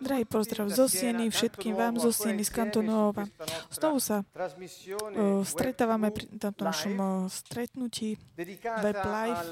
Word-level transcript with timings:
Drahý 0.00 0.24
pozdrav 0.24 0.72
zo 0.72 0.88
Sieny, 0.88 1.28
všetkým 1.28 1.76
vám 1.76 2.00
zo 2.00 2.08
Sieny, 2.08 2.40
z 2.40 2.50
Kantonova. 2.50 3.28
Znovu 3.68 4.00
sa 4.00 4.24
uh, 4.24 5.44
stretávame 5.44 6.08
pri 6.08 6.32
tomto 6.40 6.64
našom 6.64 6.96
uh, 6.96 7.08
stretnutí 7.28 8.16
Web 8.80 9.00
Live, 9.04 9.44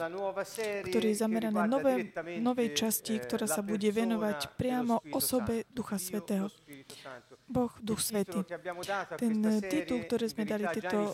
ktorý 0.89 1.07
je 1.13 1.17
zameraný 1.21 1.61
nové, 1.69 2.09
novej 2.41 2.73
časti, 2.73 3.21
ktorá 3.21 3.45
sa 3.45 3.61
bude 3.61 3.85
venovať 3.93 4.57
priamo 4.57 5.05
osobe 5.13 5.69
Ducha 5.69 6.01
Svetého. 6.01 6.49
Boh, 7.45 7.73
Duch 7.85 8.01
Svetý. 8.01 8.41
Ten 9.21 9.45
titul, 9.67 10.09
ktorý 10.09 10.25
sme 10.31 10.49
dali 10.49 10.65
tejto, 10.73 11.13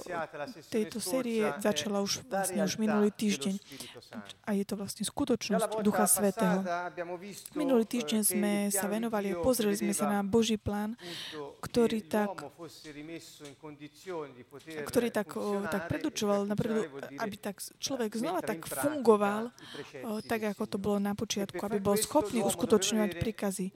tejto 0.70 0.98
série, 1.02 1.50
začala 1.58 1.98
už, 2.04 2.22
vlastne 2.28 2.62
už 2.62 2.78
minulý 2.78 3.10
týždeň. 3.10 3.58
A 4.46 4.54
je 4.54 4.64
to 4.68 4.78
vlastne 4.78 5.02
skutočnosť 5.02 5.82
Ducha 5.82 6.06
Svetého. 6.06 6.62
Minulý 7.56 7.88
týždeň 7.88 8.35
sme 8.36 8.68
sa 8.68 8.86
venovali 8.86 9.32
a 9.32 9.40
pozreli 9.40 9.72
sme 9.80 9.96
sa 9.96 10.12
na 10.12 10.20
Boží 10.20 10.60
plán, 10.60 10.92
ktorý 11.64 12.04
tak, 12.04 12.52
ktorý 14.84 15.08
tak, 15.08 15.32
tak 15.72 15.82
predučoval, 15.88 16.44
aby 17.16 17.36
tak 17.40 17.64
človek 17.80 18.12
znova 18.20 18.44
tak 18.44 18.68
fungoval, 18.68 19.48
tak 20.28 20.52
ako 20.52 20.62
to 20.68 20.76
bolo 20.76 21.00
na 21.00 21.16
počiatku, 21.16 21.56
aby 21.64 21.80
bol 21.80 21.96
schopný 21.96 22.44
uskutočňovať 22.44 23.10
príkazy 23.16 23.66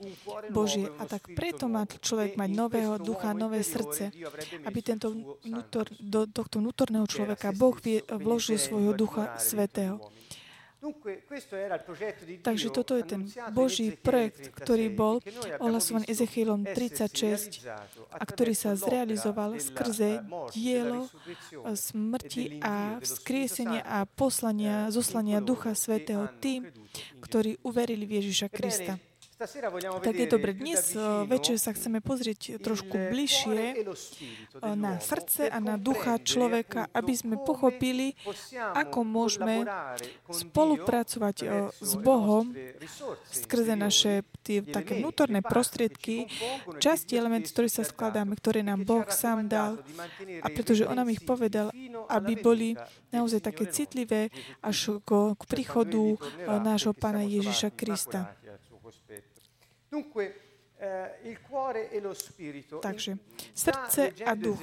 Božie. 0.53 0.93
A 1.01 1.09
tak 1.09 1.33
preto 1.33 1.65
má 1.65 1.89
človek 1.89 2.37
mať 2.37 2.49
nového 2.53 3.01
ducha, 3.01 3.33
nové 3.33 3.65
srdce, 3.65 4.13
aby 4.67 4.79
tento 4.85 5.37
vnútor, 5.41 5.89
do 5.97 6.29
tohto 6.29 6.61
vnútorného 6.61 7.09
človeka 7.09 7.49
Boh 7.55 7.73
vložil 8.21 8.61
svojho 8.61 8.93
ducha 8.93 9.39
svetého. 9.41 9.97
Takže 12.41 12.67
toto 12.73 12.97
je 12.97 13.03
ten 13.05 13.21
Boží 13.53 13.93
projekt, 13.93 14.49
ktorý 14.57 14.89
bol 14.89 15.21
ohlasovaný 15.61 16.09
Ezechielom 16.09 16.65
36 16.65 17.69
a 18.09 18.23
ktorý 18.25 18.57
sa 18.57 18.73
zrealizoval 18.73 19.61
skrze 19.61 20.25
dielo 20.57 21.05
smrti 21.77 22.65
a 22.65 22.97
vzkriesenia 22.97 23.85
a 23.85 24.09
poslania, 24.09 24.89
zoslania 24.89 25.37
Ducha 25.37 25.77
Svetého 25.77 26.25
tým, 26.41 26.65
ktorí 27.21 27.61
uverili 27.61 28.09
v 28.09 28.17
Ježiša 28.17 28.47
Krista. 28.49 28.97
Tak 29.41 30.15
je 30.21 30.27
dobre. 30.29 30.53
Dnes 30.53 30.93
eh, 30.93 31.01
večer 31.25 31.57
sa 31.57 31.73
chceme 31.73 31.97
pozrieť 31.97 32.61
trošku 32.61 32.93
bližšie 32.93 33.73
eh, 33.73 34.75
na 34.77 35.01
srdce 35.01 35.49
a 35.49 35.57
na 35.57 35.81
ducha 35.81 36.21
človeka, 36.21 36.85
aby 36.93 37.13
sme 37.17 37.41
pochopili, 37.41 38.13
ako 38.53 39.01
môžeme 39.01 39.65
spolupracovať 40.29 41.35
eh, 41.41 41.49
s 41.73 41.91
Bohom 41.97 42.53
skrze 43.33 43.73
naše 43.73 44.21
tie 44.45 44.61
také 44.61 45.01
vnútorné 45.01 45.41
prostriedky, 45.41 46.29
časti 46.77 47.17
element, 47.17 47.49
ktorý 47.49 47.69
sa 47.69 47.81
skladáme, 47.81 48.37
ktoré 48.37 48.61
nám 48.61 48.85
Boh 48.85 49.09
sám 49.09 49.49
dal. 49.49 49.81
A 50.45 50.47
pretože 50.53 50.85
On 50.85 50.93
nám 50.93 51.09
ich 51.09 51.25
povedal, 51.25 51.73
aby 52.13 52.37
boli 52.37 52.77
naozaj 53.09 53.41
také 53.41 53.65
citlivé 53.73 54.29
až 54.61 55.01
k, 55.01 55.33
k 55.33 55.43
príchodu 55.49 56.21
nášho 56.61 56.93
Pána 56.93 57.25
Ježiša 57.25 57.73
Krista. 57.73 58.37
Eh, 60.81 61.37
Takže 62.81 63.17
srdce 63.53 64.01
a 64.25 64.33
duch. 64.33 64.57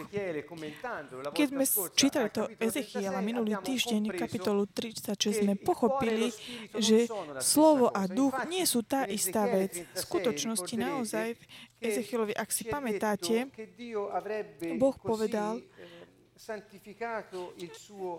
Keď 1.31 1.47
sme 1.47 1.65
čítali 1.95 2.29
to 2.35 2.51
Ezechiela 2.59 3.23
minulý 3.23 3.55
týždeň, 3.63 4.19
kapitolu 4.19 4.67
36, 4.67 5.47
sme 5.47 5.55
pochopili, 5.55 6.35
že 6.75 7.07
slovo 7.39 7.95
a 7.95 8.11
duch 8.11 8.35
nie 8.51 8.67
sú 8.67 8.83
tá 8.83 9.07
istá 9.07 9.47
vec. 9.47 9.79
V 9.79 9.99
skutočnosti 10.01 10.75
naozaj 10.75 11.39
v 11.39 11.43
Ezechielovi, 11.87 12.35
ak 12.35 12.51
si 12.51 12.67
pamätáte, 12.67 13.47
Boh 14.75 14.99
povedal, 14.99 15.63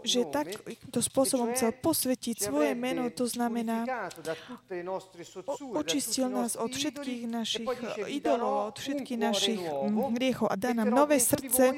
že 0.03 0.19
takýmto 0.27 0.99
spôsobom 0.99 1.55
chcel 1.55 1.71
posvetiť 1.79 2.35
svoje 2.51 2.75
meno, 2.75 3.07
to 3.09 3.25
znamená, 3.25 3.87
očistil 5.73 6.27
nás 6.27 6.59
od 6.59 6.71
všetkých 6.71 7.23
našich 7.31 7.67
idolov, 8.11 8.75
od 8.75 8.77
všetkých 8.77 9.19
našich 9.19 9.59
hriechov 10.15 10.51
a 10.51 10.55
dá 10.59 10.75
nám 10.75 10.91
nové 10.91 11.17
srdce 11.17 11.71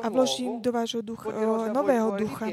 a 0.00 0.06
vložím 0.08 0.64
do 0.64 0.72
vášho 0.72 1.04
ducha, 1.04 1.28
nového 1.70 2.16
ducha. 2.16 2.48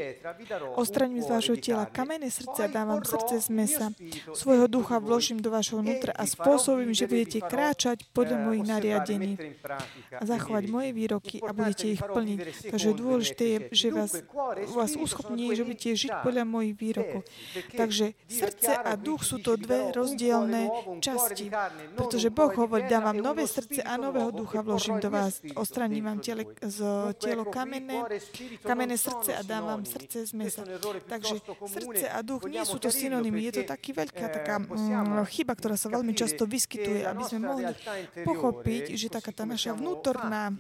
Ostraním 0.76 1.24
z 1.24 1.30
vášho 1.32 1.58
tela 1.58 1.88
kamenné 1.88 2.28
srdce 2.28 2.66
a 2.66 2.70
dávam 2.70 3.00
srdce 3.04 3.42
z 3.42 3.50
mesa. 3.50 3.88
Svojho 4.34 4.68
ducha 4.68 5.00
vložím 5.00 5.40
do 5.40 5.50
vášho 5.50 5.80
vnútra 5.80 6.12
a 6.12 6.28
spôsobím, 6.28 6.92
že 6.92 7.08
budete 7.08 7.40
kráčať 7.46 8.04
podľa 8.12 8.38
eh, 8.38 8.44
mojich 8.44 8.66
nariadení 8.68 9.32
a 10.12 10.24
zachovať 10.26 10.64
moje 10.68 10.90
výroky 10.92 11.38
a 11.40 11.56
budete 11.56 11.86
ich 11.96 12.02
plniť. 12.04 12.40
Takže 12.74 12.97
dôležité 12.98 13.44
je, 13.46 13.60
že 13.72 13.88
vás, 13.94 14.12
vás 14.74 14.92
uschopní, 14.98 15.54
že 15.54 15.64
budete 15.64 15.94
žiť 15.94 16.14
podľa 16.26 16.44
mojich 16.50 16.74
výrokov. 16.74 17.22
Takže 17.78 18.18
srdce 18.26 18.72
a 18.74 18.98
duch 18.98 19.22
sú 19.22 19.38
to 19.38 19.56
dve 19.56 19.94
rozdielne 19.94 20.68
časti. 21.00 21.54
Pretože 21.94 22.34
Boh 22.34 22.52
hovorí, 22.52 22.90
dám 22.90 23.14
vám 23.14 23.20
nové 23.22 23.46
srdce 23.46 23.86
a 23.86 23.96
nového 23.96 24.34
ducha 24.34 24.66
vložím 24.66 24.98
do 24.98 25.14
vás. 25.14 25.40
Ostraním 25.54 26.10
vám 26.10 26.20
tele, 26.20 26.44
z 26.66 26.80
telo 27.22 27.46
kamenné, 27.46 28.02
kamenné 28.66 28.98
srdce 28.98 29.38
a 29.38 29.42
dám 29.46 29.64
vám 29.64 29.82
srdce 29.86 30.26
z 30.26 30.32
mesa. 30.34 30.66
Takže 31.08 31.36
srdce 31.70 32.06
a 32.10 32.20
duch 32.26 32.50
nie 32.50 32.64
sú 32.66 32.82
to 32.82 32.90
synonymy. 32.90 33.46
Je 33.48 33.62
to 33.62 33.64
taký 33.70 33.94
veľká 33.94 34.26
taká 34.28 34.56
mm, 34.60 35.24
chyba, 35.30 35.54
ktorá 35.54 35.76
sa 35.78 35.92
veľmi 35.94 36.18
často 36.18 36.50
vyskytuje, 36.50 37.06
aby 37.06 37.24
sme 37.24 37.40
mohli 37.46 37.64
pochopiť, 38.26 38.98
že 38.98 39.08
taká 39.14 39.32
tá 39.36 39.44
naša 39.46 39.78
vnútorná 39.78 40.56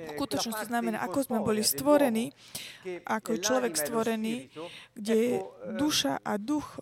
skutočnosť 0.00 0.56
to 0.64 0.66
znamená, 0.72 1.04
ako 1.04 1.18
sme 1.26 1.38
boli 1.44 1.60
stvorení, 1.60 2.32
ako 3.04 3.36
človek 3.36 3.76
stvorený, 3.76 4.48
kde 4.96 5.14
je 5.16 5.34
duša 5.76 6.24
a 6.24 6.40
duch 6.40 6.80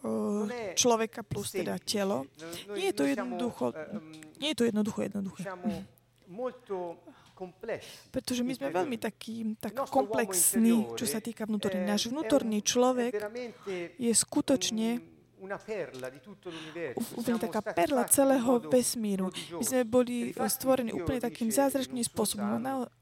človeka 0.78 1.26
plus 1.26 1.54
teda 1.54 1.78
telo. 1.82 2.28
Nie 2.74 2.92
je 2.92 2.96
to 2.96 3.04
jednoducho, 3.06 3.74
nie 4.38 4.54
je 4.54 4.56
to 4.56 4.64
jednoducho 4.68 5.00
jednoduché. 5.08 5.42
Pretože 8.10 8.42
my 8.42 8.52
sme 8.58 8.68
veľmi 8.74 8.98
taký, 8.98 9.54
tak 9.62 9.78
komplexní, 9.86 10.98
čo 10.98 11.06
sa 11.06 11.22
týka 11.22 11.46
vnútorný. 11.46 11.86
Náš 11.86 12.10
vnútorný 12.10 12.66
človek 12.66 13.14
je 13.94 14.12
skutočne 14.12 15.17
úplne 17.14 17.38
taká 17.38 17.60
perla 17.62 18.04
celého 18.10 18.58
vesmíru. 18.66 19.30
My 19.54 19.64
sme 19.64 19.82
boli 19.86 20.34
stvorení 20.34 20.90
úplne 20.90 21.22
takým 21.22 21.48
zázračným 21.48 22.04
spôsobom. 22.04 22.58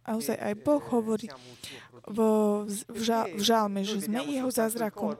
Naozaj 0.06 0.36
aj 0.38 0.54
Boh 0.62 0.82
hovorí 0.92 1.26
v, 2.06 2.18
v, 2.68 3.00
žal, 3.02 3.26
v 3.34 3.42
žalme, 3.42 3.80
že 3.82 4.06
sme 4.06 4.22
jeho 4.22 4.46
zázrakom. 4.46 5.18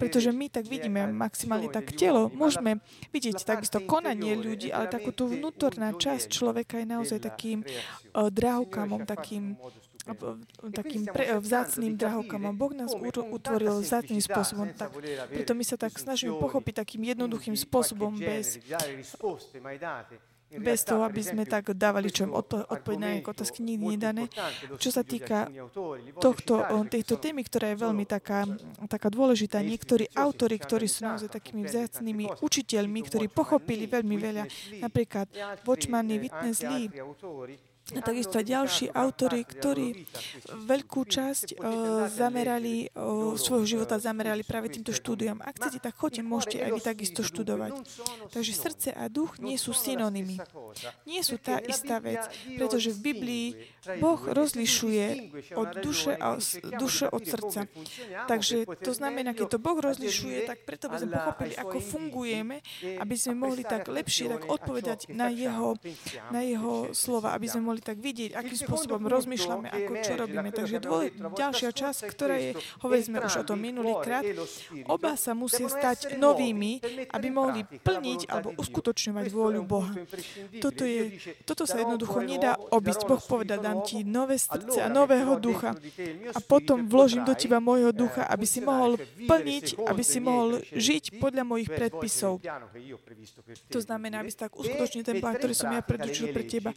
Pretože 0.00 0.32
my 0.32 0.48
tak 0.48 0.64
vidíme 0.64 1.12
maximálne 1.12 1.68
tak 1.68 1.92
telo. 1.92 2.32
Môžeme 2.32 2.80
vidieť 3.12 3.44
takisto 3.44 3.84
konanie 3.84 4.32
ľudí, 4.38 4.72
ale 4.72 4.88
takú 4.88 5.12
tú 5.12 5.28
vnútorná 5.28 5.92
časť 5.92 6.32
človeka 6.32 6.80
je 6.80 6.86
naozaj 6.88 7.18
takým 7.20 7.60
uh, 7.62 8.32
drahokamom, 8.32 9.04
takým 9.04 9.60
takým 10.74 11.06
pre, 11.06 11.38
vzácným 11.38 11.94
drahokam. 11.94 12.50
Boh 12.58 12.74
nás 12.74 12.90
utvoril 12.94 13.80
vzácným 13.80 14.22
spôsobom. 14.22 14.66
Tak, 14.74 14.90
preto 15.30 15.52
my 15.54 15.64
sa 15.64 15.78
tak 15.78 15.94
snažíme 15.94 16.34
pochopiť 16.36 16.82
takým 16.82 17.02
jednoduchým 17.14 17.54
spôsobom 17.54 18.18
bez, 18.18 18.58
bez 20.52 20.84
toho, 20.84 21.06
aby 21.08 21.22
sme 21.24 21.48
tak 21.48 21.72
dávali 21.72 22.12
čo 22.12 22.28
im 22.28 22.36
odpo- 22.36 22.60
odpoveď 22.60 22.98
na 23.00 23.08
nejaké 23.16 23.28
otázky 23.32 23.64
nikdy 23.64 23.96
nedané. 23.96 24.28
Čo 24.76 24.92
sa 24.92 25.00
týka 25.00 25.48
tohto, 26.20 26.60
tejto 26.92 27.16
témy, 27.16 27.46
ktorá 27.46 27.72
je 27.72 27.78
veľmi 27.80 28.04
taká, 28.04 28.44
taká 28.90 29.08
dôležitá, 29.08 29.64
niektorí 29.64 30.12
autory, 30.12 30.60
ktorí 30.60 30.90
sú 30.90 31.08
naozaj 31.08 31.32
takými 31.32 31.64
vzácnými 31.64 32.44
učiteľmi, 32.44 33.00
ktorí 33.08 33.26
pochopili 33.32 33.88
veľmi 33.88 34.16
veľa, 34.20 34.44
napríklad 34.84 35.32
Watchman, 35.64 36.10
Witness 36.20 36.60
Lee, 36.66 36.92
a 37.92 38.00
takisto 38.00 38.40
ďalší 38.40 38.92
autory, 38.92 39.44
ktorí 39.44 40.08
veľkú 40.64 41.00
časť 41.04 41.58
uh, 41.58 42.08
zamerali, 42.08 42.88
uh, 42.92 43.36
svojho 43.36 43.66
života 43.68 44.00
zamerali 44.00 44.42
práve 44.46 44.72
týmto 44.72 44.96
štúdiom. 44.96 45.44
Ak 45.44 45.60
chcete, 45.60 45.78
tak 45.82 45.94
choďte, 45.96 46.22
môžete 46.24 46.56
aj 46.64 46.70
vy 46.72 46.80
takisto 46.80 47.20
študovať. 47.20 47.72
Takže 48.32 48.52
srdce 48.56 48.88
a 48.96 49.06
duch 49.12 49.36
nie 49.42 49.60
sú 49.60 49.76
synonymy. 49.76 50.40
Nie 51.04 51.20
sú 51.20 51.36
tá 51.36 51.60
istá 51.60 52.00
vec, 52.00 52.24
pretože 52.56 52.94
v 52.96 52.98
Biblii 53.12 53.46
Boh 53.98 54.20
rozlišuje 54.24 55.06
od 55.58 55.68
duše, 55.82 56.14
a, 56.16 56.38
duše 56.78 57.06
od 57.10 57.22
srdca. 57.26 57.66
Takže 58.30 58.64
to 58.80 58.92
znamená, 58.94 59.34
keď 59.36 59.58
to 59.58 59.58
Boh 59.58 59.76
rozlišuje, 59.76 60.46
tak 60.48 60.64
preto 60.64 60.88
by 60.88 60.96
sme 61.02 61.10
pochopili, 61.18 61.52
ako 61.58 61.78
fungujeme, 61.82 62.56
aby 63.02 63.14
sme 63.18 63.34
mohli 63.36 63.66
tak 63.66 63.90
lepšie 63.90 64.30
tak 64.32 64.42
odpovedať 64.46 65.10
na 65.10 65.28
jeho, 65.28 65.76
na 66.30 66.40
jeho 66.46 66.94
slova, 66.94 67.34
aby 67.34 67.46
sme 67.50 67.66
mohli 67.68 67.81
tak 67.82 67.98
vidieť, 67.98 68.38
akým 68.38 68.58
spôsobom 68.58 69.02
rozmýšľame, 69.10 69.66
ako 69.66 69.92
čo 70.00 70.12
robíme. 70.14 70.50
Takže 70.54 70.78
dvoj, 70.78 71.06
ďalšia 71.34 71.70
časť, 71.74 72.00
ktorá 72.14 72.34
je, 72.38 72.50
hovorili 72.80 73.04
sme 73.04 73.18
už 73.26 73.34
o 73.42 73.44
tom 73.44 73.58
minulýkrát, 73.58 74.22
oba 74.86 75.18
sa 75.18 75.34
musia 75.34 75.66
stať 75.66 76.16
novými, 76.16 76.78
aby 77.10 77.28
mohli 77.28 77.66
plniť 77.66 78.30
alebo 78.30 78.54
uskutočňovať 78.54 79.26
vôľu 79.34 79.62
Boha. 79.66 79.92
Toto, 80.62 80.86
je, 80.86 81.18
toto 81.42 81.66
sa 81.66 81.82
jednoducho 81.82 82.22
nedá 82.22 82.54
obísť. 82.54 83.04
Boh 83.10 83.18
povedal, 83.18 83.58
dám 83.58 83.82
ti 83.82 84.06
nové 84.06 84.38
srdce 84.38 84.78
a 84.78 84.88
nového 84.88 85.42
ducha 85.42 85.74
a 86.30 86.38
potom 86.38 86.86
vložím 86.86 87.26
do 87.26 87.34
teba 87.34 87.58
môjho 87.58 87.90
ducha, 87.90 88.22
aby 88.30 88.46
si 88.46 88.62
mohol 88.62 88.94
plniť, 89.26 89.82
aby 89.90 90.02
si 90.06 90.22
mohol 90.22 90.62
žiť 90.70 91.18
podľa 91.18 91.42
mojich 91.42 91.70
predpisov. 91.72 92.38
To 93.72 93.80
znamená, 93.82 94.22
aby 94.22 94.30
si 94.30 94.38
tak 94.38 94.54
uskutočnil 94.54 95.02
ten 95.02 95.18
plán, 95.18 95.34
ktorý 95.40 95.54
som 95.56 95.72
ja 95.72 95.82
predurčil 95.82 96.30
pre 96.30 96.44
teba, 96.46 96.70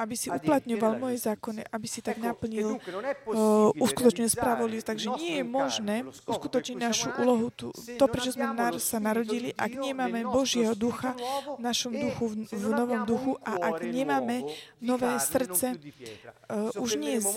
aby 0.00 0.14
si 0.16 0.31
uplatňoval 0.40 0.92
moje 0.98 1.16
zákony, 1.24 1.66
aby 1.68 1.86
si 1.88 2.00
tak 2.00 2.18
naplnil 2.22 2.78
uh, 2.78 3.70
uskutočnil 3.76 4.28
spravodlivosť. 4.32 4.86
Takže 4.86 5.08
nie 5.20 5.32
je 5.40 5.44
možné 5.44 5.96
uskutočniť 6.28 6.76
našu 6.78 7.08
úlohu, 7.20 7.52
tu, 7.52 7.68
to, 7.72 8.04
prečo 8.08 8.32
sme 8.32 8.48
sa 8.80 8.98
narodili, 8.98 9.52
ak 9.56 9.72
nemáme 9.76 10.24
Božieho 10.28 10.72
ducha 10.72 11.14
v 11.56 11.60
našom 11.60 11.92
duchu, 11.92 12.24
v, 12.32 12.36
v 12.48 12.66
novom 12.72 13.02
duchu. 13.04 13.32
A 13.42 13.72
ak 13.72 13.84
nemáme 13.84 14.46
nové 14.80 15.12
srdce, 15.20 15.76
uh, 15.76 16.82
už 16.82 16.96
nie 16.96 17.20
z, 17.20 17.36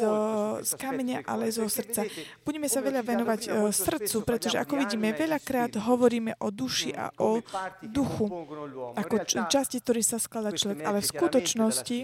z 0.63 0.71
kameňa, 0.79 1.27
ale 1.27 1.51
zo 1.51 1.67
srdca. 1.67 2.07
Budeme 2.43 2.67
sa 2.71 2.79
veľa 2.79 3.01
venovať 3.03 3.41
uh, 3.49 3.69
srdcu, 3.69 4.17
pretože 4.23 4.57
ako 4.59 4.73
vidíme, 4.79 5.11
veľakrát 5.13 5.75
hovoríme 5.77 6.37
o 6.39 6.47
duši 6.51 6.91
a 6.95 7.11
o 7.19 7.41
duchu, 7.83 8.25
ako 8.95 9.15
časti, 9.25 9.79
ktorý 9.81 10.01
sa 10.01 10.17
skladá 10.17 10.51
človek, 10.55 10.81
ale 10.85 10.99
v 11.01 11.07
skutočnosti 11.07 11.97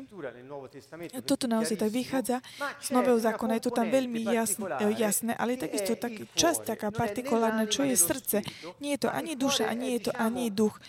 toto 1.28 1.46
naozaj 1.52 1.78
tak 1.78 1.92
vychádza 1.92 2.38
z 2.80 2.90
Nového 2.96 3.20
zákona, 3.20 3.60
je 3.60 3.64
to 3.68 3.74
tam 3.76 3.88
veľmi 3.92 4.24
jasné, 4.96 5.36
ale 5.36 5.56
je 5.56 5.64
takisto 5.68 5.94
tak, 6.00 6.14
časť 6.36 6.76
taká 6.76 6.90
partikulárna, 6.90 7.68
čo 7.68 7.84
je 7.84 7.96
srdce. 8.00 8.38
Nie 8.80 8.96
je 8.96 9.08
to 9.08 9.10
ani 9.12 9.34
duša, 9.36 9.68
ani 9.68 10.00
je 10.00 10.10
to 10.10 10.12
ani 10.16 10.48
duch. 10.52 10.80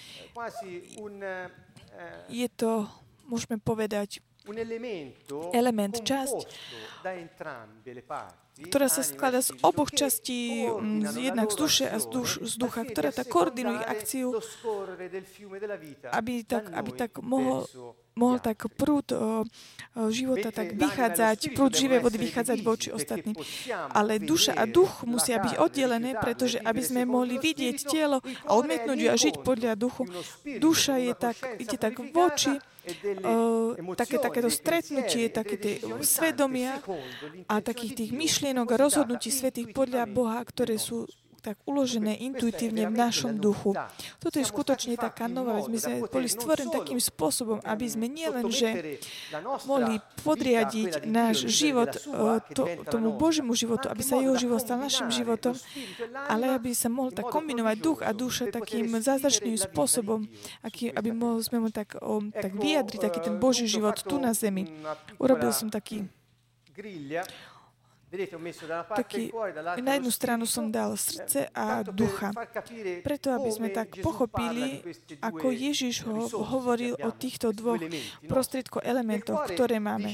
Je 2.30 2.48
to, 2.52 2.86
môžeme 3.26 3.58
povedať, 3.58 4.22
element, 5.54 5.94
časť, 6.02 6.38
ktorá 8.66 8.86
sa 8.90 9.02
skladá 9.06 9.38
z 9.38 9.54
oboch 9.62 9.94
častí, 9.94 10.66
jednak 11.14 11.54
z 11.54 11.56
duše 11.56 11.84
a 11.86 12.02
z, 12.02 12.06
duš, 12.10 12.30
z 12.42 12.54
ducha, 12.58 12.82
ktorá 12.82 13.14
tak 13.14 13.30
koordinuje 13.30 13.82
akciu, 13.86 14.34
aby 16.10 16.42
tak, 16.42 16.74
aby 16.74 16.90
tak 16.90 17.22
mohol, 17.22 17.70
mohol 18.16 18.38
tak 18.40 18.68
prúd 18.76 19.12
o, 19.12 19.44
života 20.12 20.52
tak 20.52 20.76
vychádzať, 20.76 21.56
prúd 21.56 21.72
živej 21.72 22.00
vody 22.00 22.18
vychádzať 22.20 22.58
voči 22.60 22.88
ostatným. 22.92 23.36
Ale 23.92 24.20
duša 24.20 24.56
a 24.56 24.64
duch 24.68 25.04
musia 25.08 25.40
byť 25.40 25.60
oddelené, 25.60 26.16
pretože 26.20 26.60
aby 26.60 26.82
sme 26.84 27.08
mohli 27.08 27.40
vidieť 27.40 27.76
telo 27.88 28.20
a 28.48 28.50
odmietnúť 28.56 28.98
ju 28.98 29.08
a 29.08 29.16
žiť 29.16 29.34
podľa 29.44 29.72
duchu, 29.76 30.08
duša 30.44 31.00
je 31.00 31.12
tak, 31.16 31.36
ide 31.60 31.76
tak 31.76 31.96
voči 32.12 32.56
uh, 32.56 33.94
také, 33.94 34.16
takéto 34.18 34.50
stretnutie, 34.50 35.30
také 35.30 35.54
tie 35.56 35.74
svedomia 36.02 36.82
a 37.46 37.62
takých 37.62 38.04
tých 38.04 38.10
myšlienok 38.12 38.68
a 38.74 38.80
rozhodnutí 38.80 39.30
svetých 39.30 39.70
podľa 39.72 40.08
Boha, 40.10 40.40
ktoré 40.42 40.76
sú 40.76 41.08
tak 41.42 41.58
uložené 41.66 42.22
intuitívne 42.22 42.86
v 42.86 42.94
našom 42.94 43.34
duchu. 43.34 43.74
Toto 44.22 44.38
je 44.38 44.46
skutočne 44.46 44.94
taká 44.94 45.26
nová 45.26 45.58
vec. 45.58 45.66
My 45.66 45.78
sme 45.82 45.94
boli 46.06 46.30
stvorení 46.30 46.70
takým 46.70 47.02
spôsobom, 47.02 47.58
aby 47.66 47.86
sme 47.90 48.06
nielen, 48.06 48.46
že 48.46 49.02
mohli 49.66 49.98
podriadiť 50.22 51.02
náš 51.02 51.50
život 51.50 51.90
to, 52.54 52.62
tomu 52.86 53.18
Božiemu 53.18 53.58
životu, 53.58 53.90
aby 53.90 54.02
sa 54.06 54.22
jeho 54.22 54.38
život 54.38 54.62
stal 54.62 54.78
našim 54.78 55.10
životom, 55.10 55.58
ale 56.30 56.54
aby 56.54 56.70
sa 56.70 56.86
mohol 56.86 57.10
tak 57.10 57.26
kombinovať 57.26 57.76
duch 57.82 58.00
a 58.06 58.14
duša 58.14 58.54
takým 58.54 58.94
zázračným 59.02 59.58
spôsobom, 59.58 60.30
aký, 60.62 60.94
aby 60.94 61.10
sme 61.42 61.58
mohli 61.58 61.74
tak, 61.74 61.98
tak 62.38 62.52
vyjadriť 62.54 63.00
taký 63.02 63.18
ten 63.18 63.42
Boží 63.42 63.66
život 63.66 63.98
tu 63.98 64.22
na 64.22 64.30
zemi. 64.30 64.70
Urobil 65.18 65.50
som 65.50 65.74
taký 65.74 66.06
taký, 68.92 69.32
na 69.80 69.96
jednu 69.96 70.12
stranu 70.12 70.44
som 70.44 70.68
dal 70.68 70.92
srdce 71.00 71.48
a 71.56 71.80
ducha. 71.80 72.30
Preto, 73.00 73.32
aby 73.32 73.50
sme 73.50 73.68
tak 73.72 73.96
pochopili, 74.04 74.84
ako 75.24 75.48
Ježiš 75.48 76.04
ho 76.04 76.28
hovoril 76.44 76.94
o 77.00 77.10
týchto 77.12 77.56
dvoch 77.56 77.80
prostriedko 78.28 78.84
elementoch, 78.84 79.48
ktoré 79.48 79.80
máme. 79.80 80.12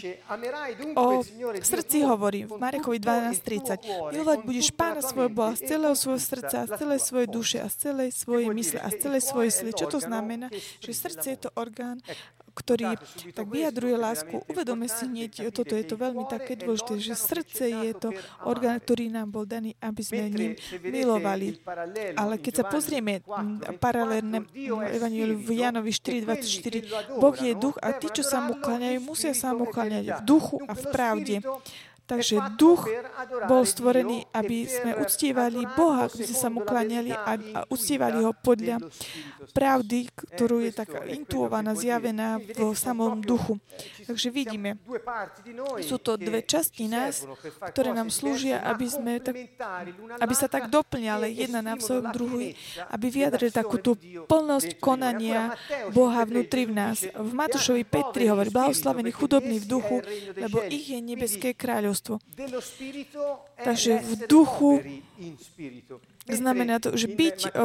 O 0.94 1.26
srdci 1.58 2.06
hovorí 2.06 2.46
v 2.46 2.54
Marekovi 2.54 3.02
12.30. 3.02 4.14
Milovať 4.14 4.38
budeš 4.46 4.68
Pána 4.78 5.02
svojho 5.02 5.30
Boha 5.34 5.58
z 5.58 5.74
celého 5.74 5.96
svojho 5.98 6.22
srdca, 6.22 6.70
z 6.70 6.72
celej 6.78 7.00
svojej 7.02 7.28
duše 7.28 7.58
a 7.58 7.66
z 7.66 7.76
celej 7.90 8.10
svojej 8.14 8.48
mysle 8.54 8.78
a 8.78 8.88
z 8.94 8.96
celej 9.02 9.22
svojej 9.26 9.50
sily. 9.50 9.70
Čo 9.74 9.86
to 9.90 9.98
znamená? 9.98 10.46
Že 10.78 10.92
srdce 10.94 11.26
je 11.34 11.38
to 11.42 11.50
orgán, 11.58 11.98
ktorý 12.58 12.98
tak 13.30 13.46
vyjadruje 13.46 13.94
lásku. 13.94 14.34
Uvedome 14.50 14.90
si 14.90 15.06
hneď, 15.06 15.54
toto 15.54 15.78
je 15.78 15.86
to 15.86 15.94
veľmi 15.94 16.26
také 16.26 16.58
dôležité, 16.58 16.98
že 16.98 17.14
srdce 17.14 17.70
je 17.70 17.92
to 17.94 18.10
orgán, 18.42 18.82
ktorý 18.82 19.14
nám 19.14 19.30
bol 19.30 19.46
daný, 19.46 19.78
aby 19.78 20.02
sme 20.02 20.26
ním 20.26 20.52
milovali. 20.82 21.62
Ale 22.18 22.42
keď 22.42 22.52
sa 22.60 22.64
pozrieme 22.66 23.22
paralelné 23.78 24.42
Evangelium 24.90 25.38
v 25.38 25.50
Janovi 25.62 25.92
4.24, 25.94 27.22
Boh 27.22 27.36
je 27.38 27.52
duch 27.54 27.78
a 27.78 27.94
tí, 27.94 28.10
čo 28.10 28.26
sa 28.26 28.42
mu 28.42 28.58
kláňajú, 28.58 28.98
musia 29.06 29.32
sa 29.32 29.54
mu 29.54 29.70
kláňať 29.70 30.18
v 30.18 30.20
duchu 30.26 30.58
a 30.66 30.74
v 30.74 30.84
pravde. 30.90 31.36
Takže 32.08 32.56
duch 32.56 32.88
bol 33.44 33.68
stvorený, 33.68 34.24
aby 34.32 34.64
sme 34.64 34.96
uctievali 34.96 35.68
Boha, 35.76 36.08
aby 36.08 36.24
sme 36.24 36.38
sa 36.40 36.48
mu 36.48 36.64
kláňali 36.64 37.12
a, 37.12 37.36
a 37.36 37.60
uctievali 37.68 38.24
ho 38.24 38.32
podľa 38.32 38.80
pravdy, 39.52 40.08
ktorú 40.16 40.64
je 40.64 40.72
taká 40.72 41.04
intuovaná, 41.04 41.76
zjavená 41.76 42.40
v 42.40 42.72
samom 42.72 43.20
duchu. 43.20 43.60
Takže 44.08 44.32
vidíme, 44.32 44.80
sú 45.84 46.00
to 46.00 46.16
dve 46.16 46.40
časti 46.48 46.88
nás, 46.88 47.28
ktoré 47.76 47.92
nám 47.92 48.08
slúžia, 48.08 48.64
aby, 48.64 48.88
sme 48.88 49.20
tak, 49.20 49.36
aby 50.16 50.34
sa 50.34 50.48
tak 50.48 50.72
doplňali 50.72 51.44
jedna 51.44 51.60
na 51.60 51.76
svojom 51.76 52.08
druhý, 52.16 52.56
aby 52.88 53.12
vyjadrili 53.12 53.52
takú 53.52 53.76
tú 53.84 54.00
plnosť 54.24 54.80
konania 54.80 55.52
Boha 55.92 56.24
vnútri 56.24 56.64
v 56.64 56.72
nás. 56.72 57.04
V 57.04 57.30
Matúšovi 57.36 57.84
5.3 57.84 58.32
hovorí, 58.32 58.48
blahoslavení 58.48 59.12
chudobní 59.12 59.60
v 59.60 59.66
duchu, 59.68 60.00
lebo 60.40 60.64
ich 60.72 60.88
je 60.88 61.04
nebeské 61.04 61.52
kráľovstvo 61.52 61.97
kráľovstvo. 61.98 62.14
Takže 63.64 63.92
v 63.98 64.12
duchu 64.26 64.70
Znamená 66.28 66.76
to, 66.76 66.92
že 66.92 67.08
byť 67.08 67.56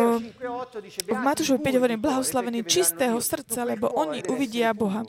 v 1.04 1.20
Matúšovi 1.20 1.60
5 1.60 1.78
hovorím 1.84 2.00
blahoslavený 2.00 2.64
čistého 2.64 3.20
srdca, 3.20 3.68
lebo 3.68 3.92
oni 3.92 4.24
uvidia 4.32 4.72
Boha. 4.72 5.04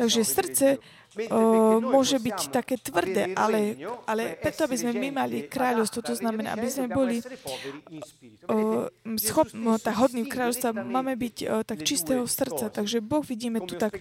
Takže 0.00 0.24
srdce 0.24 0.80
o, 1.32 1.80
môže 1.80 2.20
byť 2.20 2.38
také 2.52 2.76
tvrdé, 2.76 3.32
ale, 3.32 3.80
ale 4.04 4.36
preto, 4.36 4.68
aby 4.68 4.76
sme 4.76 4.92
my 4.92 5.08
mali 5.24 5.48
kráľovstvo, 5.48 6.04
to 6.04 6.14
znamená, 6.14 6.52
aby 6.52 6.68
sme 6.68 6.86
boli 6.92 7.24
o, 8.48 8.86
schop, 9.16 9.48
hodný 9.96 10.28
kráľovstva, 10.28 10.76
máme 10.76 11.16
byť 11.16 11.36
o, 11.48 11.64
tak 11.64 11.82
čistého 11.82 12.28
srdca. 12.28 12.68
Takže 12.68 13.00
Boh 13.00 13.24
vidíme 13.24 13.64
tu 13.64 13.80
tak 13.80 13.96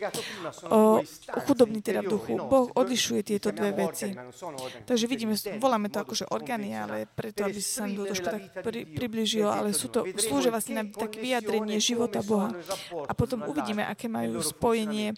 o, 0.67 0.99
chudobný 1.47 1.79
teda 1.79 2.03
v 2.03 2.11
duchu. 2.11 2.33
Boh 2.35 2.67
odlišuje 2.75 3.21
tieto 3.23 3.55
dve 3.55 3.71
veci. 3.71 4.11
Takže 4.85 5.05
vidíme, 5.07 5.33
voláme 5.57 5.87
to 5.87 6.03
akože 6.03 6.27
orgány, 6.29 6.75
ale 6.75 7.07
preto, 7.07 7.47
aby 7.47 7.59
sa 7.63 7.87
nám 7.87 7.95
to 7.95 8.01
trošku 8.11 8.27
tak 8.27 8.43
pri, 8.61 8.83
približilo, 8.83 9.49
ale 9.49 9.71
sú 9.71 9.87
to, 9.87 10.03
slúžia 10.19 10.51
vlastne 10.51 10.81
na 10.81 10.83
také 10.89 11.21
vyjadrenie 11.21 11.79
života 11.79 12.19
Boha. 12.25 12.51
A 13.07 13.11
potom 13.15 13.45
uvidíme, 13.47 13.85
aké 13.85 14.11
majú 14.11 14.41
spojenie 14.41 15.13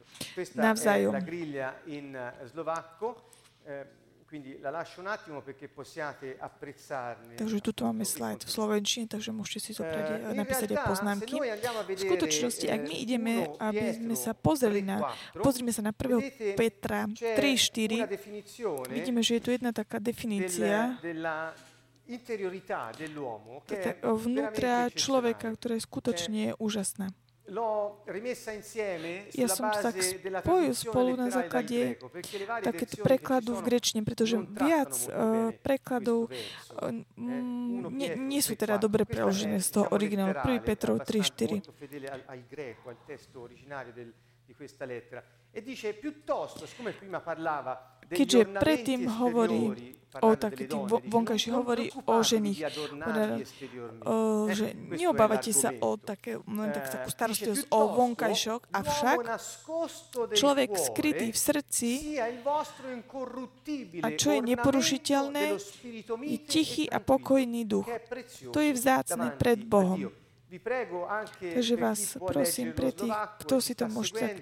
navzájom 0.53 1.17
in 1.87 2.15
eh, 2.15 2.47
slovacco. 2.47 3.29
Eh, 3.63 4.05
quindi 4.27 4.59
la 4.59 4.69
lascio 4.69 4.99
un 4.99 5.07
attimo 5.07 5.41
perché 5.41 5.69
possiate 5.69 6.35
apprezzarne. 6.37 7.39
Takže 7.39 7.63
tuto 7.63 7.87
máme 7.87 8.03
slajd 8.03 8.43
v 8.43 8.51
slovenčine, 8.51 9.07
takže 9.07 9.31
môžete 9.31 9.59
si 9.63 9.71
zobrať, 9.71 10.03
uh, 10.19 10.35
napísať 10.35 10.75
aj 10.75 10.79
poznámky. 10.83 11.39
V 11.39 12.01
skutočnosti, 12.11 12.67
ak 12.67 12.81
my 12.91 12.95
ideme, 12.99 13.47
aby 13.55 13.95
sme 13.95 14.15
sa 14.19 14.35
pozreli 14.35 14.83
na, 14.83 15.15
pozrime 15.39 15.71
sa 15.71 15.79
na 15.79 15.95
1. 15.95 16.59
Petra 16.59 17.07
3.4, 17.07 18.91
vidíme, 18.91 19.23
že 19.23 19.39
je 19.39 19.41
tu 19.41 19.49
jedna 19.55 19.71
taká 19.71 20.03
definícia 20.03 20.99
vnútra 24.03 24.91
človeka, 24.91 25.47
ktorá 25.55 25.79
je 25.79 25.83
skutočne 25.87 26.43
úžasná. 26.59 27.15
Ja 29.33 29.47
som 29.47 29.71
to 29.71 29.79
tak 29.79 29.95
spojil 30.03 30.73
spolu 30.75 31.15
na 31.15 31.31
základe 31.31 31.95
takéto 32.59 32.99
prekladu 32.99 33.55
v 33.55 33.61
grečne, 33.63 34.03
pretože 34.03 34.35
viac 34.35 34.91
uh, 35.07 35.55
prekladov 35.63 36.27
uh, 36.27 36.91
nie, 37.87 38.19
nie 38.19 38.41
sú 38.43 38.59
teda 38.59 38.75
dobre 38.75 39.07
preložené 39.07 39.63
z 39.63 39.69
toho 39.79 39.87
originálu. 39.95 40.35
1. 40.43 40.59
Petrov 40.59 40.99
3.4. 41.07 41.63
di 44.47 44.53
questa 44.55 44.85
lettera. 44.85 45.23
E 45.51 45.61
dice 45.61 45.93
piuttosto, 45.93 46.65
siccome 46.65 46.91
prima 46.91 47.19
parlava 47.19 47.96
keďže 48.09 48.57
predtým 48.57 49.07
hovorí 49.07 49.95
o 50.21 50.33
takých 50.33 50.73
vonkajších, 51.07 51.53
hovorí 51.53 51.85
o 52.09 52.15
žených. 52.23 52.59
O, 54.07 54.47
že 54.49 54.73
neobávate 54.73 55.51
sa 55.53 55.69
o 55.83 55.97
také, 55.99 56.41
len 56.41 56.69
tak, 56.73 56.85
takú 56.89 57.09
starostlivosť 57.11 57.65
o 57.69 57.81
vonkajšok, 57.93 58.61
avšak 58.71 59.17
človek 60.33 60.69
skrytý 60.73 61.27
v 61.29 61.37
srdci 61.37 61.89
a 64.01 64.07
čo 64.15 64.29
je 64.33 64.39
neporušiteľné, 64.41 65.45
je 66.23 66.37
tichý 66.45 66.89
a 66.89 66.97
pokojný 66.97 67.67
duch. 67.67 67.87
To 68.53 68.59
je 68.63 68.71
vzácne 68.73 69.37
pred 69.37 69.61
Bohom. 69.61 70.09
Takže 71.39 71.75
vás 71.75 72.15
prosím, 72.15 72.71
pre 72.71 72.95
tých, 72.95 73.11
kto 73.43 73.55
si 73.59 73.75
to 73.75 73.91
môžete 73.91 74.39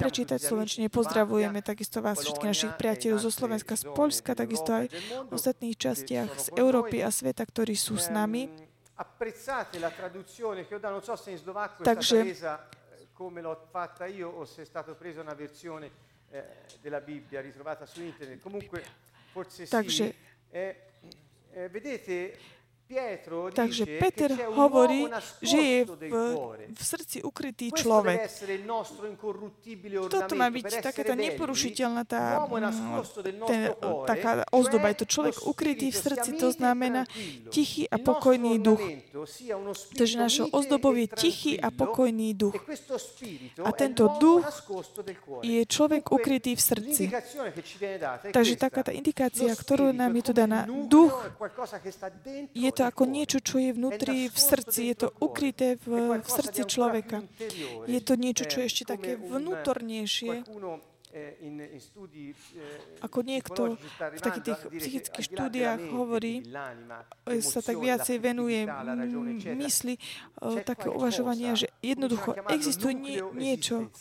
prečítať 0.00 0.40
v 0.40 0.48
Slovenčine, 0.48 0.86
pozdravujeme 0.88 1.60
takisto 1.60 2.00
vás 2.00 2.24
všetkých 2.24 2.50
našich 2.56 2.72
priateľov 2.80 3.20
zo 3.20 3.30
Slovenska, 3.30 3.76
z 3.76 3.84
Polska, 3.92 4.32
takisto 4.32 4.72
aj 4.72 4.88
v 5.28 5.32
ostatných 5.32 5.76
častiach 5.76 6.30
z 6.40 6.46
Európy 6.56 7.04
a 7.04 7.12
sveta, 7.12 7.44
ktorí 7.44 7.76
sú 7.76 8.00
s 8.00 8.08
nami. 8.08 8.48
Takže 11.82 12.18
come 13.22 13.40
l'ho 13.40 13.68
fatta 13.70 14.06
io 14.06 14.28
o 14.28 14.44
se 14.44 14.62
è 14.62 14.64
stata 14.64 14.94
presa 14.94 15.20
una 15.20 15.34
versione 15.34 15.90
eh, 16.30 16.44
della 16.80 17.00
Bibbia 17.00 17.40
ritrovata 17.40 17.86
su 17.86 18.02
internet. 18.02 18.40
Comunque, 18.40 18.82
forse 19.30 19.66
sì. 19.66 20.14
Eh, 20.50 20.76
eh, 21.52 21.68
vedete, 21.68 22.36
Takže 23.52 23.84
Peter 23.98 24.30
hovorí, 24.52 25.08
že 25.40 25.58
je 25.58 25.78
v, 25.88 26.14
v 26.68 26.82
srdci 26.82 27.24
ukrytý 27.24 27.72
človek. 27.72 28.28
Toto 30.10 30.34
má 30.36 30.48
byť 30.52 30.64
takáto 30.82 31.14
neporušiteľná 31.16 32.02
tá, 32.04 32.44
mm, 32.44 33.48
ten, 33.48 33.60
taká 34.06 34.44
ozdoba. 34.52 34.92
Je 34.92 34.98
to 35.04 35.06
človek 35.08 35.36
ukrytý 35.46 35.88
v 35.90 35.98
srdci, 35.98 36.30
to 36.36 36.52
znamená 36.52 37.08
tichý 37.48 37.88
a 37.88 37.96
pokojný 37.96 38.60
duch. 38.60 38.82
Takže 39.96 40.16
našou 40.18 40.46
ozdobou 40.52 40.92
je 40.96 41.08
tichý 41.08 41.56
a 41.56 41.72
pokojný 41.72 42.34
duch. 42.36 42.56
A 43.64 43.70
tento 43.72 44.08
duch 44.20 44.44
je 45.42 45.60
človek 45.64 46.12
ukrytý 46.12 46.56
v 46.56 46.62
srdci. 46.62 47.04
Takže 48.32 48.54
taká 48.60 48.84
tá 48.84 48.92
indikácia, 48.92 49.48
ktorú 49.52 49.94
nám 49.94 50.12
je 50.18 50.22
tu 50.22 50.32
daná, 50.36 50.68
duch 50.68 51.14
je 52.52 52.70
to 52.72 52.81
to 52.82 52.90
ako 52.90 53.06
niečo, 53.06 53.38
čo 53.38 53.62
je 53.62 53.70
vnútri 53.70 54.26
v 54.26 54.34
srdci. 54.34 54.90
Je 54.90 54.96
to 55.06 55.08
ukryté 55.22 55.78
v, 55.86 56.18
v 56.18 56.28
srdci 56.28 56.66
človeka. 56.66 57.22
Je 57.86 58.00
to 58.02 58.18
niečo, 58.18 58.50
čo 58.50 58.58
je 58.58 58.66
ešte 58.66 58.84
také 58.90 59.14
vnútornejšie 59.14 60.42
ako 63.04 63.18
niekto 63.20 63.76
v 64.00 64.20
takých 64.24 64.44
tých 64.48 64.60
psychických 64.80 65.26
štúdiách 65.28 65.80
hovorí, 65.92 66.40
sa 67.44 67.60
tak 67.60 67.76
viacej 67.76 68.16
venuje 68.16 68.64
mysli, 69.60 70.00
také 70.64 70.88
uvažovania, 70.88 71.52
že 71.52 71.68
jednoducho 71.84 72.32
existuje 72.48 72.96
nie, 72.96 73.20
niečo, 73.36 73.92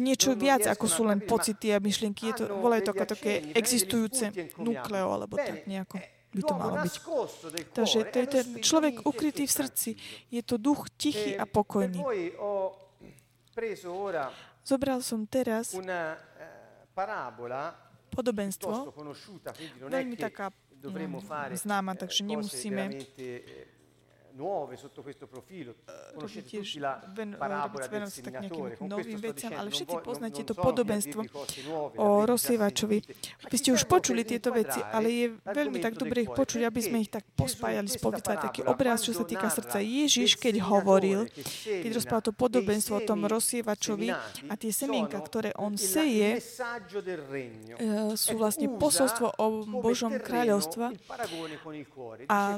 niečo 0.00 0.32
viac, 0.32 0.64
ako 0.64 0.86
sú 0.88 1.04
len 1.04 1.20
pocity 1.20 1.76
a 1.76 1.78
myšlienky. 1.82 2.32
Je 2.32 2.34
to, 2.40 2.44
volajú 2.56 2.88
to 2.88 2.92
ako 2.96 3.04
také 3.12 3.52
existujúce 3.52 4.32
nukleo, 4.56 5.12
alebo 5.12 5.36
tak 5.36 5.68
nejako 5.68 6.00
by 6.30 6.42
to 6.46 6.54
malo 6.54 6.76
byť. 6.78 6.94
Takže 7.74 7.98
to 8.06 8.16
je 8.22 8.26
ten 8.26 8.46
človek 8.62 9.02
ukrytý 9.02 9.44
v 9.46 9.52
srdci. 9.52 9.90
Je 10.30 10.42
to 10.46 10.56
duch 10.56 10.86
tichý 10.94 11.34
a 11.34 11.44
pokojný. 11.46 11.98
Zobral 14.60 15.02
som 15.02 15.26
teraz 15.26 15.74
eh, 15.74 16.14
podobenstvo, 18.10 18.94
veľmi 19.90 20.16
taká 20.20 20.52
mm, 20.52 21.56
známa, 21.58 21.98
takže 21.98 22.22
nemusíme 22.22 22.82
nuove 24.40 24.80
sotto 24.80 25.04
questo 25.04 25.28
profilo. 25.28 25.76
Conoscete 26.16 26.56
tutti 26.56 26.80
la 26.80 26.96
parabola 27.36 27.86
del 27.86 28.08
seminatore. 28.08 28.80
novým 28.80 29.20
veciam, 29.20 29.52
ale 29.52 29.68
všetci 29.68 29.96
poznáte 30.00 30.40
to 30.48 30.56
podobenstvo 30.56 31.20
o 32.00 32.24
rozsievačovi. 32.24 32.98
Vy 33.52 33.56
ste 33.60 33.70
už 33.76 33.84
počuli 33.84 34.24
tieto 34.24 34.48
veci, 34.50 34.80
ale 34.80 35.08
je 35.12 35.26
veľmi 35.44 35.78
tak 35.84 36.00
dobre 36.00 36.24
ich 36.24 36.32
počuť, 36.32 36.64
aby 36.64 36.80
sme 36.80 37.04
ich 37.04 37.12
tak 37.12 37.28
pospájali, 37.36 37.86
spovytvať 37.86 38.38
taký 38.40 38.60
obraz, 38.64 39.04
čo 39.04 39.12
sa 39.12 39.28
týka 39.28 39.52
srdca. 39.52 39.84
Ježiš, 39.84 40.40
keď 40.40 40.64
hovoril, 40.64 41.28
keď 41.64 41.90
rozprával 41.92 42.24
to 42.24 42.32
podobenstvo 42.32 42.98
o 42.98 43.04
tom 43.04 43.28
rozsievačovi 43.28 44.08
a 44.48 44.54
tie 44.56 44.72
semienka, 44.72 45.20
ktoré 45.20 45.52
on 45.60 45.76
seje, 45.76 46.40
sú 48.16 48.34
vlastne 48.40 48.72
posolstvo 48.72 49.36
o 49.36 49.46
Božom 49.84 50.16
kráľovstva 50.16 50.96
a 52.30 52.56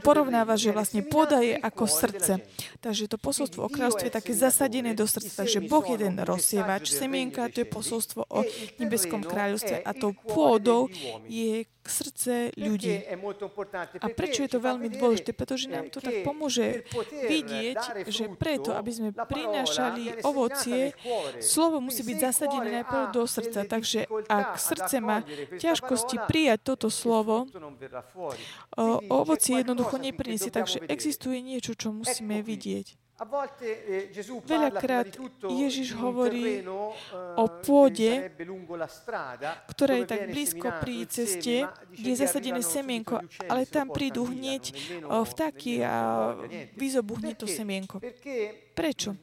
porovnáva, 0.00 0.54
že 0.56 0.70
vlastne 0.78 1.02
pôda 1.02 1.42
je 1.42 1.58
ako 1.58 1.84
srdce. 1.90 2.38
Takže 2.78 3.10
to 3.10 3.18
posolstvo 3.18 3.66
o 3.66 3.70
kráľovstve 3.70 4.06
je 4.06 4.14
také 4.14 4.32
zasadené 4.38 4.94
do 4.94 5.02
srdca. 5.10 5.42
Takže 5.42 5.66
Boh 5.66 5.82
je 5.82 5.98
ten 5.98 6.14
rozsievač. 6.22 6.94
Semienka 6.94 7.50
to 7.50 7.66
je 7.66 7.68
posolstvo 7.68 8.22
o 8.30 8.46
nebeskom 8.78 9.26
kráľovstve 9.26 9.82
a 9.82 9.90
tou 9.90 10.14
pôdou 10.14 10.86
je 11.26 11.66
srdce 11.88 12.52
ľudí. 12.60 13.00
A 14.04 14.06
prečo 14.12 14.44
je 14.44 14.50
to 14.52 14.60
veľmi 14.60 14.92
dôležité? 14.92 15.32
Pretože 15.32 15.72
nám 15.72 15.88
to 15.88 16.04
tak 16.04 16.20
pomôže 16.22 16.84
vidieť, 17.08 18.04
že 18.06 18.28
preto, 18.36 18.76
aby 18.76 18.90
sme 18.92 19.08
prinášali 19.16 20.20
ovocie, 20.22 20.92
slovo 21.40 21.80
musí 21.80 22.04
byť 22.04 22.18
zasadené 22.20 22.84
najprv 22.84 23.02
do 23.16 23.24
srdca. 23.24 23.64
Takže 23.64 24.04
ak 24.28 24.60
srdce 24.60 25.00
má 25.00 25.24
ťažkosti 25.56 26.28
prijať 26.28 26.76
toto 26.76 26.92
slovo, 26.92 27.48
ovocie 29.08 29.64
jednoducho 29.64 29.96
nepriniesie. 29.96 30.52
Takže 30.58 30.78
existuje 30.90 31.38
niečo, 31.38 31.72
čo 31.78 31.94
musíme 31.94 32.42
vidieť. 32.42 33.08
Eh, 33.18 34.14
Veľakrát 34.46 35.10
Ježiš 35.50 35.90
hovorí 35.98 36.62
eh, 36.62 36.70
o 37.34 37.44
pôde, 37.50 38.30
ktorá 39.74 39.98
je 39.98 40.06
tak 40.06 40.30
blízko 40.30 40.70
pri 40.78 41.02
ceste, 41.10 41.66
kde 41.90 42.08
je 42.14 42.18
zasadené 42.22 42.62
semienko, 42.62 43.18
ale 43.50 43.66
tam 43.66 43.90
prídu 43.90 44.22
hneď 44.22 44.70
vtáky 45.02 45.82
a 45.82 46.30
vyzobuhne 46.78 47.34
to 47.34 47.50
semienko. 47.50 47.98
Prečo? 48.78 49.18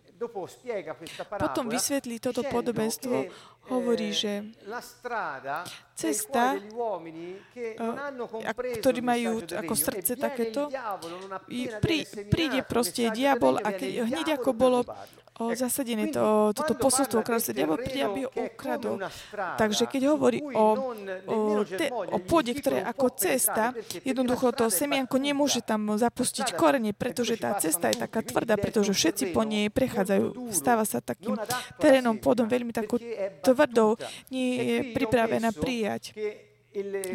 Potom 1.36 1.66
vysvetlí 1.68 2.24
toto 2.24 2.40
podobenstvo, 2.48 3.28
hovorí, 3.68 4.16
eh, 4.16 4.16
že 4.16 4.32
cesta, 5.92 6.56
ktorí 8.80 9.00
majú 9.04 9.44
ako 9.44 9.74
srdce 9.76 10.16
takéto, 10.16 10.72
príde 12.32 12.64
proste 12.64 13.12
diabol 13.12 13.60
a 13.60 13.70
keď, 13.76 14.08
hneď 14.08 14.28
ako 14.40 14.52
bolo 14.56 14.80
o 15.40 15.52
zasadené 15.52 16.16
to, 16.16 16.56
toto 16.56 16.74
posolstvo 16.80 17.20
kráľovstva. 17.20 17.52
Diabol 17.52 17.80
príde, 17.84 18.08
aby 18.08 18.20
ho 18.24 18.32
ukradol. 18.32 19.04
Takže 19.60 19.84
keď 19.92 20.02
hovorí 20.16 20.40
o, 20.40 20.96
o, 21.28 21.38
te, 21.68 21.92
o 21.92 22.18
pôde, 22.24 22.56
ktoré 22.56 22.80
ako 22.88 23.12
cesta, 23.20 23.76
jednoducho 24.08 24.56
to 24.56 24.72
semianko 24.72 25.20
nemôže 25.20 25.60
tam 25.60 25.92
zapustiť 26.00 26.56
korene, 26.56 26.96
pretože 26.96 27.36
tá 27.36 27.60
cesta 27.60 27.92
je 27.92 28.00
taká 28.00 28.24
tvrdá, 28.24 28.56
pretože 28.56 28.96
všetci 28.96 29.36
po 29.36 29.44
nej 29.44 29.68
prechádzajú. 29.68 30.56
Stáva 30.56 30.88
sa 30.88 31.04
takým 31.04 31.36
terénom 31.84 32.16
pôdom 32.16 32.48
veľmi 32.48 32.72
takou 32.72 32.96
tvrdou, 33.44 34.00
nie 34.32 34.56
je 34.56 34.78
pripravená 34.96 35.52
prijať 35.52 36.16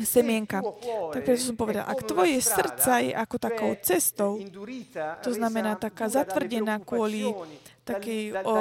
semienka. 0.04 0.64
Tak 1.12 1.20
preto 1.20 1.42
som 1.52 1.56
povedal, 1.56 1.84
ak 1.84 2.00
tvoje 2.08 2.40
srdca 2.40 3.04
je 3.04 3.12
ako 3.12 3.36
takou 3.36 3.70
cestou, 3.84 4.40
to 5.20 5.30
znamená 5.36 5.76
taká 5.76 6.08
zatvrdená 6.08 6.80
kvôli 6.80 7.28
takej, 7.84 8.22
o, 8.44 8.54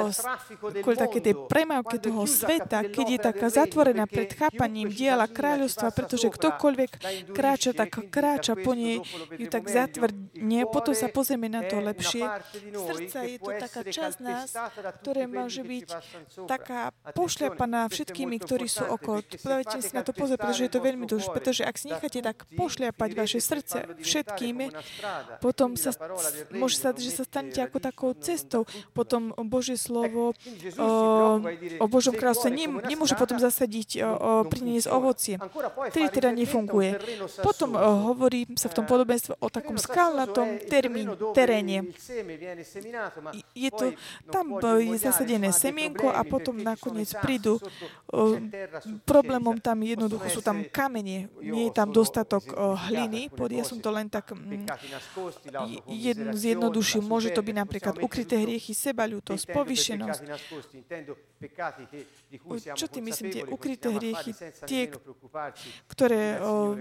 také 0.96 1.18
tej 1.20 1.34
premávke 1.46 2.00
toho 2.00 2.24
sveta, 2.24 2.86
keď 2.88 3.06
je 3.06 3.18
taká 3.20 3.46
zatvorená 3.52 4.08
pred 4.08 4.32
chápaním 4.32 4.88
diela 4.88 5.28
kráľovstva, 5.28 5.92
pretože 5.92 6.32
ktokoľvek 6.32 6.90
kráča, 7.36 7.76
tak 7.76 7.90
kráča 8.08 8.56
po 8.56 8.72
nej, 8.72 9.04
ju 9.36 9.46
tak 9.46 9.68
zatvrdne, 9.68 10.60
potom 10.70 10.94
sa 10.96 11.12
pozrieme 11.12 11.52
na 11.52 11.60
to 11.66 11.78
lepšie. 11.78 12.24
Srdca 12.72 13.18
je 13.28 13.36
to 13.36 13.50
taká 13.60 13.80
časť 13.84 14.18
nás, 14.24 14.48
ktoré 15.04 15.28
môže 15.28 15.60
byť 15.60 15.88
taká 16.48 16.94
pošľapaná 17.12 17.86
všetkými, 17.92 18.40
ktorí 18.40 18.66
sú 18.66 18.88
okolo. 18.88 19.20
Povedajte 19.22 19.78
si 19.84 19.92
na 19.92 20.02
to 20.06 20.16
pozor, 20.16 20.40
pretože 20.40 20.66
je 20.66 20.72
to 20.72 20.80
veľmi 20.80 21.04
dôležité, 21.04 21.32
pretože 21.34 21.62
ak 21.66 21.76
si 21.76 21.92
necháte 21.92 22.20
tak 22.24 22.48
pošľapať 22.56 23.10
vaše 23.12 23.40
srdce 23.42 23.98
všetkými, 24.00 24.72
potom 25.44 25.74
sa, 25.74 25.92
môže 26.54 26.80
sa, 26.80 26.94
že 26.96 27.12
sa 27.12 27.24
stanete 27.26 27.60
ako 27.60 27.78
takou 27.82 28.10
cestou. 28.16 28.64
Pod 28.94 29.09
potom 29.10 29.34
Božie 29.50 29.74
slovo 29.74 30.30
o, 30.78 30.88
o 31.82 31.86
Božom 31.90 32.14
kráľstve 32.14 32.46
nemôže 32.86 33.18
potom 33.18 33.42
zasadiť, 33.42 34.06
o, 34.06 34.46
priniesť 34.46 34.86
ovocie. 34.86 35.34
Vtedy 35.90 36.06
teda 36.14 36.30
nefunguje. 36.30 36.94
Potom 37.42 37.74
hovorí 37.74 38.46
sa 38.54 38.70
v 38.70 38.78
tom 38.78 38.86
podobenstve 38.86 39.34
o 39.42 39.50
takom 39.50 39.74
skalnatom 39.74 40.62
termín, 40.70 41.10
teréne. 41.34 41.90
Je 43.58 43.70
to, 43.74 43.98
tam 44.30 44.62
je 44.78 44.94
zasadené 44.94 45.50
semienko 45.50 46.14
a 46.14 46.22
potom 46.22 46.54
nakoniec 46.62 47.10
prídu 47.18 47.58
problémom 49.02 49.58
tam 49.58 49.82
jednoducho 49.82 50.38
sú 50.38 50.38
tam 50.38 50.62
kamene, 50.70 51.26
nie 51.42 51.66
je 51.66 51.72
tam 51.74 51.90
dostatok 51.90 52.46
hliny, 52.86 53.26
ja 53.50 53.66
som 53.66 53.82
to 53.82 53.90
len 53.90 54.06
tak 54.06 54.30
mm, 54.30 54.70
jednu 55.90 56.30
zjednodušil. 56.38 57.02
Môže 57.02 57.34
to 57.34 57.42
byť 57.42 57.56
napríklad 57.56 57.94
ukryté 57.98 58.38
hriechy, 58.38 58.76
sebaľútosť, 59.00 59.44
povyšenosť. 59.48 60.22
Čo 62.76 62.86
ty 62.92 63.00
myslíte? 63.00 63.48
Ukryté 63.48 63.88
hriechy, 63.96 64.36
tie, 64.68 64.92
ktoré 65.88 66.36
o, 66.44 66.76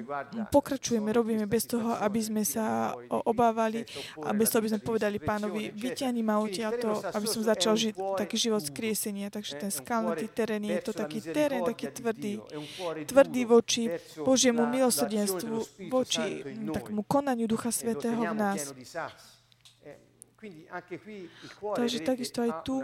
pokračujeme, 0.51 1.15
robíme 1.15 1.47
bez 1.47 1.63
toho, 1.63 1.95
aby 1.95 2.19
sme 2.19 2.43
sa 2.43 2.91
obávali 3.07 3.87
a 4.19 4.35
bez 4.35 4.51
toho, 4.51 4.59
aby 4.59 4.71
sme 4.75 4.83
povedali 4.83 5.15
pánovi, 5.23 5.71
vyťahni 5.71 6.19
ma 6.19 6.43
odtiaľto, 6.43 6.99
aby 7.15 7.27
som 7.27 7.39
začal 7.39 7.79
žiť 7.79 7.95
taký 8.19 8.35
život 8.35 8.59
skriesenia. 8.59 9.31
Takže 9.31 9.63
ten 9.63 9.71
skalnatý 9.71 10.27
terén 10.27 10.63
je 10.67 10.77
to 10.83 10.91
taký 10.91 11.23
terén, 11.23 11.63
taký 11.63 11.95
tvrdý. 11.95 12.43
Tvrdý 13.07 13.41
voči 13.47 13.87
Božiemu 14.19 14.67
milosrdenstvu, 14.67 15.87
voči 15.87 16.43
takému 16.75 17.07
konaniu 17.07 17.47
Ducha 17.47 17.71
Svetého 17.71 18.19
v 18.19 18.35
nás. 18.35 18.75
Takže 21.75 21.99
takisto 21.99 22.41
aj 22.41 22.51
tu 22.63 22.83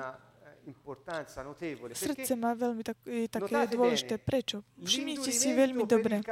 Srdce 1.93 2.33
má 2.33 2.57
veľmi 2.57 2.81
tak, 2.81 2.97
je 3.05 3.29
také 3.29 3.53
dôležité. 3.69 4.17
Prečo? 4.17 4.65
Všimnite 4.81 5.29
si 5.29 5.53
veľmi 5.53 5.85
dobre. 5.85 6.25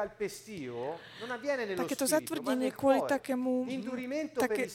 Takéto 1.77 2.09
zatvrdenie 2.09 2.73
kvôli 2.73 3.05
takému, 3.05 3.69
také, 4.33 4.65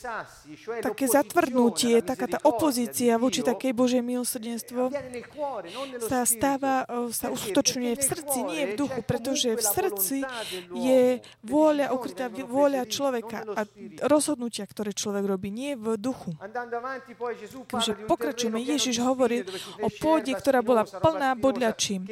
také 0.78 1.04
zatvrdnutie, 1.10 1.98
taká 2.06 2.26
tá 2.30 2.38
opozícia 2.46 3.18
voči 3.18 3.42
takej 3.42 3.72
Božej 3.74 4.02
milosrdenstvo 4.04 4.94
sa 6.06 6.22
stáva, 6.22 6.86
sa 7.10 7.34
uskutočňuje 7.34 7.92
v 7.98 8.02
srdci, 8.02 8.38
nie 8.46 8.62
v 8.70 8.72
duchu, 8.78 9.00
pretože 9.02 9.58
v 9.58 9.62
srdci 9.64 10.18
je 10.76 11.18
vôľa, 11.42 11.90
ukrytá 11.90 12.30
vôľa 12.30 12.86
človeka 12.86 13.42
a 13.56 13.66
rozhodnutia, 14.06 14.68
ktoré 14.68 14.94
človek 14.94 15.24
robí, 15.26 15.50
nie 15.50 15.74
v 15.74 15.98
duchu. 15.98 16.36
Takže 17.66 18.06
pokračujeme. 18.06 18.60
Ježiš 18.62 19.00
hovorí 19.02 19.47
o 19.82 19.88
pôde, 20.00 20.32
ktorá 20.34 20.60
bola 20.60 20.84
plná 20.84 21.34
bodľačím, 21.38 22.04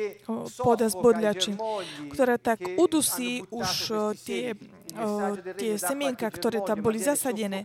pôda 0.60 0.86
s 0.90 0.96
bodľačím, 0.96 1.56
ktorá 2.12 2.36
tak 2.40 2.62
udusí 2.76 3.44
už 3.50 3.68
tie, 4.24 4.56
tie 5.56 5.72
semienka, 5.76 6.26
ktoré 6.30 6.62
tam 6.64 6.80
boli 6.80 7.00
zasadené. 7.00 7.64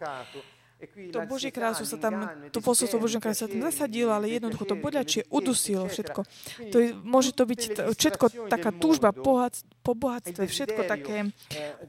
To 1.13 1.22
Božie 1.30 1.54
kráľstvo 1.54 1.86
sa 1.86 1.98
tam, 2.01 2.25
to 2.50 2.58
posolstvo 2.58 2.98
Božie 2.98 3.22
kráľstvo 3.22 3.46
sa 3.46 3.51
tam 3.54 3.62
zasadilo, 3.62 4.18
ale 4.18 4.34
jednoducho 4.34 4.66
to 4.66 4.74
boľačie 4.74 5.30
udusilo 5.30 5.86
všetko. 5.86 6.25
To 6.74 6.78
je, 6.82 6.98
môže 7.06 7.38
to 7.38 7.46
byť 7.46 7.62
všetko 7.94 8.50
taká 8.50 8.74
túžba 8.74 9.13
po 9.13 9.94
bohatstve, 9.94 10.42
všetko 10.42 10.82
také 10.90 11.30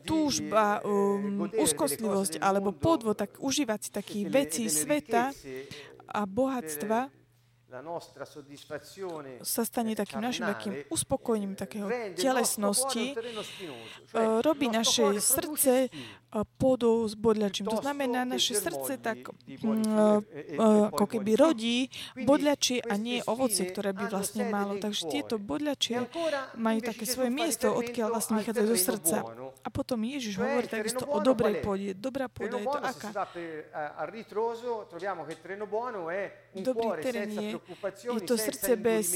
túžba, 0.05 0.85
um, 0.85 1.49
úzkostlivosť 1.57 2.37
alebo 2.37 2.77
podvod, 2.77 3.17
tak 3.17 3.41
užívať 3.41 3.81
si 3.81 3.91
takých 3.91 4.25
vecí 4.29 4.65
sveta 4.69 5.33
a 6.12 6.21
bohatstva, 6.29 7.09
sa 9.43 9.64
stane 9.64 9.97
takým 9.97 10.21
našim 10.21 10.45
takým 10.47 10.75
uspokojením 10.93 11.55
takého 11.57 11.88
telesnosti, 12.12 13.17
robí 14.45 14.69
naše 14.69 15.21
srdce 15.21 15.88
pôdou 16.57 17.05
s 17.05 17.12
bodľačím. 17.12 17.69
To 17.69 17.85
znamená, 17.85 18.25
naše 18.25 18.57
srdce 18.57 18.97
tak 18.97 19.29
ako 20.93 21.05
keby 21.05 21.37
rodí 21.37 21.93
bodľačie 22.17 22.81
a 22.89 22.97
nie 22.97 23.21
ovocie, 23.29 23.69
ktoré 23.69 23.93
by 23.93 24.09
vlastne 24.09 24.49
malo. 24.49 24.81
Takže 24.81 25.12
tieto 25.12 25.37
bodľačie 25.37 26.09
majú 26.57 26.81
také 26.81 27.05
svoje 27.05 27.29
miesto, 27.29 27.69
odkiaľ 27.69 28.17
vlastne 28.17 28.41
vychádzajú 28.41 28.67
zo 28.73 28.79
srdca. 28.81 29.17
A 29.61 29.69
potom 29.69 30.01
Ježiš 30.01 30.41
hovorí 30.41 30.67
takisto 30.67 31.05
o 31.05 31.21
dobrej 31.21 31.61
pôde. 31.61 31.93
Dobrá 31.93 32.33
pôda 32.33 32.57
je 32.57 32.67
to 32.67 32.81
aká? 32.81 33.11
Dobrý 36.53 36.89
terén 37.05 37.31
je 37.33 37.61
je 38.03 38.21
to 38.21 38.39
srdce 38.39 38.77
bez, 38.77 39.07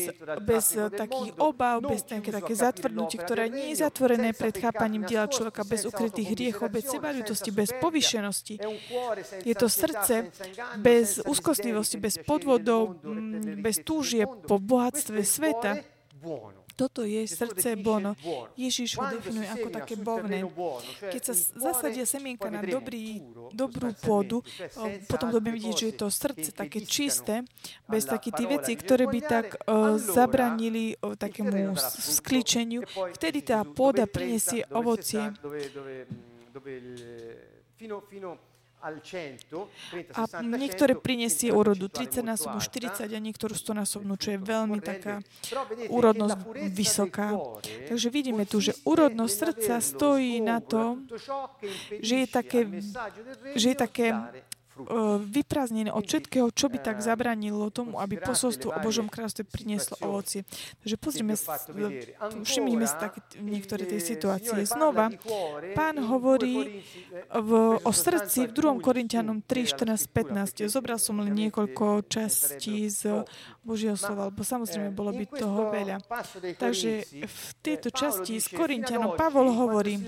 bez 0.41 0.65
takých 0.75 1.33
obav, 1.39 1.81
bez 1.83 2.03
také, 2.03 2.33
také 2.33 2.55
zatvrdnutie, 2.55 3.19
ktoré 3.21 3.49
nie 3.49 3.73
je 3.73 3.83
zatvorené 3.85 4.33
pred 4.33 4.55
chápaním 4.57 5.05
diela 5.07 5.31
človeka, 5.31 5.65
bez 5.65 5.87
ukrytých 5.87 6.29
hriechov, 6.33 6.69
bez 6.73 6.85
sebaľutosti, 7.07 7.51
bez 7.55 7.71
povyšenosti. 7.79 8.55
Je 9.47 9.55
to 9.55 9.71
srdce 9.71 10.35
bez 10.83 11.23
úzkostlivosti, 11.23 12.03
bez 12.03 12.19
podvodov, 12.27 12.99
bez 13.63 13.79
túžie 13.87 14.27
po 14.27 14.59
bohatstve 14.59 15.23
sveta. 15.23 15.87
Toto 16.77 17.09
je 17.09 17.25
srdce 17.25 17.73
bono. 17.81 18.13
Ježiš 18.53 19.01
ho 19.01 19.09
definuje 19.09 19.49
ako 19.49 19.69
také 19.73 19.97
bovné. 19.97 20.45
Keď 21.09 21.23
sa 21.25 21.33
zasadia 21.73 22.05
semienka 22.05 22.53
na 22.53 22.61
dobrý, 22.61 23.25
dobrú 23.57 23.97
pôdu, 23.97 24.45
potom 25.09 25.33
budeme 25.33 25.57
vidieť, 25.57 25.73
že 25.73 25.87
je 25.89 25.97
to 25.97 26.13
srdce 26.13 26.53
také 26.53 26.85
čisté, 26.85 27.49
bez 27.89 28.05
takých 28.05 28.45
tých 28.45 28.51
vecí, 28.61 28.73
ktoré 28.77 29.09
by 29.09 29.21
tak 29.25 29.57
uh, 29.65 29.97
zabranili 29.97 31.01
uh, 31.01 31.17
takému 31.17 31.81
skličeniu. 31.81 32.85
Vtedy 33.17 33.41
tá 33.41 33.65
pôda 33.65 34.05
prinesie 34.05 34.69
ovocie. 34.69 35.33
Fino, 37.77 38.01
fino 38.01 38.39
a 38.87 40.45
niektoré 40.45 40.95
prinesie 40.95 41.51
úrodu 41.51 41.89
30 41.89 42.23
násobnú, 42.23 42.61
40 42.61 43.09
a 43.09 43.19
niektorú 43.19 43.57
100 43.57 43.83
násobnú, 43.83 44.15
čo 44.21 44.37
je 44.37 44.39
veľmi 44.39 44.79
taká 44.85 45.25
úrodnosť 45.91 46.39
vysoká. 46.71 47.35
Takže 47.65 48.09
vidíme 48.13 48.45
tu, 48.47 48.63
že 48.63 48.77
úrodnosť 48.87 49.35
srdca 49.35 49.75
stojí 49.81 50.39
na 50.45 50.63
to, 50.63 51.03
že 51.99 52.15
je 52.23 52.27
také, 52.29 52.61
že 53.59 53.67
je 53.75 53.77
také 53.77 54.07
vyprázdnené 55.25 55.89
od 55.89 56.05
všetkého, 56.05 56.53
čo 56.53 56.69
by 56.69 56.79
tak 56.81 57.01
zabranilo 57.01 57.73
tomu, 57.73 57.97
aby 57.97 58.21
posolstvo 58.21 58.77
o 58.77 58.79
Božom 58.85 59.09
kráľstve 59.09 59.49
prinieslo 59.49 59.97
ovocie. 60.05 60.45
Takže 60.85 60.97
pozrime, 61.01 61.35
všimnime 62.45 62.85
si 62.85 62.97
také 63.01 63.21
niektoré 63.41 63.89
tej 63.89 64.05
situácie. 64.05 64.69
Znova, 64.69 65.09
pán 65.73 65.97
hovorí 66.05 66.85
v, 67.33 67.51
o 67.81 67.93
srdci 67.93 68.49
v 68.49 68.53
2. 68.53 68.85
Korintianom 68.85 69.41
3, 69.41 69.77
14, 69.81 70.13
15. 70.13 70.69
Zobral 70.69 71.01
som 71.01 71.17
len 71.25 71.33
niekoľko 71.33 72.05
častí 72.07 72.93
z 72.93 73.25
Božieho 73.67 73.99
slova, 73.99 74.31
lebo 74.31 74.47
samozrejme 74.47 74.95
bolo 74.95 75.11
by 75.11 75.25
toho 75.27 75.75
veľa. 75.75 75.97
Takže 76.55 76.91
v 77.27 77.49
tejto 77.59 77.91
časti 77.91 78.39
s 78.39 78.47
Korintianom 78.55 79.19
Pavol 79.19 79.51
hovorí, 79.51 79.99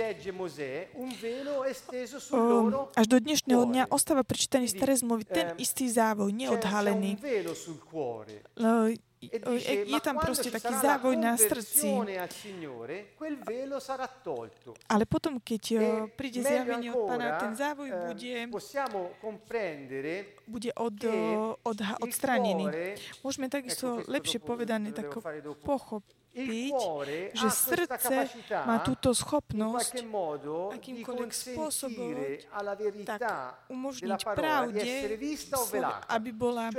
až 2.94 3.06
do 3.10 3.18
dnešného 3.18 3.64
dňa 3.66 3.84
ostáva 3.90 4.22
prečítaný 4.22 4.48
čítaní 4.48 4.66
staré 4.70 4.96
zmluvy 4.96 5.24
ten 5.28 5.46
istý 5.60 5.92
závoj, 5.92 6.32
neodhalený. 6.32 7.20
Je 9.18 9.98
tam 9.98 10.22
proste 10.22 10.46
taký 10.50 10.74
závoj 10.78 11.14
na 11.18 11.34
srdci. 11.34 11.90
Ale 14.86 15.04
potom, 15.10 15.42
keď 15.42 15.62
príde 16.14 16.40
zjavenie 16.42 16.94
od 16.94 17.02
Pána, 17.10 17.38
ten 17.42 17.52
závoj 17.58 17.88
bude, 18.06 18.32
bude 20.46 20.70
od, 20.78 20.96
od, 21.66 21.78
odstranený. 21.98 22.94
Môžeme 23.26 23.50
takisto 23.50 24.06
lepšie 24.06 24.38
povedané 24.38 24.94
tak 24.94 25.10
pochopiť, 25.66 26.17
pochopiť, 26.32 27.34
že 27.34 27.48
srdce 27.50 28.16
má 28.64 28.76
túto 28.82 29.10
schopnosť 29.14 30.06
akýmkoľvek 30.78 31.32
spôsobom 31.32 32.14
tak 33.04 33.22
umožniť 33.68 34.20
pravde, 34.36 35.18
aby 36.08 36.30
bola 36.30 36.70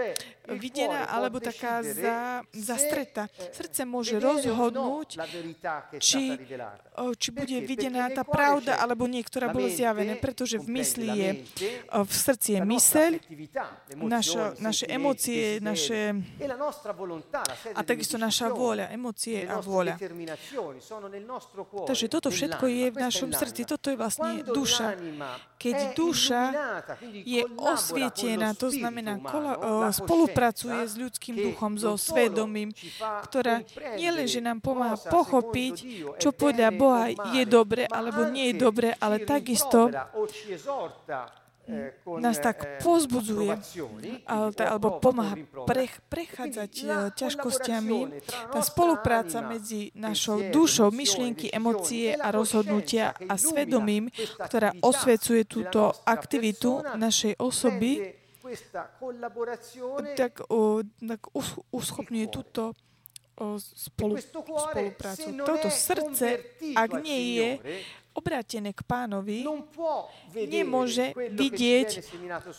videná 0.47 1.09
alebo 1.09 1.41
taká 1.43 1.83
za, 1.83 2.45
zastreta. 2.53 3.27
Srdce 3.51 3.83
môže 3.83 4.15
rozhodnúť, 4.21 5.19
či, 5.99 6.37
či 7.19 7.29
bude 7.33 7.57
videná 7.63 8.09
tá 8.13 8.23
pravda, 8.23 8.79
alebo 8.79 9.05
nie, 9.09 9.23
ktorá 9.23 9.51
bola 9.51 9.67
zjavená, 9.71 10.15
pretože 10.19 10.59
v 10.61 10.67
mysli 10.79 11.07
je, 11.09 11.29
v 11.89 12.13
srdci 12.13 12.59
je 12.59 12.61
myseľ, 12.63 13.11
naša, 13.97 14.43
naše 14.59 14.85
emócie, 14.87 15.59
naše, 15.59 16.15
a 17.75 17.81
takisto 17.83 18.15
naša 18.19 18.51
vôľa, 18.51 18.91
emócie 18.93 19.38
a 19.47 19.61
vôľa. 19.61 19.95
Takže 21.87 22.05
toto 22.11 22.29
všetko 22.33 22.65
je 22.67 22.85
v 22.91 22.97
našom 22.97 23.29
srdci, 23.31 23.63
toto 23.63 23.93
je 23.93 23.97
vlastne 23.99 24.43
duša. 24.43 24.97
Keď 25.59 25.75
duša 25.95 26.43
je 27.11 27.43
osvietená, 27.59 28.55
to 28.55 28.71
znamená, 28.71 29.19
kola, 29.19 29.91
spolupracuje 29.91 30.87
s 30.87 30.95
ľudským 30.95 31.35
duchom, 31.39 31.75
so 31.79 31.95
svedomím, 31.95 32.71
ktorá 32.99 33.63
nielen, 33.95 34.25
že 34.27 34.43
nám 34.43 34.59
pomáha 34.63 34.97
pochopiť, 34.97 35.75
čo 36.17 36.31
podľa 36.31 36.69
Boha 36.75 37.11
je 37.35 37.43
dobre 37.43 37.85
alebo 37.87 38.27
nie 38.31 38.51
je 38.51 38.55
dobre, 38.57 38.95
ale 38.97 39.23
takisto 39.23 39.91
nás 42.17 42.41
tak 42.41 42.81
pozbudzuje 42.81 43.53
alebo 44.57 44.97
pomáha 44.97 45.37
prech, 45.69 46.01
prechádzať 46.09 46.71
ťažkosťami. 47.13 47.99
Tá 48.49 48.59
spolupráca 48.65 49.45
medzi 49.45 49.93
našou 49.93 50.49
dušou, 50.49 50.89
myšlienky, 50.89 51.53
emócie 51.53 52.17
a 52.17 52.33
rozhodnutia 52.33 53.13
a 53.29 53.37
svedomím, 53.37 54.09
ktorá 54.41 54.73
osvecuje 54.81 55.45
túto 55.45 55.93
aktivitu 56.03 56.81
našej 56.97 57.37
osoby, 57.37 58.17
tak, 60.17 60.41
tak 60.97 61.21
uschopňuje 61.69 62.25
túto 62.33 62.73
spolu, 63.61 64.19
spoluprácu. 64.19 65.31
Toto 65.47 65.69
srdce, 65.71 66.43
ak 66.75 66.91
nie 66.99 67.39
je 67.39 67.49
obrátené 68.13 68.73
k 68.73 68.81
pánovi, 68.83 69.45
nemôže 70.33 71.13
vidieť 71.15 71.89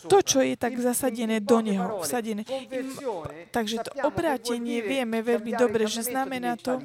to, 0.07 0.17
čo 0.23 0.39
je 0.41 0.55
tak 0.55 0.79
zasadené 0.79 1.43
do 1.43 1.59
neho. 1.61 2.01
Vsadené. 2.01 2.47
Takže 3.51 3.83
to 3.85 3.91
obrátenie 4.07 4.81
vieme 4.81 5.21
veľmi 5.21 5.51
dobre, 5.55 5.85
že 5.85 6.07
znamená 6.07 6.57
to 6.57 6.81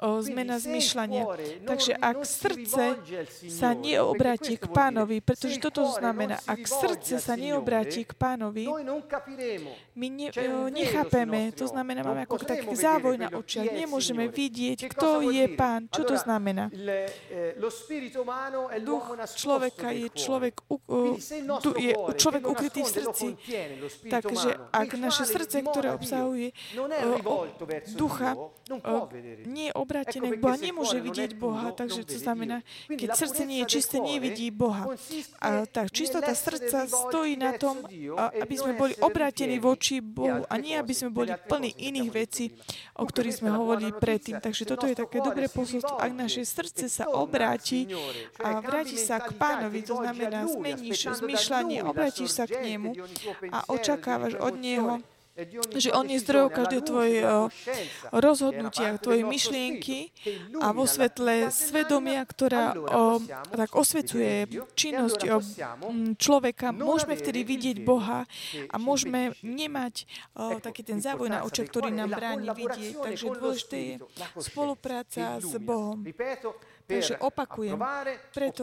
o, 0.00 0.20
zmena 0.24 0.58
zmyšľania. 0.58 1.22
Takže 1.64 1.92
ak 1.96 2.18
srdce 2.24 2.84
sa 3.52 3.70
neobráti 3.76 4.58
k 4.58 4.66
pánovi, 4.68 5.22
pretože 5.22 5.60
toto 5.62 5.86
znamená, 5.92 6.40
ak 6.44 6.66
srdce 6.66 7.22
sa 7.22 7.38
neobráti 7.38 8.04
k 8.08 8.12
pánovi, 8.16 8.66
my 9.96 10.06
ne, 10.12 10.28
o, 10.32 10.68
nechápeme, 10.72 11.52
to 11.54 11.68
znamená, 11.68 12.02
máme 12.02 12.24
ako 12.24 12.42
taký 12.42 12.74
závoj 12.74 13.16
na 13.16 13.28
očiach, 13.32 13.70
nemôžeme 13.70 14.28
vidieť, 14.28 14.90
kto 14.92 15.30
je 15.30 15.46
pán, 15.54 15.88
čo 15.92 16.02
to 16.04 16.16
znamená. 16.18 16.68
Duch 18.82 19.06
človeka 19.34 19.88
je 19.90 20.08
človek, 20.12 20.54
du, 21.62 21.70
je 21.76 21.92
človek 22.16 22.42
ukrytý 22.46 22.80
v 22.82 22.90
srdci. 22.90 23.26
Takže 24.06 24.48
ak 24.70 24.88
naše 24.98 25.24
srdce, 25.26 25.62
ktoré 25.62 25.94
obsahuje 25.94 26.52
ducha, 27.96 28.36
nie 29.46 29.70
je 29.70 29.74
obrátené 29.78 30.34
k 30.34 30.38
Boha, 30.42 30.56
nemôže 30.58 30.98
vidieť 30.98 31.38
Boha. 31.38 31.70
Takže 31.70 32.02
to 32.02 32.18
znamená, 32.18 32.66
keď 32.90 33.14
srdce 33.14 33.42
nie 33.46 33.62
je 33.62 33.78
čisté, 33.78 34.02
nevidí 34.02 34.50
Boha. 34.50 34.90
A 35.38 35.66
tak 35.70 35.94
čistota 35.94 36.34
srdca 36.34 36.90
stojí 36.90 37.38
na 37.38 37.54
tom, 37.54 37.82
aby 38.42 38.54
sme 38.58 38.74
boli 38.74 38.94
obrátení 38.98 39.62
voči 39.62 40.02
Bohu 40.02 40.42
a 40.46 40.54
nie, 40.58 40.74
aby 40.74 40.94
sme 40.94 41.10
boli 41.14 41.30
plní 41.34 41.78
iných 41.78 42.10
vecí, 42.10 42.44
o 42.98 43.06
ktorých 43.06 43.38
sme 43.42 43.50
hovorili 43.54 43.94
predtým. 43.94 44.42
Takže 44.42 44.62
toto 44.66 44.90
je 44.90 44.98
také 44.98 45.22
dobré 45.22 45.46
posolstvo. 45.46 45.98
Ak 46.02 46.12
naše 46.12 46.42
srdce 46.42 46.90
sa 46.90 47.06
obráti 47.10 47.86
a 48.40 48.48
vrátiš 48.60 49.08
sa 49.08 49.20
k 49.22 49.34
pánovi, 49.36 49.80
to 49.82 49.94
znamená 49.96 50.46
zmeníš 50.46 51.20
zmyšľanie, 51.22 51.82
obrátiš 51.82 52.36
sa 52.36 52.44
k 52.44 52.60
nemu 52.62 52.94
a 53.52 53.58
očakávaš 53.68 54.34
od 54.40 54.54
neho 54.56 55.00
že 55.76 55.92
on 55.92 56.08
je 56.08 56.16
zdrojom 56.16 56.48
každej 56.48 56.80
tvojej 56.80 57.20
rozhodnutia, 58.08 58.96
tvojej 58.96 59.24
myšlienky 59.28 60.08
a 60.64 60.72
vo 60.72 60.88
svetle 60.88 61.52
svedomia, 61.52 62.24
ktorá 62.24 62.72
o, 62.72 63.20
tak 63.52 63.76
osvecuje 63.76 64.48
činnosť 64.72 65.20
o, 65.28 65.38
človeka, 66.16 66.72
môžeme 66.72 67.20
vtedy 67.20 67.44
vidieť 67.44 67.84
Boha 67.84 68.24
a 68.72 68.76
môžeme 68.80 69.36
nemať 69.44 70.08
o, 70.32 70.56
taký 70.56 70.80
ten 70.80 71.04
závoj 71.04 71.28
na 71.28 71.44
očiach, 71.44 71.68
ktorý 71.68 71.92
nám 71.92 72.16
bráni 72.16 72.48
vidieť. 72.56 72.96
Takže 72.96 73.26
dôležité 73.36 73.76
je 73.76 73.94
spolupráca 74.40 75.36
s 75.36 75.52
Bohom. 75.60 76.00
Takže 76.86 77.18
opakujem, 77.18 77.74
preto, 78.30 78.62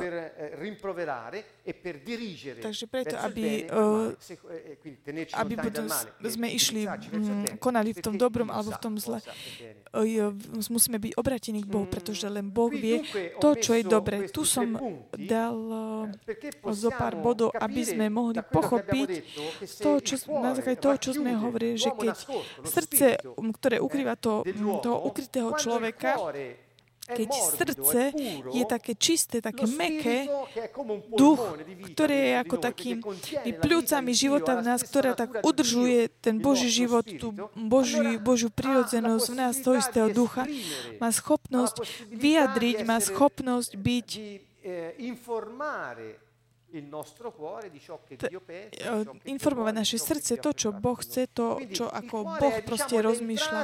takže 2.64 2.86
preto, 2.88 3.20
aby, 3.20 3.68
uh, 3.68 4.16
aby 5.36 5.54
budú, 5.60 5.84
sme 6.24 6.48
išli, 6.56 6.88
m, 6.88 7.60
konali 7.60 7.92
v 7.92 8.00
tom 8.00 8.16
dobrom 8.16 8.48
alebo 8.48 8.72
v 8.72 8.80
tom 8.80 8.96
zle, 8.96 9.20
uh, 9.20 10.32
musíme 10.72 11.04
byť 11.04 11.20
obratení 11.20 11.68
k 11.68 11.68
Bohu, 11.68 11.84
pretože 11.84 12.24
len 12.32 12.48
Boh 12.48 12.72
vie 12.72 13.04
to, 13.44 13.60
čo 13.60 13.76
je 13.76 13.84
dobre. 13.84 14.32
Tu 14.32 14.48
som 14.48 14.72
dal 15.20 15.58
zo 16.72 16.90
pár 16.96 17.20
bodov, 17.20 17.52
aby 17.60 17.84
sme 17.84 18.08
mohli 18.08 18.40
pochopiť 18.40 19.10
to, 19.84 20.00
čo, 20.00 20.16
na 20.32 20.56
základe 20.56 20.80
toho, 20.80 20.96
čo 20.96 21.12
sme 21.12 21.36
hovorili, 21.36 21.76
že 21.76 21.92
keď 21.92 22.16
srdce, 22.64 23.08
ktoré 23.60 23.84
ukrýva 23.84 24.16
to, 24.16 24.48
toho 24.80 25.12
ukrytého 25.12 25.52
človeka, 25.60 26.16
keď 27.04 27.30
srdce 27.60 28.02
je 28.56 28.64
také 28.64 28.94
čisté, 28.96 29.44
také 29.44 29.68
meké, 29.68 30.32
duch, 31.14 31.42
ktorý 31.92 32.16
je 32.16 32.34
ako 32.40 32.56
takým 32.58 32.98
pľúcami 33.60 34.12
života 34.16 34.56
v 34.60 34.62
nás, 34.64 34.80
ktorá 34.82 35.12
tak 35.12 35.44
udržuje 35.44 36.08
ten 36.24 36.40
Boží 36.40 36.72
život, 36.72 37.04
tú 37.04 37.36
Boží, 37.56 38.16
Božiu 38.20 38.48
prirodzenosť 38.48 39.26
v 39.30 39.36
nás, 39.36 39.60
toho 39.60 39.76
istého 39.80 40.08
ducha, 40.10 40.48
má 40.98 41.12
schopnosť 41.12 41.84
vyjadriť, 42.08 42.88
má 42.88 42.98
schopnosť 43.04 43.72
byť 43.76 44.10
informovať 49.30 49.74
naše 49.78 49.98
srdce, 50.02 50.42
to, 50.42 50.50
čo 50.58 50.70
Boh 50.74 50.98
chce, 50.98 51.30
to, 51.30 51.62
čo 51.70 51.86
ako 51.86 52.42
Boh 52.42 52.58
proste 52.66 52.98
rozmýšľa. 52.98 53.62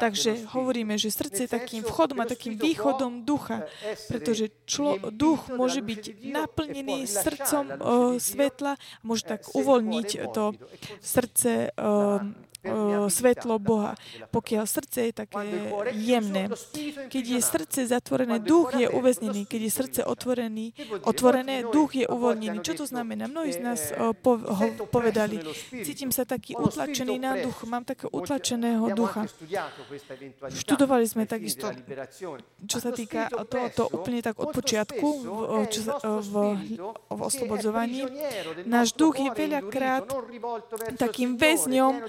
Takže 0.00 0.48
hovoríme, 0.56 0.96
že 0.96 1.12
srdce 1.12 1.44
je 1.44 1.50
takým 1.50 1.84
vchodom 1.84 2.24
a 2.24 2.26
takým 2.26 2.56
východom 2.56 3.28
ducha, 3.28 3.68
pretože 4.08 4.48
člo, 4.64 4.96
duch 5.12 5.52
môže 5.52 5.84
byť 5.84 6.02
naplnený 6.24 7.04
srdcom 7.04 7.64
o, 7.68 7.72
svetla 8.16 8.80
môže 9.04 9.28
tak 9.28 9.44
uvoľniť 9.52 10.08
to 10.32 10.56
srdce 11.04 11.70
o, 11.76 12.20
svetlo 13.08 13.58
Boha. 13.58 13.94
Pokiaľ 14.30 14.64
srdce 14.66 14.98
je 15.08 15.12
také 15.12 15.46
jemné, 15.94 16.50
keď 17.08 17.24
je 17.36 17.40
srdce 17.40 17.80
zatvorené, 17.88 18.42
duch 18.42 18.74
je 18.74 18.86
uväznený. 18.90 19.46
Keď 19.46 19.60
je 19.60 19.70
srdce 19.72 20.00
otvorený, 20.04 20.74
otvorené, 21.06 21.66
duch 21.68 21.94
je 21.94 22.06
uvoľnený. 22.06 22.60
Čo 22.62 22.82
to 22.82 22.86
znamená? 22.86 23.26
Mnohí 23.30 23.52
z 23.54 23.60
nás 23.62 23.80
po, 24.22 24.38
ho 24.38 24.66
povedali, 24.90 25.40
cítim 25.82 26.10
sa 26.10 26.26
taký 26.26 26.54
utlačený 26.56 27.16
na 27.16 27.38
duch, 27.40 27.62
mám 27.66 27.84
takého 27.86 28.10
utlačeného 28.12 28.90
ducha. 28.94 29.26
Študovali 30.50 31.06
sme 31.06 31.24
takisto, 31.26 31.70
čo 32.66 32.78
sa 32.82 32.90
týka 32.90 33.28
tohoto 33.46 33.88
úplne 33.92 34.22
tak 34.22 34.38
od 34.42 34.50
počiatku 34.52 35.06
v, 35.06 35.64
čo 35.70 35.80
v, 36.02 36.34
v 37.08 37.20
oslobodzovaní. 37.20 38.04
Náš 38.66 38.94
duch 38.96 39.20
je 39.20 39.30
veľakrát 39.30 40.08
takým 40.96 41.36
väzňom 41.36 42.02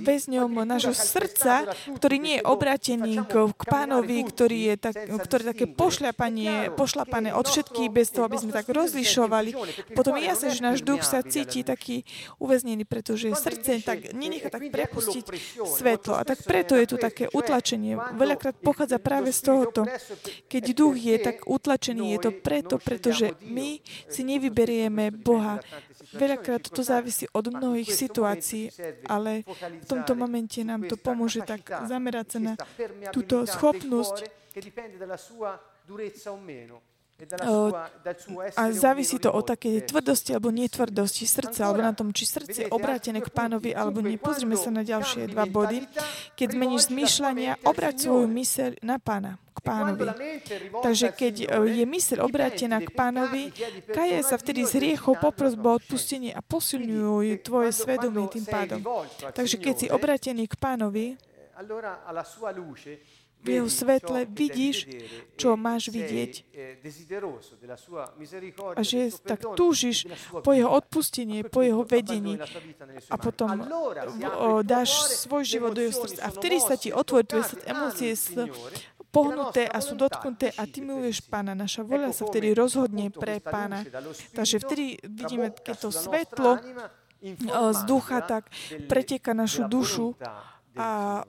väzňom 0.00 0.50
nášho 0.66 0.94
srdca, 0.96 1.72
ktorý 1.96 2.16
nie 2.20 2.34
je 2.40 2.46
obratený 2.46 3.22
k, 3.26 3.34
pánovi, 3.66 4.22
ktorý 4.26 4.58
je, 4.72 4.74
tak, 4.78 4.94
ktorý 4.96 5.40
je 5.42 5.50
také 5.52 5.66
pošľapanie, 5.70 6.72
pošlapané 6.74 7.32
od 7.32 7.46
všetkých 7.46 7.90
bez 7.90 8.12
toho, 8.12 8.28
aby 8.28 8.38
sme 8.40 8.52
tak 8.52 8.68
rozlišovali. 8.70 9.50
Potom 9.92 10.16
je 10.16 10.24
jasné, 10.24 10.48
že 10.54 10.60
náš 10.64 10.80
duch 10.82 11.02
sa 11.02 11.24
cíti 11.24 11.66
taký 11.66 12.06
uväznený, 12.38 12.84
pretože 12.84 13.32
srdce 13.34 13.82
tak 13.82 14.12
nenechá 14.12 14.48
tak 14.52 14.68
prepustiť 14.68 15.24
svetlo. 15.64 16.16
A 16.16 16.22
tak 16.22 16.42
preto 16.46 16.76
je 16.76 16.86
tu 16.86 16.96
také 16.96 17.28
utlačenie. 17.30 17.98
Veľakrát 18.16 18.56
pochádza 18.60 18.98
práve 19.02 19.30
z 19.32 19.40
tohoto. 19.42 19.82
Keď 20.46 20.64
duch 20.72 20.96
je 20.96 21.16
tak 21.18 21.46
utlačený, 21.46 22.16
je 22.16 22.20
to 22.28 22.30
preto, 22.34 22.76
pretože 22.80 23.34
my 23.44 23.80
si 24.08 24.22
nevyberieme 24.22 25.10
Boha. 25.12 25.60
Veľakrát 26.12 26.62
to 26.70 26.82
závisí 26.82 27.26
od 27.32 27.50
mnohých 27.50 27.90
situácií, 27.90 28.70
ale 29.08 29.42
v 29.82 29.86
tomto 29.86 30.14
momente 30.14 30.62
nám 30.62 30.86
to 30.86 30.94
pomôže 30.94 31.42
tak 31.42 31.66
zamerať 31.66 32.26
sa 32.30 32.38
na 32.38 32.54
túto 33.10 33.42
schopnosť 33.48 34.28
a 38.60 38.62
závisí 38.76 39.16
to 39.16 39.32
od 39.32 39.48
takej 39.48 39.88
tvrdosti 39.88 40.36
alebo 40.36 40.52
netvrdosti 40.52 41.24
srdca, 41.24 41.64
alebo 41.64 41.80
na 41.80 41.96
tom, 41.96 42.12
či 42.12 42.28
srdce 42.28 42.68
je 42.68 42.68
obrátené 42.68 43.24
k 43.24 43.32
pánovi 43.32 43.72
alebo 43.72 44.04
nie. 44.04 44.20
Pozrime 44.20 44.52
sa 44.60 44.68
na 44.68 44.84
ďalšie 44.84 45.32
dva 45.32 45.48
body. 45.48 45.88
Keď 46.36 46.48
zmeníš 46.52 46.92
zmýšľania, 46.92 47.64
obrať 47.64 48.04
svoju 48.04 48.28
myseľ 48.28 48.70
na 48.84 49.00
pána 49.00 49.40
k 49.56 49.58
pánovi. 49.64 50.12
Takže 50.84 51.16
keď 51.16 51.34
je 51.64 51.84
myseľ 51.88 52.18
obrátená 52.20 52.84
k 52.84 52.92
pánovi, 52.92 53.48
kaje 53.96 54.20
sa 54.20 54.36
vtedy 54.36 54.68
z 54.68 54.76
hriechov, 54.76 55.16
popros 55.16 55.56
Boha 55.56 55.80
odpustenie 55.80 56.36
a 56.36 56.44
posilňujú 56.44 57.32
tvoje 57.40 57.72
svedomie 57.72 58.28
tým 58.28 58.44
pádom. 58.44 58.84
Takže 59.32 59.56
keď 59.56 59.74
si 59.80 59.86
obrátený 59.88 60.44
k 60.52 60.56
pánovi, 60.60 61.16
v 63.44 63.62
jeho 63.62 63.70
svetle 63.70 64.26
vidíš, 64.26 64.90
čo 65.38 65.54
máš 65.54 65.88
vidieť. 65.94 66.32
A 68.74 68.80
že 68.82 69.14
tak 69.22 69.44
túžiš 69.54 70.10
po 70.42 70.50
jeho 70.50 70.70
odpustení, 70.72 71.46
po 71.46 71.62
jeho 71.62 71.86
vedení. 71.86 72.42
A 73.06 73.16
potom 73.20 73.62
dáš 74.66 75.20
svoj 75.22 75.46
život 75.46 75.72
do 75.78 75.84
jeho 75.86 75.94
srdca. 75.94 76.26
A 76.26 76.34
vtedy 76.34 76.56
sa 76.58 76.74
ti 76.74 76.90
otvorí 76.90 77.22
tvoje 77.22 77.54
emócie 77.70 78.18
pohnuté 79.14 79.64
a 79.64 79.78
sú 79.80 79.94
dotknuté 79.94 80.52
a 80.58 80.66
ty 80.66 80.82
miluješ 80.82 81.24
pána. 81.30 81.54
Naša 81.56 81.86
voľa 81.86 82.12
sa 82.12 82.26
vtedy 82.26 82.52
rozhodne 82.52 83.14
pre 83.14 83.38
pána. 83.40 83.86
Takže 84.34 84.60
vtedy 84.60 84.98
vidíme, 85.06 85.54
keď 85.54 85.86
to 85.86 85.90
svetlo 85.94 86.58
z 87.72 87.80
ducha 87.88 88.20
tak 88.26 88.50
preteka 88.90 89.32
našu 89.32 89.70
dušu 89.70 90.18
a 90.76 91.24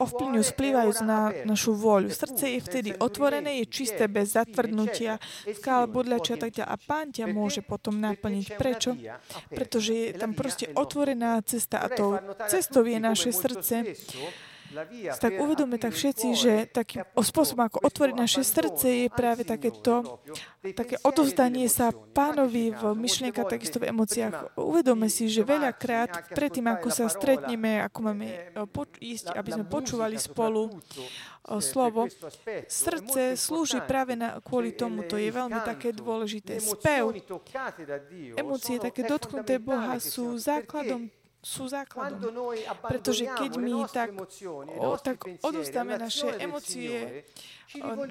ovplyvňujú, 0.00 0.44
splývajú 0.44 0.90
na 1.04 1.30
našu 1.44 1.76
voľu. 1.76 2.08
Srdce 2.08 2.56
je 2.56 2.60
vtedy 2.60 2.90
otvorené, 2.96 3.60
je 3.62 3.66
čisté, 3.68 4.08
bez 4.08 4.32
zatvrdnutia, 4.32 5.20
skál, 5.52 5.86
bodľačia 5.86 6.40
tak 6.40 6.56
ďalej. 6.56 6.72
A 6.72 6.76
pán 6.80 7.12
ťa 7.12 7.28
môže 7.28 7.60
potom 7.60 8.00
naplniť. 8.00 8.46
Prečo? 8.56 8.96
Pretože 9.52 9.92
je 9.92 10.10
tam 10.16 10.32
proste 10.32 10.72
otvorená 10.72 11.38
cesta 11.44 11.84
a 11.84 11.92
tou 11.92 12.16
cestou 12.48 12.82
je 12.88 12.98
naše 12.98 13.30
srdce 13.30 13.84
tak 15.20 15.32
uvedome 15.38 15.76
tak 15.76 15.92
všetci, 15.92 16.28
že 16.34 16.52
taký 16.68 17.04
spôsob, 17.14 17.58
ako 17.60 17.78
otvoriť 17.84 18.14
naše 18.16 18.42
srdce, 18.42 19.06
je 19.06 19.08
práve 19.12 19.44
takéto, 19.44 20.20
také 20.74 20.96
odovzdanie 21.04 21.68
sa 21.68 21.92
pánovi 21.92 22.72
v 22.72 22.82
myšlienkach, 22.96 23.48
takisto 23.48 23.78
v 23.78 23.92
emóciách. 23.92 24.56
Uvedome 24.56 25.12
si, 25.12 25.28
že 25.28 25.44
veľakrát 25.44 26.32
predtým, 26.32 26.66
ako 26.68 26.88
sa 26.88 27.06
stretneme, 27.12 27.84
ako 27.84 27.98
máme 28.12 28.26
ísť, 28.98 29.36
aby 29.36 29.50
sme 29.54 29.64
počúvali 29.68 30.16
spolu 30.16 30.72
slovo, 31.58 32.06
srdce 32.70 33.34
slúži 33.34 33.82
práve 33.82 34.14
na, 34.14 34.38
kvôli 34.38 34.72
tomu, 34.72 35.02
to 35.04 35.18
je 35.18 35.28
veľmi 35.28 35.58
také 35.66 35.90
dôležité. 35.90 36.62
Spev, 36.62 37.12
emócie 38.38 38.78
také 38.78 39.02
dotknuté 39.02 39.58
Boha 39.58 39.98
sú 39.98 40.38
základom 40.38 41.10
sú 41.42 41.66
základom. 41.66 42.22
Pretože 42.86 43.26
keď 43.26 43.52
my 43.58 43.76
tak, 43.90 44.14
o, 44.78 44.94
tak 44.94 45.18
odovzdáme 45.42 45.98
naše 45.98 46.30
emócie 46.38 47.26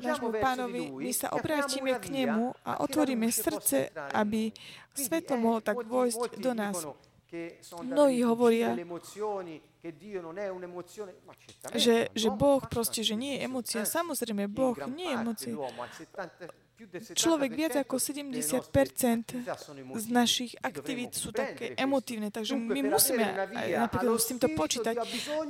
nášmu 0.03 0.35
pánovi, 0.35 0.91
my 0.91 1.11
sa 1.15 1.31
obrátime 1.31 1.95
k 1.95 2.11
nemu 2.11 2.51
a 2.67 2.83
otvoríme 2.83 3.31
srdce, 3.31 3.95
aby 4.11 4.51
svetlo 4.91 5.39
mohlo 5.39 5.63
tak 5.63 5.79
vojsť 5.79 6.43
do 6.43 6.51
nás. 6.51 6.83
Mnohí 7.79 8.27
hovoria, 8.27 8.75
že, 11.71 11.95
že 12.11 12.27
Boh 12.27 12.61
proste, 12.67 13.07
že 13.07 13.15
nie 13.15 13.39
je 13.39 13.47
emócia. 13.47 13.87
Samozrejme, 13.87 14.51
Boh 14.51 14.75
nie 14.91 15.07
je 15.07 15.15
emócia 15.15 15.55
človek 17.13 17.51
viac 17.53 17.73
ako 17.77 17.95
70% 17.97 19.37
z 19.97 20.05
našich 20.09 20.57
aktivít 20.61 21.13
sú 21.13 21.29
také 21.29 21.77
emotívne, 21.77 22.33
takže 22.33 22.57
my 22.57 22.81
musíme 22.85 23.25
napríklad 23.77 24.17
s 24.17 24.27
týmto 24.29 24.47
počítať. 24.53 24.95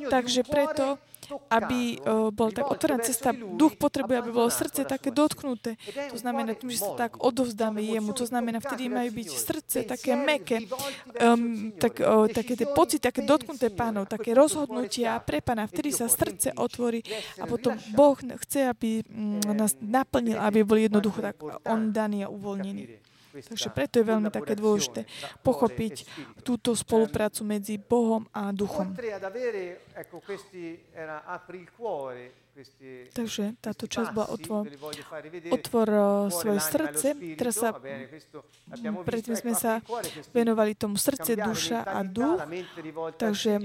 Takže 0.10 0.42
preto, 0.44 1.00
aby 1.48 2.02
bol 2.34 2.50
tak 2.52 2.68
otvorená 2.68 3.00
cesta, 3.04 3.32
duch 3.32 3.80
potrebuje, 3.80 4.16
aby 4.20 4.32
bolo 4.34 4.50
srdce 4.52 4.84
také 4.84 5.14
dotknuté. 5.14 5.80
To 6.12 6.18
znamená, 6.20 6.58
že 6.58 6.80
sa 6.82 7.08
tak 7.08 7.22
odovzdáme 7.22 7.80
jemu. 7.80 8.12
To 8.12 8.26
znamená, 8.28 8.60
vtedy 8.60 8.92
majú 8.92 9.10
byť 9.16 9.28
srdce 9.32 9.78
také 9.88 10.18
meké, 10.18 10.68
um, 11.22 11.72
tak, 11.78 12.04
uh, 12.04 12.28
také 12.28 12.60
tie 12.60 12.68
pocity, 12.68 13.00
také 13.00 13.24
dotknuté 13.24 13.72
pánov, 13.72 14.10
také 14.12 14.36
rozhodnutia 14.36 15.22
pre 15.24 15.40
pána. 15.40 15.70
Vtedy 15.70 15.96
sa 15.96 16.12
srdce 16.12 16.52
otvorí 16.58 17.00
a 17.40 17.48
potom 17.48 17.78
Boh 17.96 18.18
chce, 18.48 18.68
aby 18.68 19.06
nás 19.56 19.78
naplnil, 19.80 20.36
aby 20.42 20.66
boli 20.66 20.90
jednoducho 20.92 21.21
tak 21.22 21.38
on 21.70 21.94
daný 21.94 22.26
a 22.26 22.30
uvoľnený. 22.34 22.84
Takže 23.32 23.72
preto 23.72 24.04
je 24.04 24.06
veľmi 24.12 24.28
také 24.28 24.60
dôležité 24.60 25.08
pochopiť 25.40 26.04
túto 26.44 26.76
spoluprácu 26.76 27.48
medzi 27.48 27.80
Bohom 27.80 28.28
a 28.36 28.52
duchom. 28.52 28.92
Takže 33.16 33.44
táto 33.64 33.88
časť 33.88 34.10
bola 34.12 34.28
otvor, 34.28 34.68
otvor 35.56 35.88
eh, 35.88 36.04
svoje 36.28 36.60
srdce. 36.60 37.08
Teraz 37.40 37.56
sa, 37.56 37.72
predtým 39.08 39.40
sme 39.40 39.56
sa 39.56 39.80
venovali 40.36 40.76
tomu 40.76 41.00
srdce, 41.00 41.40
duša 41.40 41.88
a 41.88 42.04
duch. 42.04 42.44
Takže 43.16 43.56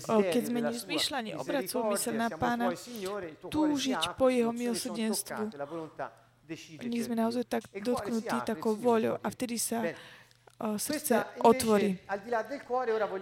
keď 0.00 0.42
zmeníš 0.44 0.88
zmýšľanie, 0.88 1.32
obrať 1.36 1.64
svoju 1.72 1.84
mysel 1.96 2.14
na 2.16 2.28
pána, 2.32 2.72
túžiť 3.48 4.16
po 4.16 4.28
jeho 4.28 4.52
milosrdenstvu, 4.52 5.52
nech 6.86 7.04
sme 7.06 7.16
naozaj 7.16 7.44
tak 7.48 7.62
dotknutí 7.72 8.36
takou 8.44 8.76
voľou 8.76 9.18
a 9.18 9.26
vtedy 9.32 9.56
sa 9.58 9.82
uh, 9.82 10.76
srdce 10.78 11.24
otvorí. 11.42 11.98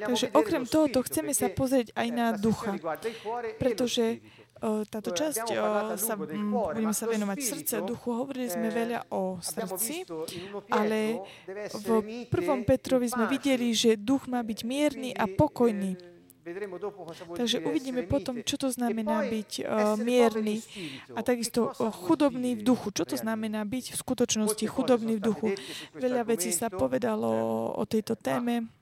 Takže 0.05 0.35
okrem 0.37 0.67
tohoto 0.69 1.01
chceme 1.07 1.33
sa 1.33 1.49
pozrieť 1.49 1.95
aj 1.97 2.09
na 2.13 2.27
ducha, 2.37 2.77
pretože 3.57 4.21
uh, 4.61 4.85
táto 4.85 5.15
časť 5.15 5.49
sa, 5.97 6.15
m, 6.19 6.53
budeme 6.53 6.93
sa 6.93 7.07
venovať 7.09 7.39
srdce 7.41 7.73
a 7.79 7.83
duchu. 7.87 8.09
Hovorili 8.13 8.51
sme 8.51 8.69
veľa 8.69 9.09
o 9.15 9.41
srdci, 9.41 10.05
ale 10.69 11.23
v 11.73 11.89
prvom 12.29 12.67
Petrovi 12.67 13.09
sme 13.09 13.25
videli, 13.31 13.73
že 13.73 13.97
duch 13.97 14.29
má 14.29 14.45
byť 14.45 14.59
mierny 14.67 15.11
a 15.15 15.25
pokojný. 15.25 16.10
Takže 17.37 17.61
uvidíme 17.61 18.09
potom, 18.09 18.41
čo 18.41 18.57
to 18.57 18.73
znamená 18.73 19.29
byť 19.29 19.51
uh, 19.61 19.95
mierny 20.01 20.65
a 21.13 21.21
takisto 21.21 21.69
uh, 21.69 21.93
chudobný 21.93 22.57
v 22.57 22.63
duchu. 22.65 22.89
Čo 22.97 23.05
to 23.05 23.17
znamená 23.21 23.61
byť 23.69 23.93
v 23.93 23.97
skutočnosti 23.97 24.65
chudobný 24.65 25.21
v 25.21 25.23
duchu? 25.23 25.49
Veľa 25.93 26.25
vecí 26.25 26.49
sa 26.51 26.73
povedalo 26.73 27.29
o 27.77 27.85
tejto 27.85 28.17
téme. 28.17 28.73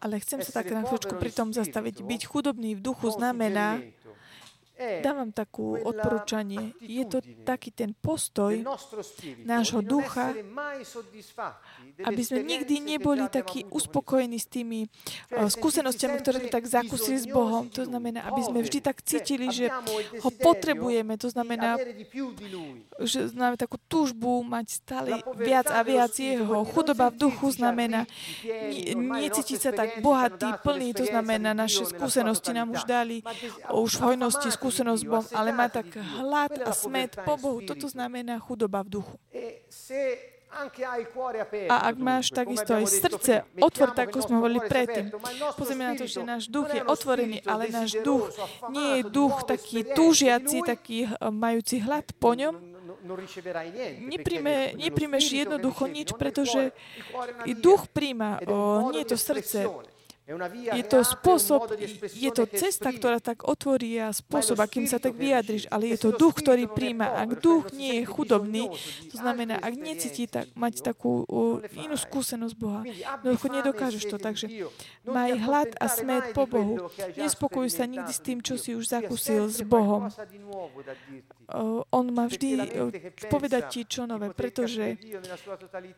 Ale 0.00 0.14
chcem 0.24 0.40
sa 0.40 0.50
tak 0.64 0.72
na 0.72 0.80
chvíľočku 0.80 1.12
pri 1.20 1.28
tom 1.28 1.52
zastaviť. 1.52 2.00
Byť 2.00 2.22
chudobný 2.24 2.72
v 2.72 2.80
duchu 2.80 3.12
znamená 3.12 3.84
Dávam 4.80 5.28
takú 5.28 5.76
odporúčanie. 5.76 6.72
Je 6.80 7.04
to 7.04 7.20
taký 7.44 7.68
ten 7.68 7.92
postoj 7.92 8.56
nášho 9.44 9.84
ducha, 9.84 10.32
aby 12.00 12.22
sme 12.24 12.40
nikdy 12.40 12.80
neboli 12.96 13.28
takí 13.28 13.68
uspokojení 13.68 14.40
s 14.40 14.48
tými 14.48 14.88
uh, 14.88 15.52
skúsenostiami, 15.52 16.16
ktoré 16.24 16.36
sme 16.40 16.50
tak 16.50 16.64
zakúsili 16.64 17.20
s 17.20 17.28
Bohom. 17.28 17.68
To 17.76 17.84
znamená, 17.84 18.24
aby 18.32 18.40
sme 18.40 18.64
vždy 18.64 18.78
tak 18.80 19.04
cítili, 19.04 19.52
že 19.52 19.68
ho 20.24 20.30
potrebujeme. 20.32 21.20
To 21.20 21.28
znamená, 21.28 21.76
že 23.04 23.28
znamená 23.28 23.60
takú 23.60 23.76
túžbu 23.84 24.40
mať 24.40 24.66
stále 24.80 25.20
viac 25.36 25.68
a 25.68 25.84
viac 25.84 26.16
jeho. 26.16 26.64
Chudoba 26.72 27.12
v 27.12 27.28
duchu 27.28 27.52
znamená 27.52 28.08
necítiť 28.96 29.58
sa 29.60 29.70
tak 29.76 30.00
bohatý, 30.00 30.56
plný. 30.64 30.96
To 30.96 31.04
znamená, 31.04 31.52
naše 31.52 31.84
skúsenosti 31.84 32.56
nám 32.56 32.72
už 32.72 32.88
dali 32.88 33.20
už 33.68 34.00
v 34.00 34.16
hojnosti 34.16 34.48
skúsenosti 34.48 34.69
skúsenosť 34.70 35.02
s 35.02 35.10
Bohom, 35.10 35.26
ale 35.34 35.50
má 35.50 35.66
tak 35.66 35.90
hlad 35.98 36.62
a 36.62 36.70
smet 36.70 37.18
po 37.26 37.34
Bohu. 37.34 37.58
Toto 37.66 37.90
znamená 37.90 38.38
chudoba 38.38 38.86
v 38.86 39.02
duchu. 39.02 39.18
A 41.70 41.76
ak 41.90 41.96
máš 41.98 42.34
takisto 42.34 42.74
aj 42.74 42.86
srdce, 42.90 43.32
otvor 43.58 43.94
tak, 43.94 44.10
ako 44.10 44.18
sme 44.22 44.34
hovorili 44.38 44.62
predtým. 44.66 45.14
Pozrieme 45.54 45.84
na 45.90 45.94
to, 45.94 46.06
že 46.10 46.26
náš 46.26 46.50
duch 46.50 46.70
je 46.74 46.82
otvorený, 46.82 47.38
ale 47.46 47.70
náš 47.70 47.98
duch 48.02 48.30
nie 48.70 48.98
je 48.98 49.02
duch 49.10 49.46
taký 49.46 49.86
túžiaci, 49.94 50.62
taký 50.62 51.06
eh, 51.06 51.10
majúci 51.30 51.82
hlad 51.82 52.06
po 52.18 52.34
ňom. 52.34 52.54
Nepríjme, 54.10 54.74
nepríjmeš 54.76 55.24
jednoducho 55.46 55.86
nič, 55.86 56.12
pretože 56.18 56.74
i 57.48 57.54
duch 57.56 57.88
príjma, 57.88 58.42
o, 58.44 58.90
nie 58.92 59.06
je 59.06 59.14
to 59.14 59.18
srdce. 59.18 59.58
Je 60.72 60.84
to 60.86 60.98
spôsob, 61.04 61.74
je 62.14 62.30
to 62.32 62.44
cesta, 62.48 62.88
ktorá 62.94 63.18
tak 63.18 63.44
otvorí 63.44 63.98
a 63.98 64.14
spôsob, 64.14 64.62
akým 64.62 64.86
sa 64.86 65.02
tak 65.02 65.18
vyjadriš, 65.18 65.66
ale 65.68 65.92
je 65.92 65.98
to 65.98 66.16
duch, 66.16 66.38
ktorý 66.38 66.70
príjma. 66.70 67.20
Ak 67.20 67.42
duch 67.42 67.74
nie 67.74 68.00
je 68.00 68.04
chudobný, 68.08 68.70
to 69.10 69.16
znamená, 69.18 69.58
ak 69.58 69.74
necíti 69.76 70.30
tak, 70.30 70.48
mať 70.54 70.86
takú 70.86 71.26
uh, 71.26 71.60
inú 71.74 71.98
skúsenosť 71.98 72.54
Boha, 72.56 72.86
no 73.26 73.34
nedokážeš 73.36 74.06
to. 74.06 74.16
Takže 74.16 74.46
maj 75.04 75.34
hlad 75.34 75.70
a 75.76 75.86
smet 75.90 76.32
po 76.32 76.46
Bohu. 76.46 76.88
Nespokojuj 77.18 77.70
sa 77.74 77.84
nikdy 77.90 78.12
s 78.12 78.20
tým, 78.22 78.38
čo 78.40 78.54
si 78.54 78.78
už 78.78 78.86
zakúsil 78.86 79.50
s 79.50 79.60
Bohom. 79.66 80.06
On 81.90 82.06
má 82.14 82.30
vždy 82.30 82.62
povedať 83.26 83.62
ti 83.70 83.80
čo 83.86 84.06
nové, 84.06 84.30
pretože 84.30 84.94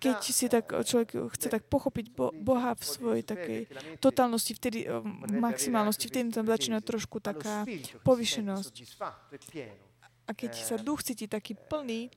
keď 0.01 0.17
si 0.25 0.47
tak 0.49 0.73
človek 0.73 1.33
chce 1.37 1.47
tak 1.53 1.69
pochopiť 1.69 2.17
Boha 2.17 2.73
v 2.73 2.85
svojej 2.85 3.25
takej 3.25 3.61
totálnosti, 4.01 4.53
vtedy, 4.57 4.89
maximálnosti, 5.29 6.09
vtedy 6.09 6.33
tam 6.33 6.49
začína 6.49 6.81
trošku 6.81 7.21
taká 7.21 7.69
povyšenosť. 8.03 8.75
A 10.27 10.31
keď 10.33 10.53
sa 10.57 10.77
duch 10.81 11.05
cíti 11.05 11.29
taký 11.29 11.59
plný, 11.59 12.09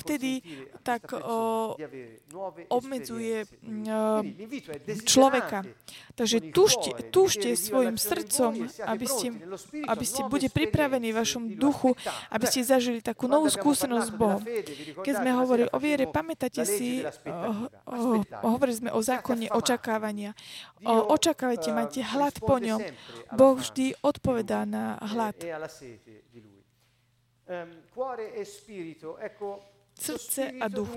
vtedy 0.00 0.42
tak 0.82 1.12
o, 1.12 1.74
obmedzuje 2.68 3.44
človeka. 5.04 5.64
Takže 6.16 6.52
túžte, 6.52 6.90
túžte 7.12 7.52
svojim 7.54 8.00
srdcom, 8.00 8.68
aby 8.86 9.06
ste, 9.06 9.28
aby 9.86 10.04
ste 10.04 10.22
bude 10.26 10.48
pripravení 10.48 11.12
v 11.12 11.16
vašom 11.20 11.44
duchu, 11.56 11.94
aby 12.32 12.44
ste 12.48 12.64
zažili 12.64 13.04
takú 13.04 13.28
novú 13.28 13.48
skúsenosť 13.52 14.06
s 14.08 14.12
Bohom. 14.14 14.42
Keď 15.04 15.14
sme 15.22 15.30
hovorili 15.36 15.68
o 15.70 15.78
viere, 15.78 16.08
pamätáte 16.08 16.64
si, 16.64 17.04
o, 17.84 18.24
hovorili 18.44 18.76
sme 18.76 18.90
o 18.92 19.00
zákone 19.00 19.52
očakávania. 19.52 20.32
Očakávajte, 20.86 21.68
máte 21.72 22.00
hlad 22.00 22.34
po 22.40 22.56
ňom. 22.58 22.80
Boh 23.34 23.56
vždy 23.58 23.98
odpovedá 24.00 24.64
na 24.64 24.96
hlad. 25.02 25.36
Um, 27.48 27.82
cuore 27.94 28.34
e 28.34 28.44
spirito. 28.44 29.16
Ecco, 29.18 29.62
srdce 29.92 30.54
a 30.58 30.68
duch. 30.68 30.88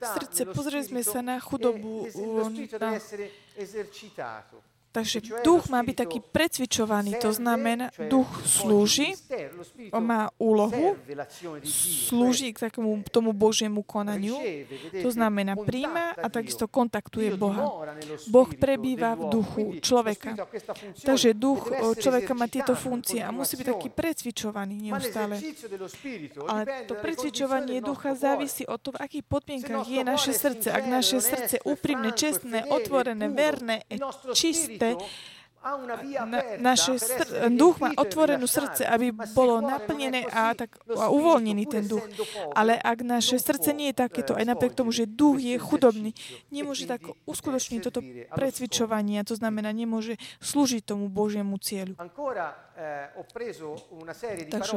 Srdce, 0.00 0.46
pozreli 0.50 0.82
sme 0.82 1.02
sa 1.06 1.22
na 1.22 1.38
chudobu, 1.38 2.02
na 2.80 2.98
Takže 4.90 5.46
duch 5.46 5.70
má 5.70 5.86
byť 5.86 5.96
taký 6.02 6.18
precvičovaný, 6.18 7.14
to 7.22 7.30
znamená, 7.30 7.94
duch 8.10 8.26
slúži, 8.42 9.14
má 9.94 10.34
úlohu, 10.34 10.98
slúži 12.10 12.50
k 12.50 12.66
takému 12.66 13.06
tomu 13.06 13.30
Božiemu 13.30 13.86
konaniu, 13.86 14.34
to 14.90 15.14
znamená 15.14 15.54
príjma 15.54 16.18
a 16.18 16.26
takisto 16.26 16.66
kontaktuje 16.66 17.38
Boha. 17.38 17.70
Boh 18.34 18.50
prebýva 18.50 19.14
v 19.14 19.22
duchu 19.30 19.64
človeka. 19.78 20.34
Takže 21.06 21.38
duch 21.38 21.70
človeka 21.94 22.34
má 22.34 22.50
tieto 22.50 22.74
funkcie 22.74 23.22
a 23.22 23.30
musí 23.30 23.54
byť 23.62 23.66
taký 23.70 23.88
precvičovaný 23.94 24.90
neustále. 24.90 25.38
Ale 26.50 26.90
to 26.90 26.98
precvičovanie 26.98 27.78
ducha 27.78 28.18
závisí 28.18 28.66
od 28.66 28.82
toho, 28.82 28.98
v 28.98 29.06
akých 29.06 29.24
podmienkach 29.30 29.86
je 29.86 30.02
naše 30.02 30.32
srdce. 30.34 30.66
Ak 30.74 30.84
naše 30.90 31.22
srdce 31.22 31.62
úprimné, 31.62 32.10
čestné, 32.10 32.66
otvorené, 32.66 33.30
verné, 33.30 33.86
čisté, 34.34 34.79
dôležité, 34.80 35.20
na, 35.60 36.40
naše 36.56 36.96
str- 36.96 37.52
duch 37.52 37.76
má 37.84 37.92
otvorenú 37.92 38.48
srdce, 38.48 38.80
aby 38.88 39.12
bolo 39.12 39.60
naplnené 39.60 40.24
a, 40.24 40.56
tak, 40.56 40.80
a 40.88 41.12
uvoľnený 41.12 41.68
ten 41.68 41.84
duch. 41.84 42.00
Ale 42.56 42.80
ak 42.80 43.04
naše 43.04 43.36
srdce 43.36 43.76
nie 43.76 43.92
je 43.92 44.00
takéto, 44.00 44.32
aj 44.32 44.48
napriek 44.48 44.72
tomu, 44.72 44.88
že 44.88 45.04
duch 45.04 45.36
je 45.36 45.60
chudobný, 45.60 46.16
nemôže 46.48 46.88
tak 46.88 47.04
uskutočniť 47.28 47.80
toto 47.84 48.00
precvičovanie, 48.32 49.20
to 49.28 49.36
znamená, 49.36 49.68
nemôže 49.76 50.16
slúžiť 50.40 50.96
tomu 50.96 51.12
Božiemu 51.12 51.60
cieľu. 51.60 51.92
Takže 54.50 54.76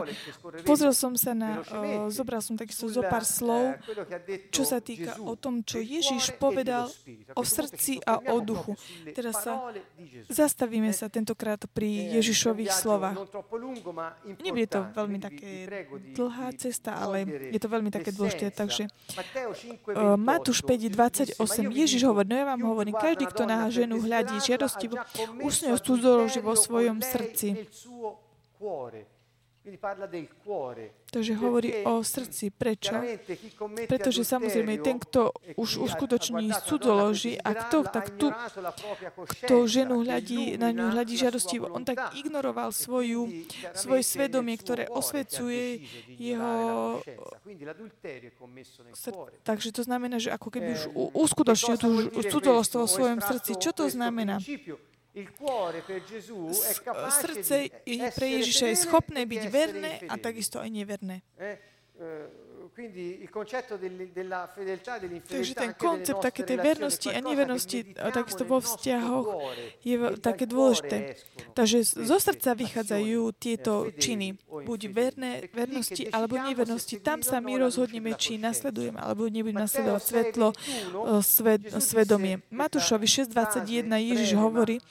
pozrel 0.67 0.91
som 0.91 1.15
sa 1.15 1.31
na, 1.31 1.63
uh, 1.63 2.11
zobral 2.11 2.43
som 2.43 2.59
takisto 2.59 2.91
zo 2.91 2.99
pár 2.99 3.23
slov, 3.23 3.79
čo 4.51 4.67
sa 4.67 4.83
týka 4.83 5.15
o 5.23 5.39
tom, 5.39 5.63
čo 5.63 5.79
Ježiš 5.79 6.35
povedal 6.35 6.91
o 7.31 7.43
srdci 7.47 8.03
a 8.03 8.19
o 8.35 8.43
duchu. 8.43 8.75
Teraz 9.15 9.47
sa 9.47 9.71
zastavíme 10.27 10.91
sa 10.91 11.07
tentokrát 11.07 11.63
pri 11.71 12.19
Ježišových 12.19 12.75
slovách. 12.75 13.23
Nebude 14.43 14.67
to 14.67 14.83
veľmi 14.91 15.17
také 15.23 15.51
dlhá 16.11 16.51
cesta, 16.59 16.99
ale 16.99 17.23
je 17.55 17.59
to 17.59 17.71
veľmi 17.71 17.87
také 17.87 18.11
dôležité. 18.11 18.51
Takže 18.51 18.91
uh, 19.95 20.19
Matúš 20.19 20.59
5, 20.59 20.91
28, 20.91 21.39
Ježiš 21.71 22.03
hovorí, 22.03 22.27
no 22.27 22.35
ja 22.35 22.45
vám 22.51 22.61
hovorím, 22.67 22.95
každý, 22.99 23.31
kto 23.31 23.47
na 23.47 23.71
ženu 23.71 24.03
hľadí 24.03 24.43
žiadostivo, 24.43 24.99
ňou 25.39 25.77
cudzoloží 25.79 26.39
vo 26.43 26.55
svojom 26.59 26.99
srdci. 26.99 27.63
Takže 31.07 31.33
hovorí 31.39 31.71
o 31.87 32.03
srdci. 32.03 32.51
Prečo? 32.51 32.99
Pretože 33.87 34.27
samozrejme 34.27 34.75
ten, 34.83 34.99
kto 34.99 35.31
už 35.55 35.87
uskutoční 35.87 36.51
cudzoloží 36.67 37.39
a 37.39 37.55
kto 37.55 37.87
tak 37.87 38.11
tu, 38.19 38.27
kto 39.23 39.55
ženu 39.71 40.03
hľadí, 40.03 40.59
na 40.59 40.75
ňu 40.75 40.91
hľadí 40.91 41.15
žiadostivo, 41.15 41.71
on 41.71 41.87
tak 41.87 42.11
ignoroval 42.11 42.75
svoju, 42.75 43.47
svoje 43.71 44.03
svedomie, 44.03 44.59
ktoré 44.59 44.91
osvecuje 44.91 45.87
jeho 46.19 46.99
Takže 49.47 49.69
to 49.71 49.81
znamená, 49.87 50.19
že 50.19 50.27
ako 50.27 50.47
keby 50.51 50.75
už 50.75 50.83
uskutočnil 51.15 51.79
tú 51.79 52.11
cudzolostvo 52.11 52.83
vo 52.83 52.89
svojom 52.91 53.23
srdci. 53.23 53.55
Čo 53.55 53.71
to 53.71 53.87
znamená? 53.87 54.43
Srdce 57.13 57.55
pre 58.17 58.27
Ježiša 58.41 58.65
je 58.73 58.77
schopné 58.81 59.29
byť 59.29 59.43
verné 59.53 59.91
a 60.09 60.17
takisto 60.17 60.57
aj 60.57 60.69
neverné. 60.73 61.21
Takže 65.29 65.53
ten 65.53 65.71
koncept 65.77 66.19
také 66.25 66.41
tej 66.41 66.57
vernosti 66.57 67.07
a 67.13 67.21
nevernosti 67.21 67.93
takisto 67.93 68.43
vo 68.49 68.57
vzťahoch 68.57 69.27
je 69.85 69.95
také 70.17 70.49
dôležité. 70.49 71.13
Takže 71.53 71.85
zo 71.85 72.17
srdca 72.17 72.57
vychádzajú 72.57 73.21
tieto 73.37 73.93
činy. 73.93 74.41
Buď 74.49 74.79
verné, 74.89 75.45
vernosti 75.53 76.09
alebo 76.09 76.41
nevernosti. 76.41 76.97
Tam 76.97 77.21
sa 77.21 77.37
my 77.37 77.61
rozhodneme, 77.61 78.17
či 78.17 78.41
nasledujeme 78.41 78.97
alebo 78.97 79.29
nebudeme 79.29 79.61
nasledovať 79.61 80.01
svetlo, 80.01 80.47
svet, 81.21 81.61
svedomie. 81.77 82.41
Matúšovi 82.49 83.05
6.21 83.05 83.85
Ježiš 83.85 84.33
hovorí 84.33 84.81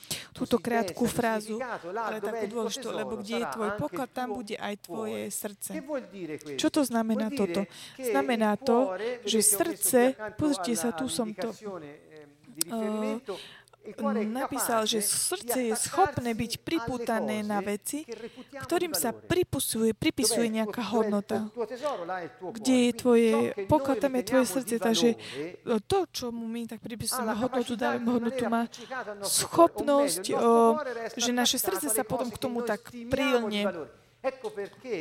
túto 0.43 0.59
krátku 0.59 1.07
frázu, 1.07 1.63
ale 1.95 2.19
takú 2.19 2.51
dôležitú, 2.51 2.91
lebo 2.91 3.23
kde 3.23 3.47
je 3.47 3.47
tvoj 3.55 3.71
poklad, 3.79 4.11
tam 4.11 4.35
bude 4.35 4.59
aj 4.59 4.75
tvoje 4.83 5.31
srdce. 5.31 5.71
Čo 6.59 6.69
to 6.75 6.83
znamená 6.83 7.31
toto? 7.31 7.63
Znamená 7.95 8.59
to, 8.59 8.99
že 9.23 9.39
srdce, 9.39 10.19
pozrite 10.35 10.75
sa, 10.75 10.91
tu 10.91 11.07
som 11.07 11.31
to 11.31 11.55
uh, 11.55 13.23
napísal, 14.27 14.87
že 14.87 15.03
srdce 15.03 15.59
je 15.73 15.75
schopné 15.75 16.35
byť 16.35 16.53
pripútané 16.63 17.43
na 17.43 17.59
veci, 17.59 18.07
ktorým 18.63 18.95
sa 18.95 19.11
pripisuje, 19.11 19.91
pripisuje 19.93 20.47
nejaká 20.49 20.83
hodnota. 20.95 21.51
Kde 22.41 22.77
je 22.89 22.93
tvoje 22.95 23.31
poklad, 23.67 23.99
tam 23.99 24.15
je 24.19 24.23
tvoje 24.23 24.47
srdce. 24.47 24.75
Takže 24.79 25.09
to, 25.87 25.99
čo 26.15 26.31
mu 26.31 26.47
my 26.47 26.71
tak 26.71 26.81
pripisujeme 26.81 27.35
hodnotu, 27.35 27.73
dávame 27.75 28.09
hodnotu, 28.09 28.43
má 28.47 28.71
schopnosť, 29.23 30.25
o, 30.35 30.79
že 31.19 31.31
naše 31.35 31.59
srdce 31.59 31.91
sa 31.91 32.03
potom 32.07 32.31
k 32.31 32.39
tomu 32.39 32.63
tak 32.63 32.95
prílne 33.11 33.91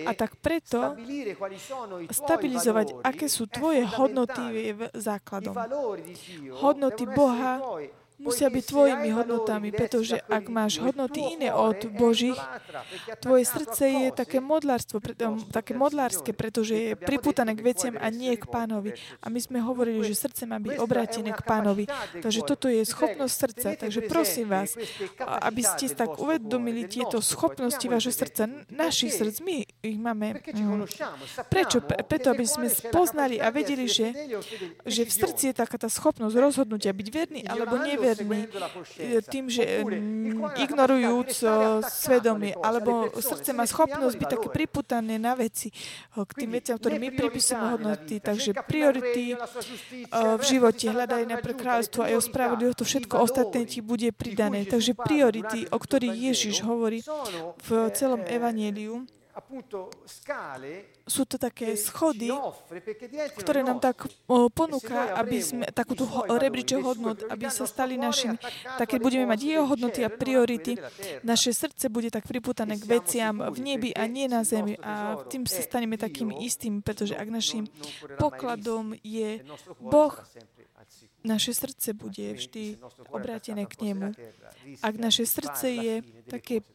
a 0.10 0.12
tak 0.17 0.34
preto 0.41 0.98
stabilizovať, 2.10 3.06
aké 3.06 3.30
sú 3.30 3.46
tvoje 3.46 3.86
hodnoty 3.86 4.41
je 4.50 4.74
základom. 4.98 5.54
Hodnoty 6.58 7.06
Boha 7.06 7.62
musia 8.21 8.53
byť 8.53 8.63
tvojimi 8.69 9.10
hodnotami, 9.17 9.73
pretože 9.73 10.21
ak 10.29 10.45
máš 10.53 10.77
hodnoty 10.77 11.19
iné 11.36 11.49
od 11.49 11.89
Božích, 11.89 12.38
tvoje 13.17 13.49
srdce 13.49 13.84
je 13.89 14.10
také 14.13 14.38
modlárstvo, 14.38 15.01
také 15.49 15.73
modlárske, 15.73 16.31
pretože 16.31 16.73
je 16.77 16.91
priputané 16.93 17.57
k 17.57 17.65
veciam 17.65 17.95
a 17.97 18.07
nie 18.13 18.38
k 18.38 18.45
pánovi. 18.45 18.93
A 19.25 19.34
my 19.34 19.39
sme 19.41 19.57
hovorili, 19.65 20.05
že 20.05 20.13
srdce 20.13 20.45
má 20.45 20.62
byť 20.62 20.77
obrátené 20.77 21.34
k 21.34 21.41
pánovi. 21.41 21.89
Takže 22.21 22.45
toto 22.45 22.69
je 22.69 22.86
schopnosť 22.86 23.34
srdca. 23.34 23.67
Takže 23.81 24.05
prosím 24.05 24.53
vás, 24.53 24.77
aby 25.17 25.65
ste 25.65 25.89
tak 25.89 26.21
uvedomili 26.21 26.86
tieto 26.86 27.17
schopnosti 27.25 27.84
vášho 27.89 28.13
srdca, 28.13 28.45
našich 28.69 29.17
srdc, 29.17 29.41
my 29.41 29.57
ich 29.81 29.97
máme. 29.97 30.38
Mm, 30.53 30.86
prečo? 31.49 31.81
Preto, 31.81 32.27
aby 32.29 32.45
sme 32.45 32.69
poznali 32.93 33.41
a 33.41 33.49
vedeli, 33.49 33.89
že, 33.89 34.13
že 34.86 35.01
v 35.10 35.12
srdci 35.12 35.43
je 35.51 35.55
taká 35.57 35.81
tá 35.81 35.89
schopnosť 35.89 36.36
rozhodnutia 36.38 36.93
byť 36.93 37.07
verný 37.10 37.41
alebo 37.49 37.81
neverný 37.81 38.11
neverní 38.17 38.47
tým, 39.32 39.45
že 39.47 39.63
ignorujúc 40.60 41.32
svedomie, 41.88 42.54
alebo 42.60 43.08
srdce 43.15 43.56
má 43.56 43.63
schopnosť 43.63 44.15
byť 44.19 44.28
také 44.28 44.47
priputané 44.52 45.15
na 45.15 45.34
veci, 45.38 45.71
k 46.12 46.32
tým 46.36 46.52
veciam, 46.60 46.76
ktoré 46.76 47.00
my 47.00 47.10
pripisujeme 47.15 47.67
hodnoty. 47.78 48.19
Takže 48.19 48.54
priority 48.67 49.36
v 50.12 50.43
živote, 50.43 50.91
hľadaj 50.91 51.24
pre 51.39 51.54
kráľstvo 51.56 52.04
a 52.04 52.12
jeho 52.12 52.24
spravodlivosť, 52.24 52.78
to 52.78 52.86
všetko 52.86 53.15
ostatné 53.24 53.63
ti 53.65 53.80
bude 53.80 54.12
pridané. 54.12 54.67
Takže 54.67 54.93
priority, 54.93 55.69
o 55.71 55.78
ktorých 55.80 56.17
Ježiš 56.34 56.62
hovorí 56.67 57.00
v 57.63 57.69
celom 57.95 58.21
Evangeliu, 58.28 59.08
sú 61.08 61.24
to 61.24 61.36
také 61.39 61.76
schody, 61.80 62.32
ktoré 63.39 63.63
nám 63.63 63.80
tak 63.80 64.08
ponúka, 64.52 65.15
aby 65.15 65.38
sme 65.39 65.65
takú 65.72 65.96
tú 65.96 66.08
rebríček 66.28 66.84
hodnot, 66.84 67.28
aby 67.32 67.48
sa 67.48 67.63
stali 67.63 67.96
našimi. 67.96 68.36
Tak 68.76 68.96
keď 68.96 69.00
budeme 69.00 69.26
mať 69.28 69.39
jeho 69.44 69.65
hodnoty 69.67 70.04
a 70.04 70.10
priority, 70.12 70.76
naše 71.24 71.56
srdce 71.56 71.88
bude 71.88 72.12
tak 72.12 72.28
priputané 72.28 72.76
k 72.76 72.88
veciam 72.88 73.39
v 73.39 73.58
nebi 73.60 73.89
a 73.96 74.08
nie 74.08 74.28
na 74.28 74.44
zemi. 74.44 74.76
A 74.84 75.20
tým 75.28 75.48
sa 75.48 75.63
staneme 75.63 75.96
takým 75.96 76.32
istým, 76.36 76.84
pretože 76.84 77.15
ak 77.15 77.28
našim 77.28 77.67
pokladom 78.20 78.96
je 79.04 79.44
Boh, 79.80 80.15
naše 81.24 81.54
srdce 81.54 81.94
bude 81.94 82.34
vždy 82.34 82.82
obrátené 83.13 83.70
k 83.70 83.94
nemu. 83.94 84.12
Ak 84.82 84.96
naše 84.98 85.24
srdce 85.30 85.70
je 85.70 85.96
také 86.26 86.65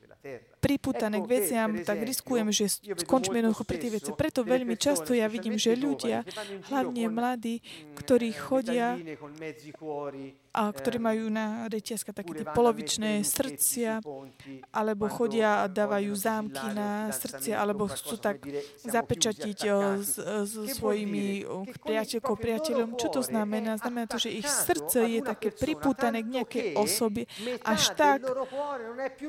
priputané 0.60 1.20
k 1.22 1.26
veciam, 1.28 1.70
tak 1.84 2.02
riskujem, 2.02 2.48
že 2.50 2.68
skončíme 3.06 3.38
jednoducho 3.38 3.64
pri 3.68 3.78
tých 3.78 3.92
veci. 4.00 4.10
Preto 4.16 4.42
veľmi 4.42 4.74
často 4.74 5.12
ja 5.12 5.28
vidím, 5.28 5.60
že 5.60 5.76
ľudia, 5.78 6.26
hlavne 6.72 7.06
mladí, 7.12 7.60
ktorí 7.94 8.32
chodia 8.34 8.98
a 10.56 10.72
ktorí 10.72 10.96
majú 10.96 11.28
na 11.28 11.68
reťazka 11.68 12.16
také 12.16 12.40
tie 12.40 12.48
polovičné 12.48 13.20
srdcia, 13.20 14.00
alebo 14.72 15.04
chodia 15.12 15.60
a 15.60 15.68
dávajú 15.68 16.16
zámky 16.16 16.72
na 16.72 17.12
srdcia, 17.12 17.60
alebo 17.60 17.92
chcú 17.92 18.16
tak 18.16 18.40
zapečatiť 18.80 19.58
s, 20.00 20.16
s 20.16 20.54
svojimi 20.80 21.44
priateľkou, 21.84 22.40
priateľom. 22.40 22.96
Čo 22.96 23.08
to 23.12 23.20
znamená? 23.20 23.76
Znamená 23.76 24.08
to, 24.08 24.16
že 24.16 24.32
ich 24.32 24.48
srdce 24.48 25.04
je 25.04 25.20
také 25.20 25.52
pripútané 25.52 26.24
k 26.24 26.40
nejakej 26.40 26.64
osobe 26.80 27.28
až 27.60 27.92
tak, 27.92 28.24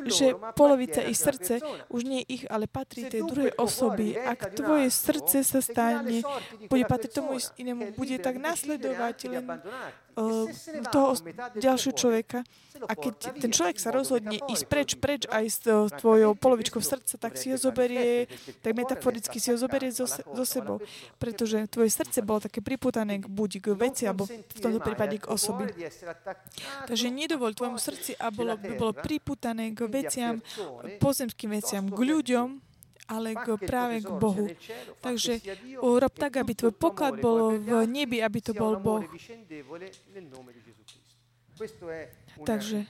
že 0.07 0.31
polovica 0.55 1.03
ich 1.17 1.25
srdce 1.25 1.53
už 1.89 2.01
nie 2.05 2.21
ich, 2.21 2.45
ale 2.45 2.69
patrí 2.69 3.09
tej 3.09 3.25
druhej 3.25 3.57
osoby. 3.57 4.13
Ak 4.13 4.53
tvoje 4.53 4.93
srdce 4.93 5.41
sa 5.41 5.59
stane, 5.65 6.21
bude 6.69 6.83
patriť 6.85 7.11
tomu 7.17 7.41
inému, 7.57 7.97
bude 7.97 8.21
tak 8.21 8.37
nasledovať 8.37 9.17
len 9.33 9.45
toho 10.89 11.13
ďalšieho 11.53 11.93
človeka. 11.93 12.41
A 12.77 12.93
keď 12.93 13.41
ten 13.41 13.49
človek 13.49 13.81
sa 13.81 13.89
rozhodne 13.89 14.37
ísť 14.37 14.65
preč, 14.69 14.89
preč 15.01 15.25
aj 15.25 15.45
s 15.49 15.57
tvojou 15.97 16.37
polovičkou 16.37 16.77
srdca, 16.77 17.17
tak 17.17 17.33
si 17.33 17.49
ho 17.49 17.57
zoberie, 17.57 18.29
tak 18.61 18.77
metaforicky 18.77 19.41
si 19.41 19.49
ho 19.49 19.57
zoberie 19.57 19.89
zo, 19.89 20.05
zo 20.05 20.45
sebou. 20.45 20.77
Pretože 21.17 21.65
tvoje 21.73 21.89
srdce 21.89 22.21
bolo 22.21 22.45
také 22.45 22.61
priputané 22.61 23.17
k 23.17 23.25
buď 23.25 23.51
k 23.65 23.67
veci, 23.73 24.05
alebo 24.05 24.29
v 24.29 24.59
tomto 24.61 24.77
prípade 24.81 25.17
k 25.17 25.25
osobi. 25.25 25.73
Takže 26.85 27.07
nedovoľ 27.09 27.51
tvojmu 27.57 27.79
srdci, 27.81 28.13
a 28.21 28.29
bolo, 28.29 28.53
by 28.57 28.77
bolo 28.77 28.93
priputané 28.93 29.73
k 29.73 29.89
veciam, 29.89 30.37
pozemským 31.01 31.57
veciam, 31.57 31.89
k 31.89 31.97
ľuďom, 31.97 32.66
ale 33.07 33.33
k, 33.35 33.47
práve 33.57 34.03
k 34.03 34.09
Bohu. 34.11 34.47
Takže 34.99 35.39
urob 35.79 36.13
tak, 36.13 36.37
aby 36.37 36.51
tvoj 36.53 36.75
poklad 36.75 37.17
bol 37.23 37.55
v 37.55 37.87
nebi, 37.87 38.19
aby 38.19 38.39
to 38.43 38.51
bol 38.51 38.75
Boh. 38.77 39.03
Takže 42.45 42.85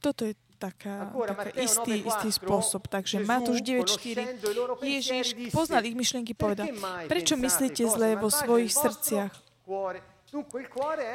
toto 0.00 0.24
je 0.24 0.34
taká, 0.56 1.12
taká 1.12 1.50
istý, 1.60 2.00
istý 2.00 2.28
spôsob. 2.32 2.88
Takže 2.88 3.20
Matúš 3.24 3.60
9.4. 3.60 4.80
Ježiš 4.80 5.26
poznal 5.52 5.84
ich 5.84 5.96
myšlienky, 5.96 6.32
povedal, 6.32 6.72
prečo 7.04 7.36
myslíte 7.36 7.84
zlé 7.84 8.16
vo 8.16 8.32
svojich 8.32 8.72
srdciach? 8.72 9.32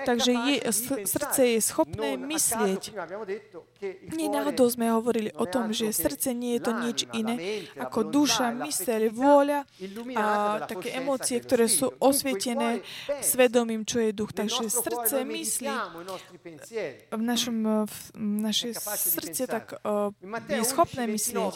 Takže 0.05 0.31
je, 0.31 0.55
srdce 1.07 1.41
je 1.47 1.59
schopné 1.63 2.19
myslieť. 2.19 2.91
Nie 4.15 4.31
náhodou 4.31 4.71
sme 4.71 4.87
hovorili 4.87 5.35
o 5.35 5.43
tom, 5.43 5.75
že 5.75 5.91
srdce 5.91 6.31
nie 6.31 6.55
je 6.57 6.61
to 6.63 6.71
nič 6.79 6.99
iné 7.11 7.67
ako 7.75 8.07
duša, 8.07 8.55
myseľ, 8.55 9.01
vôľa 9.11 9.59
a 10.15 10.25
také 10.63 10.95
emócie, 10.95 11.43
ktoré 11.43 11.67
sú 11.67 11.91
osvietené 11.99 12.79
svedomím, 13.19 13.83
čo 13.83 13.99
je 13.99 14.15
duch. 14.15 14.31
Takže 14.31 14.71
srdce 14.71 15.27
myslí, 15.27 15.73
v 17.11 17.23
našom 17.23 17.85
v 17.85 17.97
naše 18.15 18.71
srdce 18.79 19.43
tak 19.47 19.75
je 20.47 20.63
schopné 20.63 21.07
myslieť. 21.11 21.53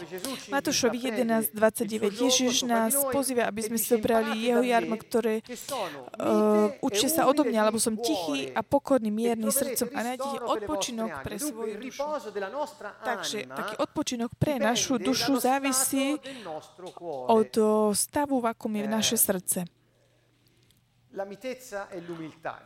Matúšovi 0.52 0.98
11.29 1.00 2.20
Ježiš 2.20 2.68
nás 2.68 2.94
pozýva, 3.16 3.48
aby 3.48 3.64
sme 3.64 3.78
si 3.80 3.88
zobrali 3.96 4.44
jeho 4.44 4.64
jarmo, 4.64 4.96
ktoré 5.00 5.40
uh, 5.42 6.72
učte 6.84 7.08
sa 7.08 7.26
odo 7.32 7.48
mňa, 7.48 7.72
lebo 7.72 7.80
som 7.80 7.96
tichý 7.96 8.52
a 8.52 8.62
pokorný, 8.62 9.10
mierny 9.10 9.50
srdcom 9.50 9.90
a 9.96 10.00
nájdete 10.04 10.38
odpočinok 10.44 11.12
pre 11.24 11.36
svoju 11.40 11.76
dušu. 11.80 12.09
Takže 13.04 13.38
taký 13.48 13.76
odpočinok 13.78 14.32
pre 14.36 14.58
našu 14.60 14.98
dušu 14.98 15.40
závisí 15.40 16.18
od 17.30 17.52
stavu, 17.94 18.42
v 18.42 18.46
akom 18.50 18.74
je 18.76 18.86
naše 18.88 19.18
srdce. 19.18 19.66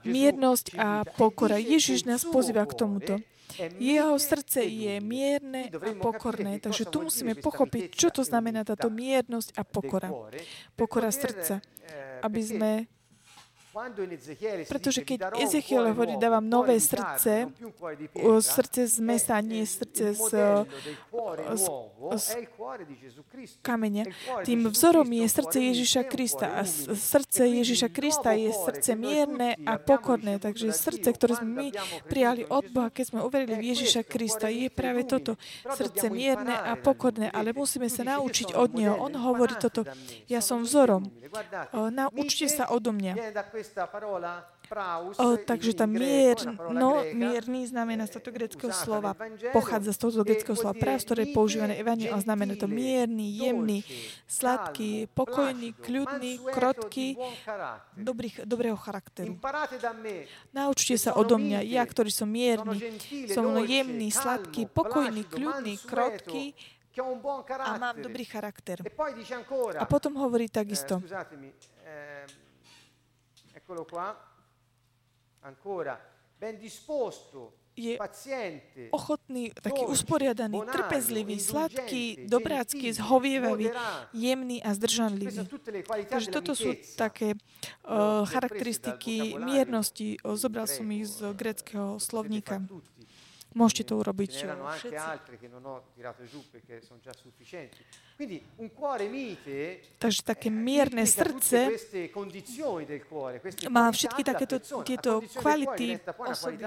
Miernosť 0.03 0.65
a 0.75 1.07
pokora. 1.07 1.55
Ježiš 1.57 2.03
nás 2.03 2.27
pozýva 2.27 2.67
k 2.67 2.73
tomuto. 2.75 3.13
Jeho 3.79 4.17
srdce 4.17 4.65
je 4.65 4.97
mierne 4.99 5.69
a 5.69 5.89
pokorné. 5.95 6.57
Takže 6.59 6.89
tu 6.89 7.05
musíme 7.07 7.37
pochopiť, 7.37 7.93
čo 7.93 8.09
to 8.09 8.25
znamená 8.25 8.65
táto 8.65 8.89
miernosť 8.89 9.55
a 9.55 9.61
pokora. 9.63 10.09
Pokora 10.75 11.13
srdca. 11.13 11.61
Aby 12.23 12.41
sme 12.41 12.71
pretože 14.69 15.01
keď 15.01 15.33
Ezechiel 15.41 15.89
hovorí, 15.89 16.13
dávam 16.21 16.45
nové 16.45 16.77
srdce, 16.77 17.49
srdce 18.39 18.81
z 18.85 18.97
mesa, 19.01 19.41
nie 19.41 19.65
srdce 19.65 20.13
z, 20.13 20.29
z, 21.57 21.65
z 22.13 22.25
kameňa, 23.65 24.13
tým 24.45 24.69
vzorom 24.69 25.09
je 25.09 25.25
srdce 25.25 25.57
Ježiša 25.57 26.01
Krista. 26.05 26.47
A 26.53 26.61
srdce 26.93 27.49
Ježiša 27.49 27.89
Krista 27.89 28.37
je 28.37 28.53
srdce 28.53 28.93
mierne 28.93 29.57
a 29.65 29.81
pokorné. 29.81 30.37
Takže 30.37 30.69
srdce, 30.69 31.09
ktoré 31.09 31.41
sme 31.41 31.49
my 31.49 31.67
prijali 32.05 32.45
od 32.45 32.69
Boha, 32.69 32.93
keď 32.93 33.05
sme 33.09 33.19
uverili 33.25 33.57
v 33.57 33.73
Ježiša 33.73 34.05
Krista, 34.05 34.53
je 34.53 34.69
práve 34.69 35.01
toto. 35.09 35.33
Srdce 35.65 36.13
mierne 36.13 36.53
a 36.53 36.77
pokorné. 36.77 37.33
Ale 37.33 37.57
musíme 37.57 37.89
sa 37.89 38.05
naučiť 38.05 38.53
od 38.53 38.69
Neho. 38.77 39.01
On 39.01 39.13
hovorí 39.17 39.57
toto. 39.57 39.81
Ja 40.29 40.45
som 40.45 40.61
vzorom. 40.61 41.09
Naučte 41.73 42.45
sa 42.45 42.69
odo 42.69 42.93
mňa. 42.93 43.13
O, 45.21 45.37
takže 45.37 45.75
tá 45.77 45.85
mier, 45.85 46.39
no, 46.73 47.05
mierný 47.13 47.69
znamená 47.69 48.09
z 48.09 48.17
tohto 48.17 48.33
greckého 48.33 48.73
slova, 48.73 49.13
pochádza 49.53 49.93
z 49.93 49.99
tohto 50.01 50.25
greckého 50.25 50.57
slova 50.57 50.73
praus, 50.73 51.05
ktoré 51.05 51.29
je 51.29 51.35
používané 51.35 51.77
evaniel 51.77 52.17
a 52.17 52.23
znamená 52.23 52.57
to 52.57 52.65
mierny, 52.65 53.37
jemný, 53.37 53.85
sladký, 54.25 55.11
pokojný, 55.13 55.77
kľudný, 55.77 56.41
krotký, 56.41 57.19
dobrý, 57.93 58.33
dobrého 58.47 58.79
charakteru. 58.79 59.37
Naučte 60.55 60.97
sa 60.97 61.13
odo 61.13 61.37
mňa, 61.37 61.61
ja, 61.69 61.83
ktorý 61.85 62.09
som 62.09 62.31
mierny, 62.31 62.97
som 63.29 63.45
jemný, 63.61 64.09
sladký, 64.09 64.65
pokojný, 64.73 65.27
kľudný, 65.27 65.77
krotký, 65.85 66.57
a 66.93 67.77
mám 67.81 67.97
dobrý 68.01 68.25
charakter. 68.25 68.77
A 69.81 69.85
potom 69.89 70.13
hovorí 70.21 70.45
takisto. 70.45 71.01
Eccolo 73.73 73.85
qua. 73.85 74.13
Ancora. 75.41 75.99
Ben 76.37 76.57
disposto, 76.57 77.57
je 77.73 77.97
ochotný, 78.93 79.49
taký 79.49 79.89
usporiadaný, 79.89 80.61
trpezlivý, 80.69 81.41
sladký, 81.41 82.29
dobrácky, 82.29 82.93
zhovievavý, 82.93 83.73
jemný 84.13 84.61
a 84.61 84.77
zdržanlivý. 84.77 85.49
Takže 86.05 86.29
toto 86.29 86.53
sú 86.53 86.77
také 86.93 87.33
uh, 87.33 88.21
charakteristiky 88.29 89.41
miernosti. 89.41 90.21
Zobral 90.37 90.69
som 90.69 90.85
ich 90.93 91.09
z 91.09 91.33
greckého 91.33 91.97
slovníka. 91.97 92.61
Môžete 93.53 93.83
to 93.89 93.93
urobiť 94.01 94.29
všetci. 94.33 94.55
Takže 99.97 100.21
také 100.25 100.47
mierne 100.49 101.03
srdce 101.05 101.57
má 103.69 103.85
všetky 103.93 104.21
takéto 104.25 104.57
tieto 104.83 105.21
kvality 105.37 105.97
osoby. 106.17 106.57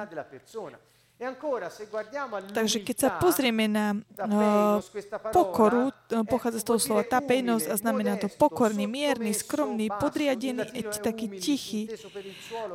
Takže 2.53 2.85
keď 2.85 2.97
sa 3.01 3.09
pozrieme 3.17 3.65
na 3.73 3.97
uh, 3.97 4.85
pokoru, 5.33 5.89
pochádza 6.29 6.61
z 6.61 6.67
toho 6.69 6.77
slova 6.77 7.09
tapejnosť 7.09 7.73
a 7.73 7.75
znamená 7.81 8.21
to 8.21 8.29
pokorný, 8.29 8.85
mierny, 8.85 9.33
skromný, 9.33 9.89
podriadený, 9.97 10.85
taký 11.01 11.33
tichý. 11.41 11.89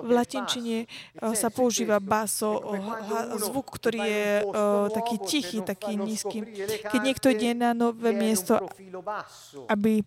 V 0.01 0.09
latinčine 0.09 0.89
uh, 0.89 1.37
sa 1.37 1.53
používa 1.53 2.01
baso, 2.01 2.57
uh, 2.57 3.37
zvuk, 3.37 3.77
ktorý 3.77 4.01
je 4.09 4.25
uh, 4.41 4.89
taký 4.89 5.15
tichý, 5.21 5.61
taký 5.61 6.01
nízky. 6.01 6.41
Keď 6.89 6.97
niekto 6.97 7.29
ide 7.29 7.53
na 7.53 7.77
nové 7.77 8.09
miesto, 8.09 8.57
aby 9.69 10.01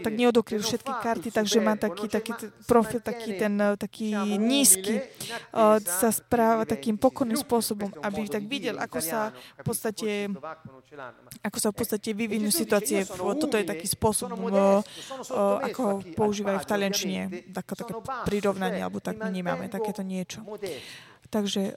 tak 0.00 0.14
neodokryl 0.16 0.64
všetky 0.64 0.92
karty, 1.04 1.28
takže 1.36 1.60
má 1.60 1.76
taký, 1.76 2.08
taký 2.08 2.32
profil, 2.64 3.04
taký 3.04 3.36
ten 3.36 3.60
taký 3.76 4.16
nízky, 4.40 5.04
sa 5.84 6.08
správa 6.08 6.64
takým 6.64 6.96
pokorným 6.96 7.36
spôsobom, 7.36 7.73
aby 7.78 8.20
tak 8.30 8.44
videl, 8.48 8.80
ako 8.80 8.98
sa 9.02 9.34
v 9.60 9.64
podstate, 9.66 10.30
ako 11.42 11.58
sa 11.60 11.68
v 11.70 11.76
podstate 11.76 12.10
vyvinú 12.14 12.48
situácie. 12.48 13.04
Toto 13.06 13.54
je 13.58 13.66
taký 13.66 13.86
spôsob, 13.90 14.32
ako 15.60 15.80
ho 15.82 15.94
používajú 16.14 16.58
v 16.62 16.68
taliančine, 16.68 17.20
také, 17.52 17.74
také 17.76 17.94
prirovnanie, 18.24 18.80
alebo 18.80 19.02
tak 19.02 19.18
my 19.20 19.28
nemáme 19.28 19.68
takéto 19.68 20.00
niečo. 20.06 20.40
Takže 21.28 21.74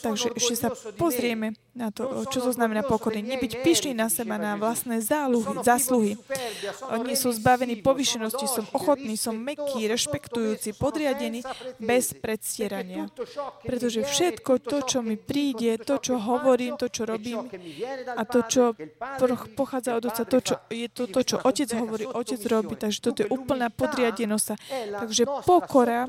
Takže 0.00 0.28
ešte 0.36 0.54
sa 0.54 0.68
pozrieme 0.94 1.56
na 1.74 1.88
to, 1.94 2.26
čo 2.28 2.44
to 2.44 2.50
znamená 2.52 2.82
pokorný. 2.84 3.22
Nebyť 3.22 3.62
pyšný 3.62 3.92
na 3.94 4.10
seba, 4.10 4.36
na 4.36 4.58
vlastné 4.58 5.00
záluhy, 5.00 5.62
zásluhy. 5.62 6.12
Oni 6.90 7.14
sú 7.14 7.30
zbavení 7.30 7.80
povyšenosti, 7.80 8.46
som 8.50 8.66
ochotný, 8.74 9.14
som 9.14 9.38
meký, 9.38 9.86
rešpektujúci, 9.88 10.76
podriadený, 10.76 11.46
bez 11.78 12.12
predstierania. 12.16 13.08
Pretože 13.62 14.04
všetko 14.04 14.60
to, 14.60 14.78
čo 14.84 14.98
mi 15.00 15.14
príde, 15.16 15.78
to, 15.80 16.02
čo 16.02 16.18
hovorím, 16.18 16.76
to, 16.76 16.90
čo 16.90 17.06
robím 17.06 17.46
a 18.14 18.22
to, 18.26 18.44
čo 18.46 18.62
pochádza 19.54 19.96
od 19.96 20.10
Otca, 20.10 20.24
to, 20.26 20.38
čo 20.42 20.54
je 20.68 20.88
to, 20.90 21.06
to, 21.06 21.20
čo 21.22 21.36
Otec 21.40 21.70
hovorí, 21.78 22.04
Otec 22.04 22.40
robí. 22.50 22.74
Takže 22.74 22.98
toto 22.98 23.18
je 23.22 23.28
úplná 23.30 23.70
podriadenosť 23.70 24.48
Takže 25.00 25.24
pokora 25.46 26.06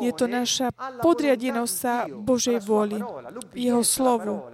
je 0.00 0.12
to 0.12 0.26
naša 0.26 0.70
podriadenosť 1.02 1.74
sa 1.74 1.94
Božej 2.48 2.64
vôli, 2.64 2.96
Jeho 3.52 3.84
slovu. 3.84 4.48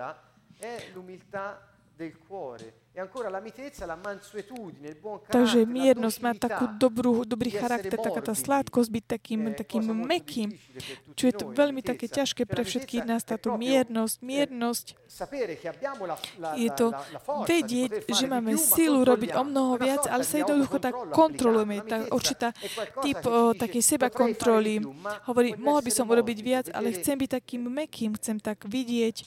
Takže 5.26 5.66
miernosť 5.66 6.18
má 6.22 6.32
takú 6.38 6.70
dobrú, 6.78 7.26
dobrý 7.26 7.50
charakter, 7.50 7.98
taká 7.98 8.22
tá 8.22 8.38
sládkosť 8.38 8.86
byť 8.86 9.04
takým, 9.18 9.40
takým 9.50 9.82
mekým, 10.06 10.54
čo 11.18 11.26
je 11.26 11.34
to 11.34 11.50
veľmi 11.50 11.82
také 11.82 12.06
ťažké 12.06 12.46
pre 12.46 12.62
všetkých 12.62 13.02
nás, 13.02 13.26
táto 13.26 13.50
miernosť. 13.58 14.22
Miernosť 14.22 14.86
je 16.54 16.70
to 16.70 16.94
vedieť, 17.50 18.06
že 18.06 18.30
máme 18.30 18.54
silu 18.54 19.02
robiť 19.02 19.30
o 19.34 19.42
mnoho 19.42 19.74
viac, 19.74 20.06
ale 20.06 20.22
sa 20.22 20.38
jednoducho 20.38 20.78
tak 20.78 20.94
kontrolujeme. 21.10 21.82
Tá 21.82 21.98
určitá 22.14 22.54
typ 23.02 23.18
o, 23.26 23.58
takej 23.58 23.82
seba 23.82 24.06
kontroly. 24.06 24.78
Hovorí, 25.26 25.58
mohol 25.58 25.82
by 25.82 25.90
som 25.90 26.06
urobiť 26.06 26.38
viac, 26.46 26.66
ale 26.70 26.94
chcem 26.94 27.18
byť 27.18 27.42
takým 27.42 27.66
mekým, 27.66 28.14
chcem 28.14 28.38
tak 28.38 28.62
vidieť 28.70 29.26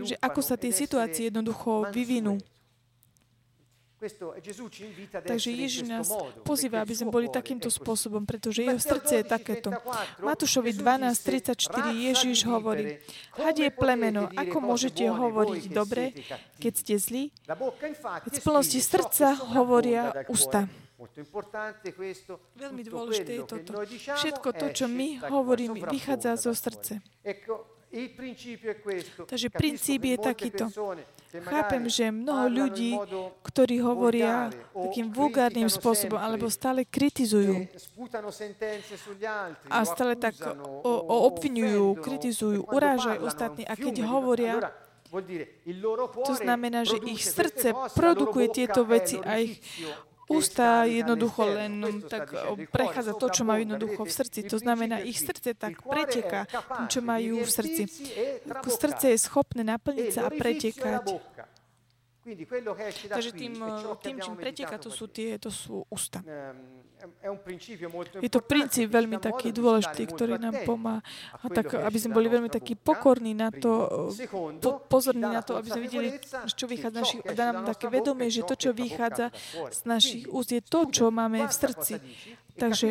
že 0.00 0.14
ako 0.20 0.40
sa 0.44 0.54
tie 0.60 0.70
situácie 0.70 1.32
jednoducho 1.32 1.88
vyvinú. 1.90 2.38
Takže 5.28 5.50
Ježiš 5.52 5.84
nás 5.84 6.08
pozýva, 6.40 6.80
aby 6.80 6.96
sme 6.96 7.12
boli 7.12 7.28
takýmto 7.28 7.68
spôsobom, 7.68 8.24
pretože 8.24 8.64
jeho 8.64 8.80
srdce 8.80 9.20
je 9.20 9.24
takéto. 9.28 9.68
Matúšovi 10.24 10.72
12.34 10.72 11.60
Ježiš 12.08 12.48
hovorí, 12.48 12.96
hadie 13.36 13.68
plemeno, 13.68 14.32
ako 14.32 14.56
môžete 14.64 15.04
hovoriť 15.04 15.64
dobre, 15.68 16.16
keď 16.56 16.72
ste 16.72 16.94
zlí? 16.96 17.24
Keď 18.24 18.32
z 18.32 18.40
plnosti 18.40 18.80
srdca 18.80 19.36
hovoria 19.52 20.16
ústa. 20.32 20.64
Veľmi 22.56 22.82
dôležité 22.88 23.40
je 23.40 23.44
toto. 23.44 23.84
Všetko 24.16 24.48
to, 24.56 24.66
čo 24.72 24.88
my 24.88 25.28
hovoríme, 25.28 25.76
vychádza 25.76 26.40
zo 26.40 26.56
srdce. 26.56 27.04
Takže 29.26 29.48
princíp 29.50 30.00
je 30.06 30.16
takýto. 30.18 30.64
Chápem, 31.30 31.86
že 31.90 32.10
mnoho 32.10 32.46
ľudí, 32.46 32.94
ktorí 33.42 33.82
hovoria 33.82 34.50
takým 34.74 35.10
vulgárnym 35.10 35.66
spôsobom, 35.66 36.18
alebo 36.18 36.46
stále 36.50 36.86
kritizujú 36.86 37.66
a 39.70 39.78
stále 39.86 40.14
tak 40.14 40.38
o, 40.86 40.90
o 40.90 41.16
obvinujú, 41.30 41.98
kritizujú, 41.98 42.66
urážajú 42.66 43.26
ostatní. 43.26 43.62
A 43.66 43.74
keď 43.74 44.06
hovoria, 44.06 44.70
to 46.22 46.34
znamená, 46.38 46.86
že 46.86 47.02
ich 47.02 47.26
srdce 47.26 47.74
produkuje 47.98 48.46
tieto 48.54 48.86
veci 48.86 49.18
a 49.18 49.42
ich 49.42 49.58
ústa 50.30 50.86
jednoducho 50.86 51.42
len 51.42 51.82
tak 52.06 52.30
prechádza 52.70 53.18
to, 53.18 53.26
čo 53.34 53.42
majú 53.42 53.66
jednoducho 53.66 54.06
v 54.06 54.12
srdci. 54.14 54.38
To 54.46 54.56
znamená, 54.62 55.02
ich 55.02 55.18
srdce 55.18 55.58
tak 55.58 55.82
preteka 55.82 56.46
tým, 56.46 56.86
čo 56.86 57.00
majú 57.02 57.42
v 57.42 57.50
srdci. 57.50 57.82
Srdce 58.70 59.10
je 59.10 59.18
schopné 59.18 59.66
naplniť 59.66 60.06
sa 60.14 60.20
a 60.26 60.30
pretekať. 60.30 61.02
Takže 63.10 63.30
tým, 63.34 63.58
tým 64.04 64.16
čím 64.22 64.36
preteká, 64.38 64.78
to 64.78 64.92
sú, 64.92 65.10
tie, 65.10 65.34
to 65.40 65.50
sú 65.50 65.82
ústa. 65.90 66.22
Je 68.20 68.30
to 68.30 68.40
princíp 68.44 68.92
veľmi 68.92 69.16
taký 69.20 69.52
dôležitý, 69.54 70.02
ktorý 70.12 70.36
nám 70.36 70.64
pomáha, 70.68 71.00
tak, 71.52 71.76
aby 71.76 71.98
sme 71.98 72.16
boli 72.16 72.28
veľmi 72.28 72.50
takí 72.52 72.76
pokorní 72.76 73.32
na 73.32 73.48
to, 73.52 74.12
po, 74.60 74.80
pozorní 74.84 75.24
na 75.24 75.40
to, 75.40 75.56
aby 75.56 75.68
sme 75.72 75.82
videli, 75.84 76.08
čo 76.52 76.64
vychádza 76.68 76.90
z 76.90 77.00
našich, 77.00 77.20
dá 77.32 77.52
nám 77.52 77.64
také 77.68 77.86
vedomie, 77.88 78.28
že 78.28 78.44
to, 78.44 78.54
čo 78.56 78.70
vychádza 78.76 79.32
z 79.70 79.80
našich 79.88 80.24
úst, 80.28 80.52
je 80.52 80.62
to, 80.64 80.80
čo 80.88 81.08
máme 81.08 81.44
v 81.44 81.54
srdci. 81.54 81.94
Takže 82.60 82.86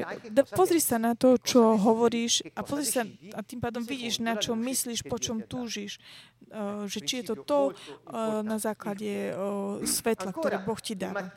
pozri 0.58 0.82
sa 0.82 0.98
na 0.98 1.14
to, 1.14 1.38
čo 1.38 1.78
hovoríš 1.78 2.48
a 2.58 2.66
pozri 2.66 2.88
sa 2.90 3.04
a 3.36 3.40
tým 3.46 3.62
pádom 3.62 3.86
vidíš, 3.86 4.24
na 4.24 4.40
čo 4.40 4.58
myslíš, 4.58 5.06
po 5.06 5.22
čom 5.22 5.46
túžiš. 5.46 6.02
Uh, 6.50 6.90
že 6.90 7.06
či 7.06 7.22
je 7.22 7.30
to 7.30 7.36
to 7.46 7.60
uh, 7.78 8.42
na 8.42 8.58
základe 8.58 9.38
uh, 9.38 9.78
svetla, 9.86 10.34
ktoré 10.34 10.58
Boh 10.66 10.82
ti 10.82 10.98
dáva. 10.98 11.30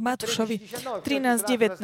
Matúšovi 0.00 0.56
13.19. 0.58 1.80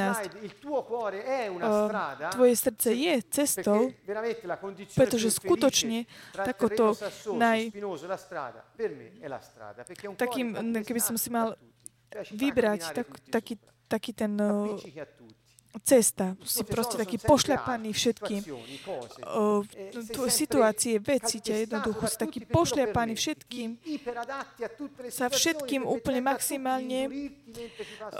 Tvoje 2.32 2.54
srdce 2.56 2.88
je 2.92 3.14
cestou, 3.30 3.92
pretože 4.96 5.30
skutočne 5.30 6.04
takoto 6.32 6.96
naj... 7.36 7.72
Takým, 10.16 10.46
keby 10.84 11.00
som 11.00 11.16
si 11.16 11.28
mal 11.32 11.56
vybrať 12.32 12.80
tak, 12.92 13.08
taký, 13.32 13.54
taký 13.88 14.12
ten 14.12 14.36
cesta. 15.80 16.36
Si 16.44 16.60
proste 16.68 17.00
taký 17.00 17.16
pošľapaný 17.16 17.96
všetkým. 17.96 18.44
O, 19.24 19.64
situácie, 20.28 21.00
veci 21.00 21.40
ťa 21.40 21.64
jednoducho 21.64 22.04
si 22.12 22.16
taký 22.20 22.40
pošľapaný 22.44 23.16
všetkým. 23.16 23.68
Sa 25.08 25.32
všetkým 25.32 25.88
úplne 25.88 26.20
maximálne 26.20 27.08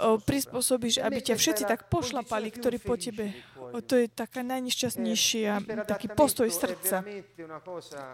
o, 0.01 0.17
prispôsobíš, 0.17 1.05
aby 1.05 1.21
ťa 1.21 1.35
všetci 1.37 1.63
tak 1.69 1.93
pošlapali, 1.93 2.49
ktorí 2.49 2.81
po 2.81 2.97
tebe. 2.97 3.37
O, 3.73 3.85
to 3.85 4.01
je 4.01 4.09
taká 4.09 4.41
najnešťastnejšia, 4.41 5.85
taký 5.85 6.09
postoj 6.09 6.49
srdca. 6.49 7.05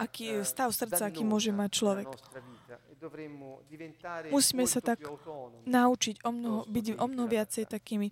Aký 0.04 0.44
stav 0.44 0.76
srdca, 0.76 1.08
aký 1.08 1.24
môže 1.24 1.56
mať 1.56 1.70
človek. 1.72 2.10
Musíme 4.32 4.68
sa 4.68 4.80
tak 4.84 5.00
naučiť 5.66 6.16
o 6.28 6.32
mnoho, 6.36 6.60
byť 6.68 6.86
o 7.00 7.06
mnoho 7.08 7.28
viacej 7.32 7.66
takými 7.66 8.12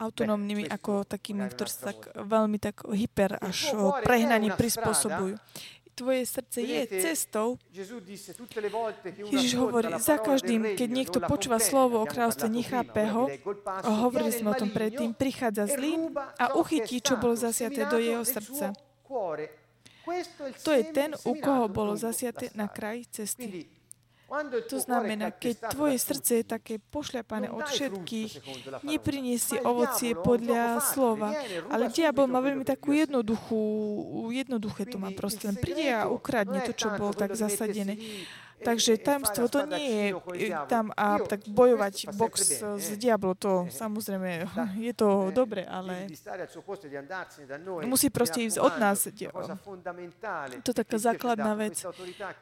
autonómnymi 0.00 0.64
ako 0.70 1.04
takými, 1.04 1.44
ktorí 1.52 1.70
sa 1.70 1.92
tak 1.92 2.08
veľmi 2.16 2.56
tak 2.56 2.88
hyper 2.88 3.36
až 3.42 3.76
prehnane 4.06 4.54
prispôsobujú. 4.56 5.36
Tvoje 5.90 6.24
srdce 6.24 6.64
je 6.64 6.80
cestou. 7.04 7.60
Ježiš 9.28 9.52
hovorí, 9.60 9.92
za 10.00 10.16
každým, 10.16 10.72
keď 10.72 10.88
niekto 10.88 11.18
počúva 11.20 11.60
slovo 11.60 12.00
o 12.00 12.08
kráľovstve, 12.08 12.48
nechápe 12.48 13.04
ho, 13.12 13.28
hovorili 13.84 14.32
sme 14.32 14.56
o 14.56 14.56
tom 14.56 14.72
predtým, 14.72 15.12
prichádza 15.12 15.68
zlý 15.68 16.08
a 16.40 16.56
uchytí, 16.56 17.04
čo 17.04 17.20
bolo 17.20 17.36
zasiaté 17.36 17.84
do 17.84 18.00
jeho 18.00 18.24
srdca. 18.24 18.72
To 20.64 20.70
je 20.72 20.82
ten, 20.88 21.12
u 21.28 21.36
koho 21.36 21.68
bolo 21.68 21.92
zasiaté 22.00 22.48
na 22.56 22.64
kraj 22.72 23.04
cesty. 23.12 23.68
To 24.70 24.78
znamená, 24.78 25.34
keď 25.34 25.74
tvoje 25.74 25.98
srdce 25.98 26.32
je 26.40 26.44
také 26.46 26.74
pošľapané 26.78 27.50
od 27.50 27.66
všetkých, 27.66 28.32
nepriniesie 28.86 29.58
ovocie 29.66 30.14
podľa 30.14 30.78
slova. 30.78 31.34
Ale 31.66 31.90
diabol 31.90 32.30
má 32.30 32.38
veľmi 32.38 32.62
takú 32.62 32.94
jednoduchú, 32.94 33.60
jednoduché 34.30 34.86
to 34.86 35.02
má 35.02 35.10
proste. 35.10 35.50
Len 35.50 35.58
príde 35.58 35.90
a 35.90 36.06
ukradne 36.06 36.62
to, 36.62 36.70
čo 36.70 36.94
bolo 36.94 37.10
tak 37.10 37.34
zasadené. 37.34 37.98
Takže 38.60 39.00
tajomstvo 39.00 39.48
to 39.48 39.64
nie 39.66 40.12
je 40.36 40.52
tam 40.68 40.92
a 40.92 41.16
tak 41.24 41.48
bojovať 41.48 42.12
box 42.12 42.60
s 42.60 42.88
diablo, 43.00 43.32
to 43.34 43.66
samozrejme 43.72 44.44
je 44.76 44.92
to 44.92 45.08
dobre, 45.40 45.64
ale 45.64 46.06
musí 47.88 48.12
proste 48.12 48.44
ísť 48.44 48.58
od 48.60 48.74
nás. 48.76 49.08
To 50.60 50.68
je 50.70 50.76
taká 50.76 50.98
základná 51.00 51.56
vec, 51.56 51.80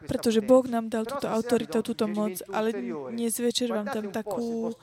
pretože 0.06 0.42
Boh 0.42 0.66
nám 0.66 0.90
dal 0.90 1.06
túto 1.06 1.30
autoritu, 1.30 1.82
túto 1.82 2.10
moc, 2.10 2.34
ale 2.50 2.74
dnes 3.14 3.38
večer 3.38 3.70
vám 3.70 3.86
tam 3.86 4.10
takú 4.10 4.74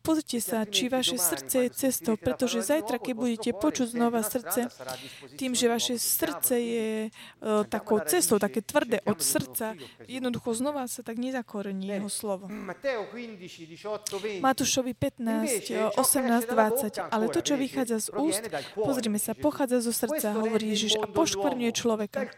pozrite 0.00 0.40
sa, 0.40 0.64
či 0.64 0.88
vaše 0.88 1.20
srdce 1.20 1.66
je 1.66 1.70
cestou, 1.70 2.14
pretože 2.16 2.64
zajtra, 2.64 2.98
keď 2.98 3.14
budete 3.14 3.50
počuť 3.52 3.94
znova 3.94 4.24
srdce, 4.24 4.72
tým, 5.36 5.52
že 5.52 5.66
vaše 5.68 5.94
srdce 6.00 6.54
je 6.56 6.88
takou 7.68 8.00
cestou, 8.04 8.40
také 8.40 8.64
tvrdé 8.64 8.98
od 9.04 9.20
srdca, 9.20 9.74
jednoducho 10.08 10.54
znova 10.56 10.88
sa 10.88 11.04
tak 11.04 11.18
nezakorení 11.20 11.88
jeho 11.88 12.10
slovo. 12.10 12.48
Matúšovi 14.42 14.92
15, 14.96 15.96
18, 15.96 16.48
20. 16.48 17.12
Ale 17.12 17.24
to, 17.28 17.40
čo 17.40 17.54
vychádza 17.60 17.98
z 17.98 18.08
úst, 18.16 18.44
pozrime 18.74 19.18
sa, 19.20 19.36
pochádza 19.36 19.84
zo 19.84 19.92
srdca, 19.92 20.32
hovorí 20.36 20.72
Ježiš, 20.72 20.98
a 21.02 21.06
poškvrňuje 21.10 21.72
človeka. 21.74 22.30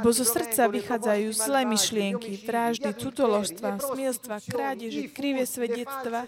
Lebo 0.00 0.10
zo 0.12 0.24
srdca 0.26 0.68
vychádzajú 0.68 1.28
zlé 1.32 1.60
myšlienky, 1.68 2.36
vraždy, 2.44 2.90
cudzoložstva, 2.96 3.78
smielstva, 3.78 4.36
krádeže, 4.44 5.08
krivé 5.12 5.46
svedectva, 5.46 6.26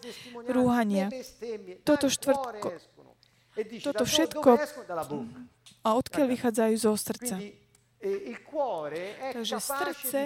rúhania. 0.49 1.09
Toto 1.85 2.07
štvrtko, 2.11 2.69
toto 3.83 4.05
všetko 4.05 4.51
a 5.85 5.89
odkiaľ 5.95 6.27
vychádzajú 6.33 6.75
zo 6.81 6.93
srdca. 6.97 7.37
Takže 9.33 9.57
srdce 9.61 10.19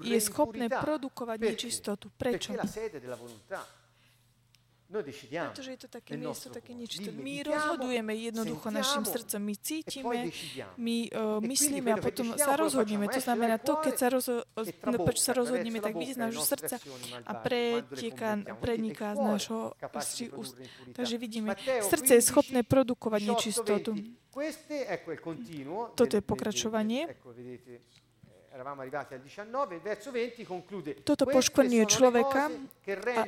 je 0.00 0.18
schopné 0.24 0.72
produkovať 0.72 1.38
nečistotu. 1.40 2.08
Prečo? 2.16 2.56
Pretože 4.86 5.70
je 5.74 5.80
to 5.82 5.88
také 5.90 6.14
miesto, 6.14 6.46
také 6.54 6.70
niečo. 6.70 7.02
My 7.10 7.42
rozhodujeme 7.42 8.14
jednoducho 8.14 8.70
našim 8.70 9.02
srdcom. 9.02 9.40
My 9.42 9.54
cítime, 9.58 10.18
my 10.78 10.96
uh, 11.10 11.42
myslíme 11.42 11.90
a 11.90 11.98
potom 11.98 12.38
sa 12.38 12.54
rozhodneme. 12.54 13.10
To 13.10 13.18
znamená, 13.18 13.58
to, 13.58 13.82
keď 13.82 13.94
sa, 13.98 14.08
rozho- 14.14 14.46
no, 14.86 14.96
sa 15.18 15.32
rozhodneme, 15.34 15.82
tak 15.82 15.98
vidí 15.98 16.14
z 16.14 16.22
nášho 16.22 16.44
srdca 16.46 16.78
a 17.26 17.32
pretieka, 17.34 18.38
preniká 18.62 19.18
z 19.18 19.20
nášho 19.26 19.74
úst. 20.38 20.54
Takže 20.94 21.18
vidíme, 21.18 21.58
srdce 21.82 22.14
je 22.14 22.22
schopné 22.22 22.62
produkovať 22.62 23.20
nečistotu. 23.26 23.90
Toto 25.98 26.14
je 26.14 26.22
pokračovanie. 26.22 27.10
Toto 31.04 31.24
poškvrňuje 31.28 31.84
človeka 31.84 32.48
a 33.16 33.22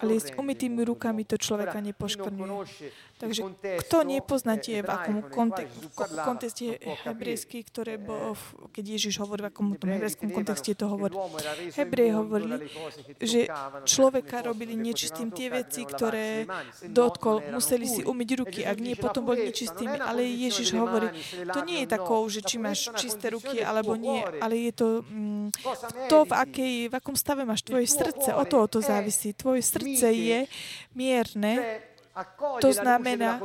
ale 0.00 0.12
jesť 0.14 0.32
umytými 0.40 0.80
rukami 0.84 1.24
to 1.24 1.36
človeka 1.36 1.76
nepoškvrňuje. 1.76 2.48
Takže 3.24 3.42
kto 3.84 3.96
nepozná 4.06 4.56
tie, 4.56 4.80
v 4.80 4.88
akom 4.88 5.16
kontexte 6.00 6.80
hebrejský, 6.80 7.64
ktoré 7.66 8.00
bol, 8.00 8.38
keď 8.72 8.84
Ježiš 8.98 9.20
hovorí, 9.20 9.44
v 9.44 9.48
akom 9.52 9.66
tom 9.76 9.90
hebrejskom 9.92 10.32
kontexte 10.32 10.72
to 10.76 10.88
hovorí. 10.88 11.14
Hebrej 11.76 12.10
hovorili, 12.16 12.66
že 13.20 13.50
človeka 13.84 14.44
robili 14.44 14.76
nečistým 14.76 15.28
tie 15.34 15.52
veci, 15.52 15.84
ktoré 15.84 16.48
dotkol, 16.88 17.44
museli 17.52 17.84
si 17.84 18.02
umyť 18.02 18.28
ruky, 18.40 18.60
ak 18.64 18.78
nie, 18.80 18.96
potom 18.96 19.28
boli 19.28 19.52
nečistými. 19.52 20.00
Ale 20.00 20.24
Ježiš 20.24 20.74
hovorí, 20.74 21.12
to 21.52 21.60
nie 21.68 21.84
je 21.84 21.88
takou, 21.92 22.24
že 22.30 22.40
či 22.40 22.56
máš 22.56 22.88
čisté 22.96 23.30
ruky 23.34 23.60
alebo 23.60 23.98
nie, 23.98 24.24
ale 24.40 24.70
je 24.70 24.72
to 24.72 24.88
mm, 25.04 25.48
to, 26.08 26.24
v, 26.24 26.32
akej, 26.32 26.74
v 26.88 26.94
akom 26.94 27.16
stave 27.16 27.44
máš 27.44 27.62
tvoje 27.62 27.86
srdce, 27.88 28.14
srdce, 28.14 28.34
o 28.34 28.44
to, 28.44 28.62
o 28.62 28.66
to 28.66 28.80
závisí. 28.80 29.32
Tvoje 29.32 29.62
srdce 29.62 30.12
je 30.12 30.46
mierne, 30.94 31.80
to 32.62 32.70
znamená, 32.70 33.42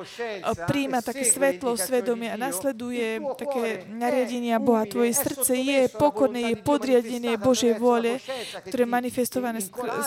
príjma 0.69 1.01
také 1.01 1.25
svetlo, 1.25 1.73
svedomie 1.73 2.29
a 2.29 2.37
nasleduje 2.37 3.17
také 3.33 3.89
nariadenia 3.89 4.61
Boha. 4.61 4.85
Tvoje 4.85 5.17
srdce 5.17 5.57
je 5.57 5.89
pokorné, 5.89 6.53
je 6.53 6.55
podriadené 6.61 7.41
Božej 7.41 7.81
vôle, 7.81 8.21
ktoré 8.69 8.85
je 8.85 8.93
manifestované 8.93 9.59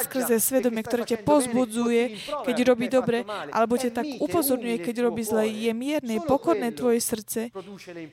skrze 0.06 0.38
svedomie, 0.38 0.86
ktoré 0.86 1.02
ťa 1.02 1.26
pozbudzuje, 1.26 2.02
keď 2.46 2.56
robí 2.62 2.86
dobre, 2.86 3.26
alebo 3.50 3.74
ťa 3.74 3.90
tak 3.90 4.06
upozorňuje, 4.22 4.78
keď 4.78 5.10
robí 5.10 5.26
zle. 5.26 5.50
Je 5.50 5.74
mierne, 5.74 6.22
pokorné 6.22 6.70
tvoje 6.70 7.02
srdce. 7.02 7.50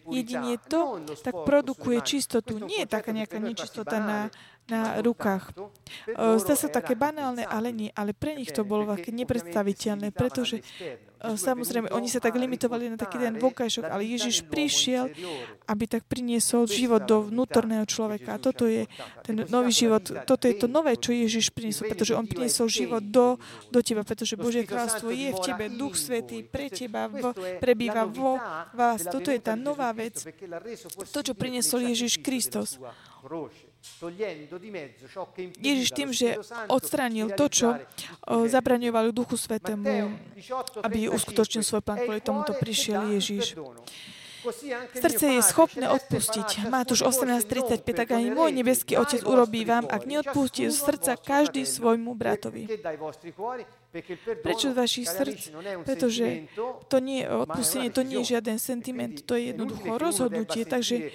Jedine 0.10 0.58
to 0.66 0.98
tak 1.22 1.46
produkuje 1.46 2.02
čistotu. 2.02 2.58
Nie 2.58 2.90
je 2.90 2.90
taká 2.90 3.14
nejaká 3.14 3.38
nečistota 3.38 4.02
na 4.02 4.20
na 4.70 5.02
rukách. 5.02 5.52
Zdá 6.16 6.56
sa 6.56 6.70
také 6.70 6.94
banálne, 6.94 7.44
ale 7.44 7.74
nie. 7.74 7.90
Ale 7.98 8.14
pre 8.14 8.38
nich 8.38 8.54
to 8.54 8.62
bolo 8.64 8.86
také 8.86 9.10
nepredstaviteľné, 9.12 10.14
pretože 10.14 10.62
samozrejme, 11.20 11.92
oni 11.92 12.08
sa 12.08 12.24
tak 12.24 12.40
limitovali 12.40 12.88
na 12.88 12.96
taký 12.96 13.20
ten 13.20 13.36
vonkajšok, 13.36 13.86
ale 13.92 14.08
Ježiš 14.08 14.48
prišiel, 14.48 15.12
aby 15.68 15.84
tak 15.84 16.08
priniesol 16.08 16.64
život 16.64 17.04
do 17.04 17.28
vnútorného 17.28 17.84
človeka. 17.84 18.40
A 18.40 18.42
toto 18.42 18.64
je 18.64 18.88
ten 19.28 19.44
nový 19.52 19.74
život, 19.76 20.00
toto 20.24 20.48
je 20.48 20.56
to 20.56 20.72
nové, 20.72 20.96
čo 20.96 21.12
Ježiš 21.12 21.52
priniesol, 21.52 21.92
pretože 21.92 22.16
on 22.16 22.24
priniesol 22.24 22.72
život 22.72 23.04
do, 23.04 23.36
do 23.68 23.80
teba, 23.84 24.08
pretože 24.08 24.40
Božie 24.40 24.64
kráľstvo 24.64 25.12
je 25.12 25.36
v 25.36 25.40
tebe, 25.44 25.68
Duch 25.76 26.00
Svetý 26.00 26.48
pre 26.48 26.72
teba 26.72 27.12
v, 27.12 27.36
prebýva 27.60 28.08
vo 28.08 28.40
vás. 28.72 29.04
Toto 29.04 29.28
je 29.28 29.44
tá 29.44 29.60
nová 29.60 29.92
vec, 29.92 30.24
to, 31.12 31.20
čo 31.20 31.34
priniesol 31.36 31.84
Ježiš 31.84 32.24
Kristus. 32.24 32.80
Ježiš 35.60 35.90
tým, 35.96 36.12
že 36.12 36.36
odstránil 36.68 37.32
to, 37.36 37.48
čo 37.48 37.68
zabraňovalo 38.28 39.16
Duchu 39.16 39.40
Svetému, 39.40 40.12
aby 40.84 41.08
uskutočnil 41.08 41.64
svoj 41.64 41.84
plán, 41.84 42.04
kvôli 42.04 42.20
tomuto 42.20 42.52
prišiel 42.60 43.16
Ježiš. 43.16 43.56
Srdce 44.96 45.36
je 45.36 45.42
schopné 45.44 45.92
odpustiť. 45.92 46.72
Matúš 46.72 47.04
18.35, 47.04 47.84
tak 47.92 48.16
ani 48.16 48.32
môj 48.32 48.56
nebeský 48.56 48.96
Otec 48.96 49.28
urobí 49.28 49.68
vám, 49.68 49.84
ak 49.92 50.08
neodpustí 50.08 50.72
z 50.72 50.80
srdca 50.80 51.20
každý 51.20 51.68
svojmu 51.68 52.16
bratovi. 52.16 52.64
Prečo 54.40 54.72
z 54.72 54.76
vašich 54.80 55.12
srdc? 55.12 55.42
Pretože 55.84 56.48
to 56.88 57.04
nie, 57.04 57.28
odpustenie 57.28 57.92
to 57.92 58.00
nie 58.08 58.24
je 58.24 58.40
žiaden 58.40 58.56
sentiment, 58.64 59.20
to 59.28 59.36
je 59.36 59.52
jednoducho 59.52 60.00
rozhodnutie. 60.00 60.64
Takže 60.64 61.12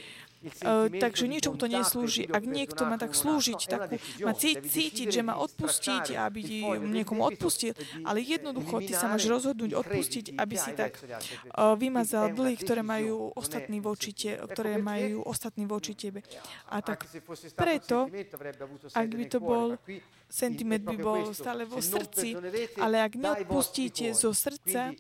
takže 1.01 1.25
ničomu 1.29 1.57
to 1.57 1.67
neslúži. 1.67 2.29
Ak 2.29 2.45
niekto 2.45 2.85
má 2.85 2.97
tak 3.01 3.17
slúžiť, 3.17 3.61
tak 3.69 3.97
má 4.21 4.33
cítiť, 4.37 5.09
že 5.09 5.21
má 5.25 5.39
odpustiť, 5.41 6.19
aby 6.19 6.41
niekomu 6.85 7.25
odpustil, 7.25 7.73
ale 8.05 8.21
jednoducho 8.21 8.85
ty 8.85 8.93
sa 8.93 9.09
máš 9.09 9.29
rozhodnúť 9.29 9.73
odpustiť, 9.75 10.25
aby 10.37 10.57
si 10.59 10.73
tak 10.77 11.01
uh, 11.01 11.75
vymazal 11.79 12.33
dlhy, 12.35 12.55
ktoré 12.61 12.83
majú 12.85 13.33
ostatní 13.35 13.79
voči 13.81 14.11
te, 14.13 14.37
ktoré 14.37 14.81
majú 14.81 15.25
ostatní 15.25 15.65
voči 15.65 15.97
tebe. 15.97 16.21
A 16.71 16.81
tak 16.85 17.07
preto, 17.57 18.11
ak 18.93 19.09
by 19.09 19.25
to 19.31 19.39
bol 19.41 19.77
sentiment 20.29 20.83
by 20.83 20.97
bol 20.99 21.21
stále 21.31 21.63
vo 21.69 21.79
srdci, 21.79 22.35
ale 22.81 23.01
ak 23.05 23.15
neodpustíte 23.15 24.11
zo 24.17 24.35
srdca, 24.35 24.93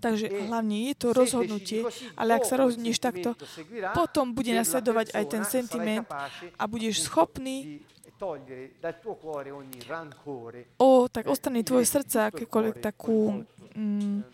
Takže 0.00 0.26
hlavne 0.26 0.76
je 0.90 0.94
to 0.98 1.08
rozhodnutie, 1.14 1.80
ale 2.18 2.34
ak 2.34 2.44
sa 2.44 2.58
rozhodneš 2.58 2.98
takto, 2.98 3.38
potom 3.94 4.34
bude 4.34 4.50
nasledovať 4.50 5.14
aj 5.14 5.24
ten 5.30 5.44
sentiment 5.46 6.06
a 6.58 6.62
budeš 6.66 7.06
schopný 7.06 7.86
o, 10.80 11.04
tak 11.06 11.28
ostane 11.28 11.60
tvoje 11.60 11.84
srdce 11.84 12.32
akékoľvek 12.32 12.76
takú 12.80 13.44
mm, 13.76 14.24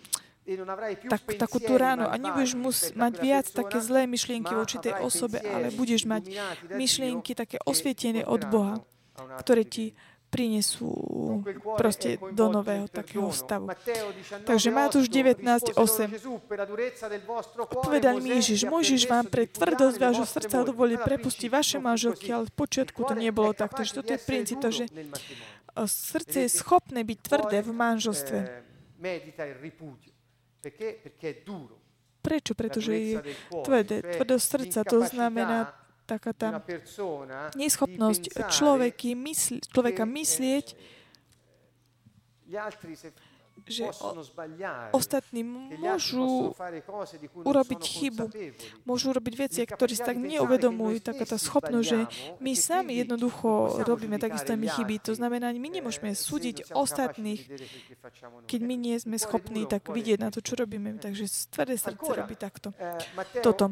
tak, 1.06 1.22
takú 1.38 1.58
tú 1.62 1.78
ránu 1.78 2.06
a 2.10 2.14
nebudeš 2.18 2.58
mus, 2.58 2.90
mať 2.94 3.12
viac 3.22 3.46
také 3.46 3.78
zlé 3.78 4.10
myšlienky 4.10 4.50
voči 4.54 4.82
tej 4.82 4.98
osobe, 5.02 5.38
ale 5.38 5.70
budeš 5.74 6.06
mať 6.06 6.30
myšlienky 6.74 7.34
také 7.34 7.62
osvietené 7.62 8.26
od 8.26 8.42
Boha, 8.50 8.82
ktoré 9.38 9.62
ti 9.62 9.94
prinesú 10.32 10.88
proste 11.76 12.16
do 12.32 12.48
nového 12.48 12.88
takého 12.88 13.28
stavu. 13.28 13.68
Takže 14.48 14.72
Matúš 14.72 15.12
19.8. 15.12 15.76
Odpovedal 17.68 18.16
mi 18.24 18.40
Ježiš, 18.40 18.64
Mojžiš 18.64 19.04
vám 19.12 19.28
pre 19.28 19.44
tvrdosť 19.44 19.96
vášho 20.00 20.24
srdca 20.24 20.64
dovolí 20.64 20.96
prepustiť 20.96 21.52
vaše 21.52 21.76
manželky, 21.76 22.32
ale 22.32 22.48
v 22.48 22.54
počiatku 22.56 23.04
to 23.04 23.12
nebolo 23.12 23.52
tak. 23.52 23.76
Takže 23.76 24.00
toto 24.00 24.16
je 24.16 24.20
princíp, 24.24 24.56
to, 24.64 24.72
že 24.72 24.88
srdce 25.84 26.48
je 26.48 26.50
schopné 26.50 27.04
byť 27.04 27.18
tvrdé 27.20 27.60
v 27.60 27.70
manželstve. 27.76 28.38
Prečo? 32.22 32.52
Pretože 32.54 32.92
je 32.94 33.16
tvrdé. 33.66 33.96
Tvrdosť 34.00 34.44
srdca, 34.46 34.80
to 34.86 35.04
znamená 35.04 35.74
taká 36.12 36.30
tá 36.36 36.48
neschopnosť 37.56 38.22
človeka 38.52 40.04
myslieť, 40.04 40.66
že 43.62 43.86
ostatní 44.90 45.46
môžu 45.78 46.50
urobiť 47.46 47.80
chybu, 47.80 48.24
môžu 48.82 49.14
urobiť 49.14 49.34
veci, 49.38 49.60
ktoré 49.62 49.94
si 49.94 50.02
tak 50.02 50.18
neuvedomujú, 50.18 50.98
taká 50.98 51.24
tá 51.24 51.38
schopnosť, 51.38 51.86
že 51.86 51.98
my 52.42 52.52
sami 52.58 52.98
jednoducho 53.06 53.82
robíme 53.86 54.18
takisto 54.18 54.58
my 54.58 54.66
chyby. 54.66 54.98
To 55.06 55.14
znamená, 55.14 55.54
my 55.54 55.68
nemôžeme 55.70 56.10
súdiť 56.10 56.74
ostatných, 56.74 57.46
keď 58.50 58.60
my 58.60 58.74
nie 58.74 58.96
sme 58.98 59.16
schopní 59.16 59.64
tak 59.70 59.86
vidieť 59.88 60.18
na 60.18 60.34
to, 60.34 60.42
čo 60.42 60.58
robíme. 60.58 60.98
Takže 60.98 61.24
tvrdé 61.54 61.78
srdce 61.78 62.10
robí 62.18 62.34
takto. 62.34 62.74
Toto. 63.40 63.70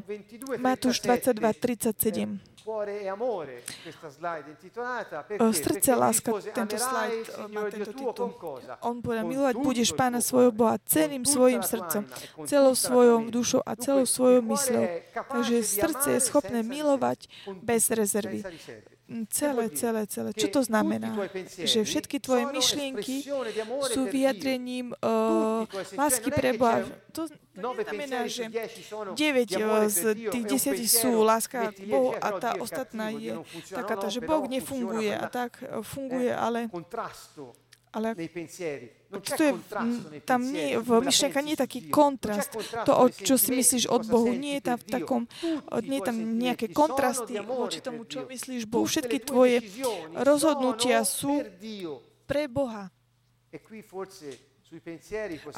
Matúš 0.62 1.02
22, 1.02 1.34
37. 1.34 2.60
Srdce 5.50 5.90
láska, 5.96 6.30
tento 6.52 6.76
slajd 6.76 7.24
má 7.48 7.72
tento 7.72 7.92
titul. 7.96 8.36
On 8.84 9.00
povedal, 9.00 9.24
milovať 9.24 9.54
budeš 9.70 9.94
Pána 9.94 10.18
svojho 10.18 10.50
Boha 10.50 10.82
celým 10.82 11.22
svojim 11.22 11.62
srdcom, 11.62 12.02
celou 12.50 12.74
svojou 12.74 13.30
dušou 13.30 13.62
a 13.62 13.78
celou 13.78 14.02
svojou 14.02 14.42
mysľou. 14.42 14.86
Takže 15.14 15.56
srdce 15.62 16.08
je 16.18 16.20
schopné 16.20 16.66
milovať 16.66 17.30
bez 17.62 17.86
rezervy 17.94 18.42
celé, 19.26 19.70
celé, 19.74 20.06
celé. 20.06 20.30
Čo 20.32 20.48
to 20.48 20.60
znamená? 20.62 21.10
Že 21.58 21.82
všetky 21.82 22.22
tvoje 22.22 22.46
myšlienky 22.46 23.26
sú 23.90 24.06
vyjadrením 24.06 24.94
uh, 24.94 25.66
lásky 25.98 26.30
pre 26.30 26.54
Boha. 26.54 26.86
To 27.10 27.26
neznamená, 27.58 28.30
že 28.30 28.46
9 28.46 29.18
z 29.90 30.00
tých 30.30 30.44
10 30.46 30.86
sú 30.86 31.26
láska 31.26 31.74
k 31.74 31.90
Bohu 31.90 32.14
a 32.14 32.28
tá 32.38 32.54
ostatná 32.62 33.10
je 33.10 33.34
taká, 33.74 33.98
že 34.06 34.22
Boh 34.22 34.46
nefunguje 34.46 35.10
a 35.10 35.26
tak 35.26 35.58
funguje, 35.82 36.30
ale 36.30 36.70
ale 37.90 38.14
to 39.10 39.42
je, 39.42 39.52
tam 40.22 40.40
nie, 40.46 40.78
v 40.78 41.02
myšlienka 41.02 41.42
nie 41.42 41.58
je 41.58 41.62
taký 41.66 41.80
kontrast. 41.90 42.54
To, 42.86 43.10
čo 43.10 43.34
si 43.34 43.50
myslíš 43.50 43.90
od 43.90 44.06
Bohu, 44.06 44.30
nie 44.30 44.62
je 44.62 44.70
tam 44.70 44.78
v 44.78 44.86
takom, 44.86 45.22
nie 45.82 45.98
je 45.98 46.06
tam 46.06 46.16
nejaké 46.38 46.70
kontrasty 46.70 47.42
voči 47.42 47.82
tomu, 47.82 48.06
čo 48.06 48.22
myslíš 48.30 48.70
Bohu. 48.70 48.86
Všetky 48.86 49.26
tvoje 49.26 49.66
rozhodnutia 50.14 51.02
sú 51.02 51.42
pre 52.30 52.46
Boha. 52.46 52.94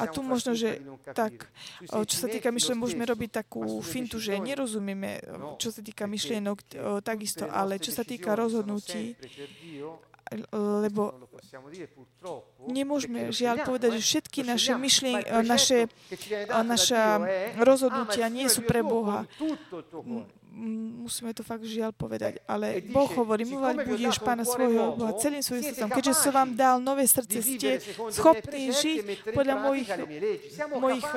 A 0.01 0.09
tu 0.09 0.25
možno, 0.25 0.57
že 0.57 0.81
tak, 1.13 1.45
čo 1.85 2.15
sa 2.17 2.25
týka 2.25 2.49
myšlienok, 2.49 2.81
môžeme 2.81 3.05
robiť 3.05 3.45
takú 3.45 3.61
fintu, 3.85 4.17
že 4.17 4.41
nerozumieme, 4.41 5.21
čo 5.61 5.69
sa 5.69 5.85
týka 5.85 6.09
myšlienok, 6.09 6.57
takisto, 7.05 7.45
ale 7.45 7.77
čo 7.77 7.93
sa 7.93 8.01
týka 8.01 8.33
rozhodnutí, 8.33 9.13
lebo 10.51 11.13
nemôžeme 12.65 13.29
žiaľ 13.29 13.67
povedať, 13.67 13.99
že 13.99 14.01
všetky 14.01 14.39
naše 14.41 14.73
myšlienky, 14.77 15.29
naše, 15.45 15.79
naša 16.49 17.03
rozhodnutia 17.61 18.27
nie 18.31 18.47
sú 18.49 18.65
pre 18.65 18.81
Boha 18.81 19.27
musíme 20.53 21.33
to 21.33 21.41
fakt 21.41 21.65
žiaľ 21.65 21.97
povedať, 21.97 22.37
ale 22.45 22.79
Boh 22.85 23.09
hovorí, 23.09 23.41
milovať 23.41 23.89
budeš 23.89 24.21
Pána 24.21 24.45
svojho 24.45 24.93
Boha 24.93 25.17
celým 25.17 25.41
svojim 25.41 25.73
srdcom. 25.73 25.89
Keďže 25.89 26.13
som 26.13 26.31
vám 26.31 26.53
dal 26.53 26.77
nové 26.77 27.09
srdce, 27.09 27.41
ste 27.41 27.81
schopní 28.13 28.69
žiť 28.69 29.33
podľa 29.33 29.55
mojich, 29.57 29.89
mojich 30.77 31.07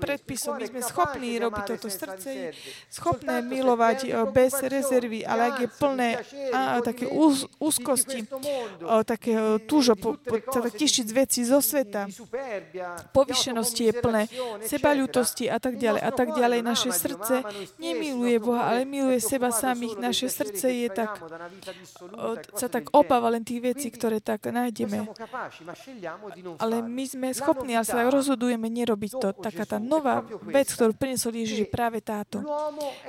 predpisov. 0.00 0.56
My 0.56 0.66
sme 0.66 0.80
schopní 0.80 1.36
robiť 1.36 1.64
toto 1.76 1.92
srdce, 1.92 2.56
schopné 2.88 3.44
milovať 3.44 4.32
bez 4.32 4.56
rezervy, 4.64 5.28
ale 5.28 5.52
ak 5.52 5.56
je 5.60 5.68
plné 5.68 6.10
a, 6.50 6.80
také 6.80 7.04
úz, 7.04 7.44
úzkosti, 7.60 8.24
o, 8.80 9.04
také 9.04 9.60
túžo 9.68 9.92
po, 9.94 10.16
po, 10.16 10.40
tak 10.40 10.72
tisíc 10.72 11.06
vecí 11.12 11.44
zo 11.44 11.60
sveta, 11.60 12.08
povyšenosti 13.12 13.82
je 13.90 13.94
plné, 14.00 14.22
sebaľutosti 14.64 15.52
a 15.52 15.60
tak 15.60 15.76
ďalej 15.76 16.00
a 16.00 16.10
tak 16.10 16.28
ďalej. 16.32 16.60
Naše 16.64 16.90
srdce 16.90 17.34
nemiluje 17.76 18.40
Boha, 18.40 18.53
Boha, 18.54 18.70
ale 18.70 18.86
miluje 18.86 19.18
seba 19.18 19.50
samých. 19.50 19.98
Naše 19.98 20.30
srdce 20.30 20.66
je 20.70 20.88
tak, 20.94 21.18
sa 22.54 22.70
tak 22.70 22.94
opáva 22.94 23.34
len 23.34 23.42
tých 23.42 23.74
vecí, 23.74 23.90
ktoré 23.90 24.22
tak 24.22 24.46
nájdeme. 24.46 25.10
Ale 26.62 26.86
my 26.86 27.04
sme 27.10 27.34
schopní, 27.34 27.74
ale 27.74 27.82
sa 27.82 28.06
rozhodujeme 28.06 28.70
nerobiť 28.70 29.12
to. 29.18 29.28
Taká 29.34 29.66
tá 29.66 29.82
nová 29.82 30.22
vec, 30.46 30.70
ktorú 30.70 30.94
priniesol 30.94 31.34
Ježiš, 31.34 31.66
je 31.66 31.68
práve 31.68 31.98
táto. 31.98 32.38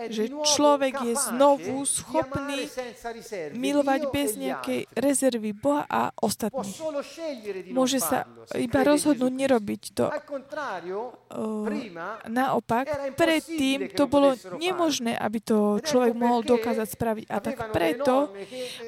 Že 0.09 0.41
človek 0.57 1.05
je 1.05 1.13
znovu 1.29 1.85
schopný 1.85 2.65
milovať 3.53 4.01
bez 4.09 4.33
nejakej 4.33 4.89
rezervy 4.97 5.53
Boha 5.53 5.85
a 5.85 6.09
ostatných. 6.17 6.81
Môže 7.69 8.01
sa 8.01 8.25
iba 8.57 8.81
rozhodnúť 8.81 9.29
nerobiť 9.29 9.83
to. 9.93 10.09
Naopak, 12.25 13.13
predtým 13.13 13.93
to 13.93 14.09
bolo 14.09 14.33
nemožné, 14.57 15.13
aby 15.19 15.34
aby 15.35 15.43
to 15.43 15.83
človek 15.83 16.15
mohol 16.15 16.47
dokázať 16.47 16.87
spraviť. 16.95 17.25
A 17.27 17.43
tak 17.43 17.75
preto 17.75 18.31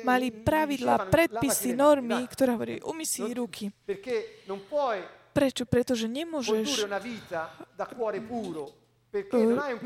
mali 0.08 0.32
pravidla, 0.32 1.12
predpisy, 1.12 1.76
normy, 1.76 2.24
ktoré 2.24 2.56
hovorí, 2.56 2.80
umy 2.88 3.04
si 3.04 3.20
ruky. 3.36 3.68
Prečo? 5.36 5.68
Pretože 5.68 6.08
nemôžeš 6.08 6.88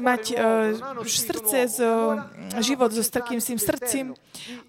mať 0.02 0.24
uh, 0.34 1.06
srdce, 1.06 1.70
z, 1.70 1.78
uh, 1.86 2.26
život 2.58 2.90
so 2.90 3.06
takým 3.06 3.38
tým 3.38 3.62
srdcím, 3.62 4.06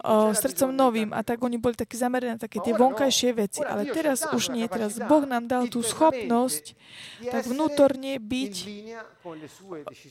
uh, 0.05 0.37
srdcom 0.37 0.69
novým. 0.69 1.11
A 1.17 1.25
tak 1.25 1.41
oni 1.41 1.57
boli 1.57 1.73
takí 1.73 1.97
zamerané 1.97 2.37
na 2.37 2.41
také 2.41 2.61
tie 2.61 2.77
vonkajšie 2.77 3.31
veci. 3.33 3.61
Ale 3.65 3.89
teraz 3.89 4.29
už 4.29 4.53
nie. 4.53 4.69
Teraz 4.69 5.01
Boh 5.01 5.25
nám 5.25 5.49
dal 5.49 5.73
tú 5.73 5.81
schopnosť 5.81 6.77
tak 7.33 7.49
vnútorne 7.49 8.21
byť 8.21 8.55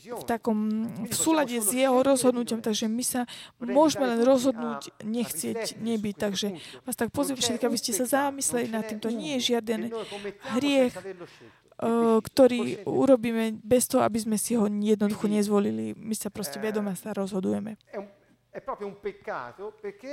v 0.09 0.23
takom 0.25 0.89
v 1.05 1.15
súlade 1.15 1.61
s 1.61 1.69
jeho 1.69 2.01
rozhodnutiam. 2.01 2.65
Takže 2.65 2.89
my 2.89 3.03
sa 3.05 3.21
môžeme 3.61 4.09
len 4.09 4.25
rozhodnúť, 4.25 4.89
nechcieť 5.05 5.77
nebyť. 5.77 6.15
Takže 6.17 6.47
vás 6.83 6.95
tak 6.97 7.13
pozývam 7.13 7.37
všetky, 7.37 7.63
aby 7.69 7.77
ste 7.77 7.93
sa 7.93 8.05
zamysleli 8.09 8.73
nad 8.73 8.89
tým. 8.89 8.97
To 9.05 9.13
nie 9.13 9.37
je 9.37 9.53
žiaden 9.53 9.93
hriech, 10.57 10.97
ktorý 12.21 12.85
urobíme 12.85 13.57
bez 13.65 13.89
toho, 13.89 14.05
aby 14.05 14.21
sme 14.21 14.37
si 14.37 14.53
ho 14.53 14.69
jednoducho 14.69 15.25
nezvolili. 15.25 15.97
My 15.97 16.13
sa 16.13 16.29
proste 16.29 16.61
vedome 16.61 16.93
sa 16.93 17.09
rozhodujeme. 17.11 17.75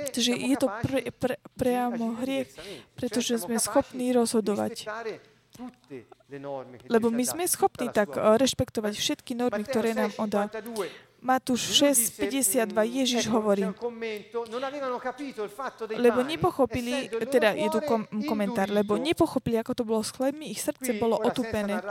Takže 0.09 0.31
je 0.31 0.55
to 0.55 0.67
pre, 0.81 0.99
pre, 1.11 1.35
priamo 1.59 2.17
hriech, 2.23 2.49
pretože 2.95 3.37
sme 3.43 3.59
schopní 3.59 4.15
rozhodovať. 4.15 4.87
Lebo 6.87 7.11
my 7.11 7.23
sme 7.27 7.43
schopní 7.45 7.91
tak 7.91 8.15
rešpektovať 8.15 8.93
všetky 8.95 9.35
normy, 9.35 9.67
ktoré 9.67 9.91
nám 9.91 10.15
on 10.15 10.29
dá. 10.31 10.47
Matúš 11.19 11.75
6.52 11.83 12.71
Ježiš 13.03 13.23
hovorí, 13.27 13.67
lebo 15.99 16.19
nepochopili, 16.23 17.11
teda 17.27 17.51
je 17.59 17.67
tu 17.67 17.79
kom, 17.83 18.07
komentár, 18.23 18.71
lebo 18.71 18.95
nepochopili, 18.95 19.59
ako 19.59 19.71
to 19.75 19.83
bolo 19.83 19.99
s 19.99 20.15
chlebmi, 20.15 20.47
ich 20.47 20.63
srdce 20.63 20.95
bolo 20.95 21.19
otupené. 21.19 21.83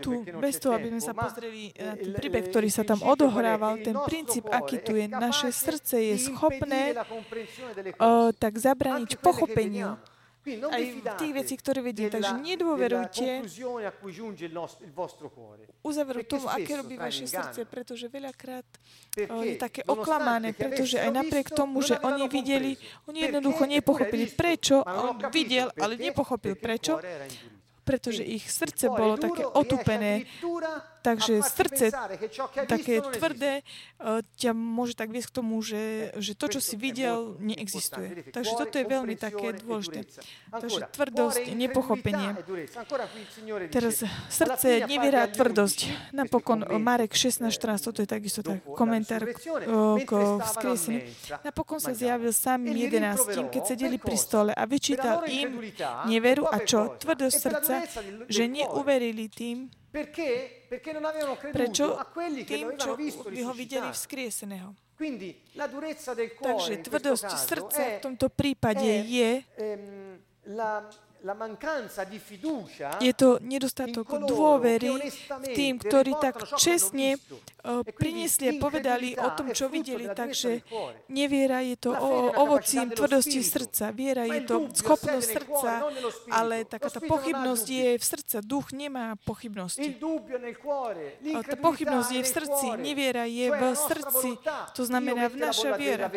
Tu, 0.00 0.24
bez 0.40 0.56
toho, 0.56 0.80
aby 0.80 0.96
sme 0.96 1.02
sa 1.04 1.12
pozreli 1.12 1.76
na 1.76 1.92
ten 1.92 2.12
príbeh, 2.16 2.44
ktorý 2.48 2.68
sa 2.72 2.88
tam 2.88 3.04
odohrával, 3.04 3.84
ten 3.84 3.96
princíp, 4.08 4.48
aký 4.48 4.80
tu 4.80 4.96
je, 4.96 5.12
naše 5.12 5.52
srdce 5.52 6.00
je 6.00 6.14
schopné 6.24 6.96
uh, 6.96 8.32
tak 8.32 8.56
zabraniť 8.56 9.20
pochopeniu 9.20 10.00
aj 10.44 10.82
tých 11.16 11.32
veci, 11.32 11.54
ktoré 11.56 11.80
vedie. 11.80 12.12
Takže 12.12 12.32
nedôverujte 12.36 13.48
uzaveru 15.80 16.20
tomu, 16.28 16.46
aké 16.52 16.72
robí 16.76 16.96
vaše 17.00 17.24
srdce, 17.24 17.64
pretože 17.64 18.08
veľakrát 18.12 18.66
je 19.16 19.56
také 19.56 19.80
oklamané, 19.88 20.52
pretože 20.52 21.00
aj 21.00 21.10
napriek 21.12 21.48
tomu, 21.52 21.80
že 21.80 21.96
oni 22.00 22.28
videli, 22.28 22.76
oni 23.08 23.30
jednoducho 23.30 23.64
nepochopili, 23.64 24.26
prečo 24.32 24.84
on 24.84 25.16
videl, 25.32 25.72
ale 25.80 25.96
nepochopil 25.96 26.54
prečo, 26.60 27.00
pretože 27.84 28.24
ich 28.24 28.48
srdce 28.48 28.88
bolo 28.88 29.16
také 29.16 29.44
otupené. 29.44 30.24
Takže 31.04 31.44
srdce 31.44 31.92
také 32.64 33.04
tvrdé 33.04 33.60
e, 33.60 34.24
ťa 34.40 34.56
môže 34.56 34.96
tak 34.96 35.12
viesť 35.12 35.28
k 35.28 35.34
tomu, 35.36 35.60
že, 35.60 36.16
že 36.16 36.32
to, 36.32 36.48
čo 36.48 36.60
si 36.64 36.80
videl, 36.80 37.36
neexistuje. 37.44 38.32
Takže 38.32 38.52
toto 38.56 38.74
je 38.80 38.86
veľmi 38.88 39.12
také 39.20 39.52
dôležité. 39.60 40.08
Takže 40.48 40.80
tvrdosť, 40.96 41.44
nepochopenie. 41.52 42.40
Teraz 43.68 44.00
srdce, 44.32 44.88
neviera, 44.88 45.28
tvrdosť. 45.28 46.10
Napokon 46.16 46.64
Marek 46.80 47.12
16.14, 47.12 47.84
toto 47.84 48.00
je 48.00 48.08
takisto 48.08 48.40
tak 48.40 48.64
komentár 48.64 49.28
k, 49.28 49.36
k 50.08 50.12
vzkrieseniu. 50.40 51.04
Napokon 51.44 51.84
sa 51.84 51.92
zjavil 51.92 52.32
sám 52.32 52.64
11, 52.64 53.52
keď 53.52 53.62
sedeli 53.76 54.00
pri 54.00 54.16
stole 54.16 54.52
a 54.56 54.64
vyčítal 54.64 55.28
im 55.28 55.60
neveru 56.08 56.48
a 56.48 56.64
čo? 56.64 56.96
Tvrdosť 56.96 57.36
srdca 57.36 57.76
že 58.24 58.48
neuverili 58.48 59.28
tým, 59.28 59.68
prečo 61.54 61.86
tým, 62.42 62.66
čo 62.74 62.98
by 63.30 63.40
ho 63.46 63.52
videli 63.54 63.88
vzkrieseného. 63.94 64.74
Takže 66.42 66.74
tvrdosť 66.82 67.30
srdca 67.30 67.82
v 67.82 67.98
tomto 68.02 68.26
prípade 68.30 68.90
je 69.06 69.42
ehm, 69.58 70.18
je 73.00 73.12
to 73.16 73.40
nedostatok 73.40 74.06
dôvery 74.28 75.08
v 75.40 75.48
tým, 75.56 75.80
ktorí 75.80 76.12
tak 76.20 76.44
čestne 76.60 77.16
priniesli 77.96 78.52
a 78.52 78.60
povedali 78.60 79.16
o 79.16 79.32
tom, 79.32 79.48
čo 79.56 79.72
videli. 79.72 80.04
Takže 80.12 80.60
neviera 81.08 81.64
je 81.64 81.80
to 81.80 81.96
ovocím 82.36 82.92
tvrdosti 82.92 83.40
srdca. 83.40 83.88
Viera 83.96 84.28
je 84.28 84.44
to 84.44 84.68
schopnosť 84.68 85.24
srdca, 85.24 85.70
ale 86.28 86.68
taká 86.68 86.92
tá 86.92 87.00
pochybnosť 87.00 87.66
je 87.72 87.88
v 87.96 88.04
srdce. 88.04 88.34
Duch 88.44 88.76
nemá 88.76 89.16
pochybnosti. 89.24 89.96
Tá 91.40 91.56
pochybnosť 91.56 92.10
je 92.12 92.20
v 92.20 92.28
srdci. 92.28 92.66
Neviera 92.76 93.24
je 93.24 93.48
v 93.48 93.62
srdci. 93.72 94.36
To 94.76 94.82
znamená 94.84 95.32
v 95.32 95.36
naša 95.40 95.80
viera. 95.80 96.12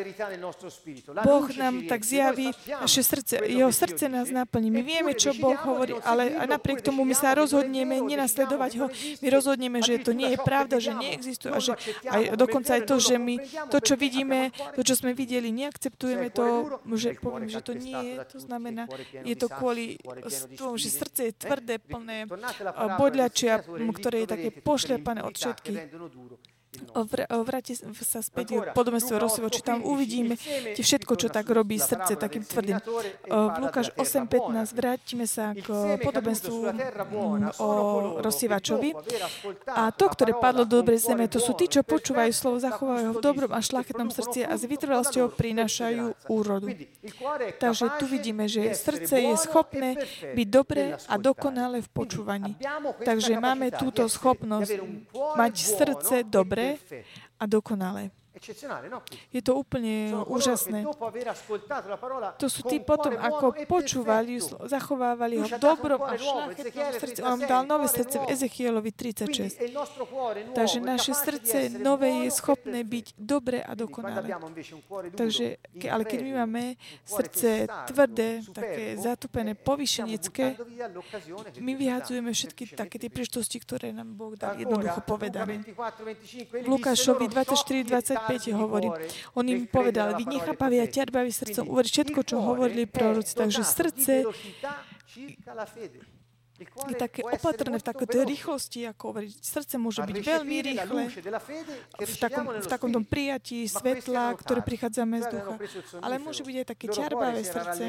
Boh 1.24 1.48
nám 1.56 1.88
tak 1.88 2.04
zjaví 2.04 2.52
naše 2.68 3.08
srdce. 3.08 3.40
Jeho 3.48 3.72
srdce 3.72 4.10
nás 4.12 4.28
naplní. 4.28 4.68
My 4.68 4.84
vieme, 4.84 4.97
čo 5.18 5.34
Boh 5.38 5.58
hovorí, 5.58 5.98
ale 6.02 6.34
napriek 6.48 6.82
tomu 6.82 7.04
my 7.06 7.14
sa 7.14 7.36
rozhodneme 7.36 8.00
nenasledovať 8.02 8.72
ho. 8.80 8.86
My 9.22 9.28
rozhodneme, 9.30 9.80
že 9.84 10.02
to 10.02 10.16
nie 10.16 10.34
je 10.34 10.40
pravda, 10.42 10.82
že 10.82 10.96
neexistuje 10.96 11.52
a 11.54 11.60
že 11.62 11.74
aj 12.08 12.38
dokonca 12.40 12.78
aj 12.78 12.84
to, 12.88 12.96
že 12.98 13.16
my 13.20 13.36
to, 13.70 13.78
čo 13.82 13.94
vidíme, 14.00 14.52
to, 14.74 14.82
čo 14.82 14.94
sme 14.98 15.12
videli, 15.14 15.54
neakceptujeme 15.54 16.34
to, 16.34 16.80
že 16.98 17.18
poviem, 17.20 17.50
že 17.50 17.62
to 17.62 17.74
nie 17.78 18.16
je. 18.16 18.16
To 18.34 18.40
znamená, 18.42 18.90
je 19.26 19.36
to 19.38 19.48
kvôli 19.52 20.02
tomu, 20.58 20.78
že 20.80 20.90
srdce 20.90 21.22
je 21.30 21.34
tvrdé, 21.36 21.76
plné 21.78 22.26
bodľačia, 22.98 23.62
ktoré 23.68 24.26
je 24.26 24.30
také 24.30 24.50
pošľapané 24.52 25.22
od 25.24 25.34
všetkých 25.36 25.80
vráti 27.46 27.78
sa 27.78 28.20
späť 28.26 28.58
k 28.58 28.74
podobenstvu 28.74 29.16
Rosivo, 29.22 29.48
či 29.54 29.62
tam 29.62 29.86
uvidíme 29.86 30.40
tie 30.74 30.84
všetko, 30.84 31.14
čo 31.14 31.28
tak 31.30 31.46
robí 31.50 31.78
srdce 31.78 32.18
takým 32.18 32.42
tvrdým. 32.42 32.82
V 33.28 33.58
Lukáš 33.62 33.94
8.15 33.96 34.74
vrátime 34.74 35.26
sa 35.30 35.54
k 35.54 35.68
podobenstvu 36.02 36.58
o 37.62 37.70
rozsievačovi. 38.22 38.98
A 39.72 39.94
to, 39.94 40.06
ktoré 40.10 40.34
padlo 40.38 40.66
do 40.66 40.82
dobrej 40.82 41.02
zeme, 41.02 41.26
to 41.26 41.42
sú 41.42 41.58
tí, 41.58 41.66
čo 41.66 41.82
počúvajú 41.82 42.32
slovo, 42.34 42.58
zachovajú 42.62 43.06
ho 43.10 43.14
v 43.18 43.22
dobrom 43.24 43.52
a 43.54 43.60
šlachetnom 43.62 44.14
srdci 44.14 44.46
a 44.46 44.54
s 44.54 44.64
vytrvalosťou 44.68 45.34
prinášajú 45.34 46.30
úrodu. 46.30 46.70
Takže 47.58 47.86
tu 47.98 48.06
vidíme, 48.06 48.46
že 48.46 48.74
srdce 48.76 49.16
je 49.18 49.34
schopné 49.38 49.90
byť 50.34 50.48
dobré 50.48 50.98
a 51.08 51.16
dokonalé 51.18 51.82
v 51.82 51.90
počúvaní. 51.90 52.52
Takže 53.02 53.40
máme 53.42 53.72
túto 53.74 54.06
schopnosť 54.06 54.78
mať 55.38 55.54
srdce 55.56 56.16
dobré 56.28 56.67
a 57.40 57.48
dokonalé. 57.48 58.12
Je 59.34 59.42
to 59.42 59.54
úplne 59.58 60.14
úžasné. 60.28 60.86
To 62.38 62.48
sú 62.48 62.62
tí 62.66 62.78
potom, 62.80 63.14
ako 63.18 63.54
počúvali, 63.66 64.40
zachovávali 64.68 65.42
ho 65.42 65.48
v 65.48 65.58
dobrom 65.58 66.02
a 66.06 66.14
šlachetnom 66.16 66.92
srdci. 66.98 67.20
On 67.26 67.40
dal 67.42 67.64
nové 67.66 67.88
srdce 67.90 68.22
v 68.22 68.26
Ezechielovi 68.32 68.92
36. 68.94 69.58
Takže 70.54 70.78
naše 70.82 71.14
srdce 71.14 71.70
nové 71.82 72.28
je 72.28 72.30
schopné 72.34 72.84
byť 72.84 73.18
dobre 73.18 73.62
a 73.62 73.74
dokonalé. 73.74 74.34
Takže, 75.14 75.58
ale 75.90 76.04
keď 76.06 76.20
my 76.22 76.32
máme 76.46 76.64
srdce 77.06 77.68
tvrdé, 77.90 78.42
také 78.54 78.98
zatupené, 78.98 79.56
povyšenecké, 79.58 80.58
my 81.60 81.72
vyhadzujeme 81.76 82.32
všetky 82.34 82.78
také 82.78 83.02
tie 83.02 83.10
príštosti, 83.10 83.58
ktoré 83.62 83.94
nám 83.94 84.14
Boh 84.14 84.34
dal 84.38 84.58
jednoducho 84.58 85.02
povedané. 85.04 85.64
Lukášovi 86.66 87.28
24, 87.28 88.27
5 88.28 88.52
hovorí. 88.60 88.92
On 89.34 89.48
im 89.48 89.64
povedal, 89.66 90.20
vy 90.20 90.28
nechápaví 90.28 90.84
a 90.84 90.88
ťarbaví 90.88 91.32
srdcom 91.32 91.72
uveriť 91.72 91.92
všetko, 91.92 92.20
čo 92.28 92.44
hovorili 92.44 92.84
proroci. 92.84 93.32
Takže 93.32 93.64
srdce 93.64 94.28
je 96.90 96.96
také 96.98 97.22
opatrné 97.22 97.78
v 97.78 97.86
takej 97.86 98.26
rýchlosti, 98.26 98.90
ako 98.90 99.14
hovoriť. 99.14 99.30
Srdce 99.46 99.76
môže 99.78 100.02
byť 100.02 100.18
veľmi 100.18 100.58
rýchle 100.66 101.04
v 102.02 102.16
takom, 102.18 102.46
v 102.50 102.68
takom 102.68 102.90
tom 102.90 103.06
prijatí 103.06 103.70
svetla, 103.70 104.34
ktoré 104.42 104.66
prichádzame 104.66 105.22
z 105.22 105.26
ducha. 105.38 105.54
Ale 106.02 106.18
môže 106.18 106.42
byť 106.42 106.56
aj 106.58 106.68
také 106.74 106.86
ťarbavé 106.90 107.42
srdce. 107.46 107.84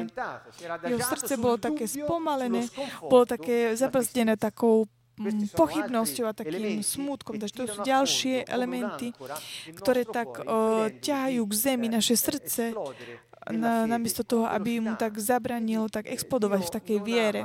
Jeho 0.85 1.01
srdce 1.01 1.33
bolo 1.41 1.57
také 1.57 1.89
spomalené, 1.89 2.69
bolo 3.01 3.25
také 3.25 3.73
zabrzdené 3.73 4.37
takou 4.37 4.85
pochybnosťou 5.53 6.25
a 6.29 6.33
takým 6.33 6.79
smútkom. 6.79 7.35
Takže 7.37 7.55
to 7.55 7.63
sú 7.67 7.79
ďalšie 7.83 8.47
elementy, 8.47 9.11
ktoré 9.75 10.07
tak 10.07 10.41
uh, 10.41 10.87
ťahajú 10.89 11.41
k 11.43 11.53
zemi 11.53 11.87
naše 11.91 12.15
srdce, 12.15 12.71
na, 13.49 13.87
namiesto 13.87 14.23
toho, 14.23 14.45
aby 14.47 14.83
mu 14.83 14.93
tak 14.99 15.17
zabranil 15.17 15.87
tak 15.87 16.07
explodovať 16.11 16.61
v 16.67 16.73
takej 16.75 16.99
viere. 17.01 17.41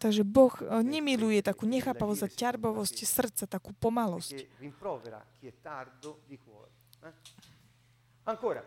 Takže 0.00 0.24
Boh 0.24 0.56
nemiluje 0.80 1.44
takú 1.44 1.68
nechápavosť 1.68 2.22
a 2.24 2.28
ťarbovosť 2.32 2.96
srdca, 3.04 3.44
takú 3.44 3.76
pomalosť. 3.76 4.48
Ancora, 8.22 8.62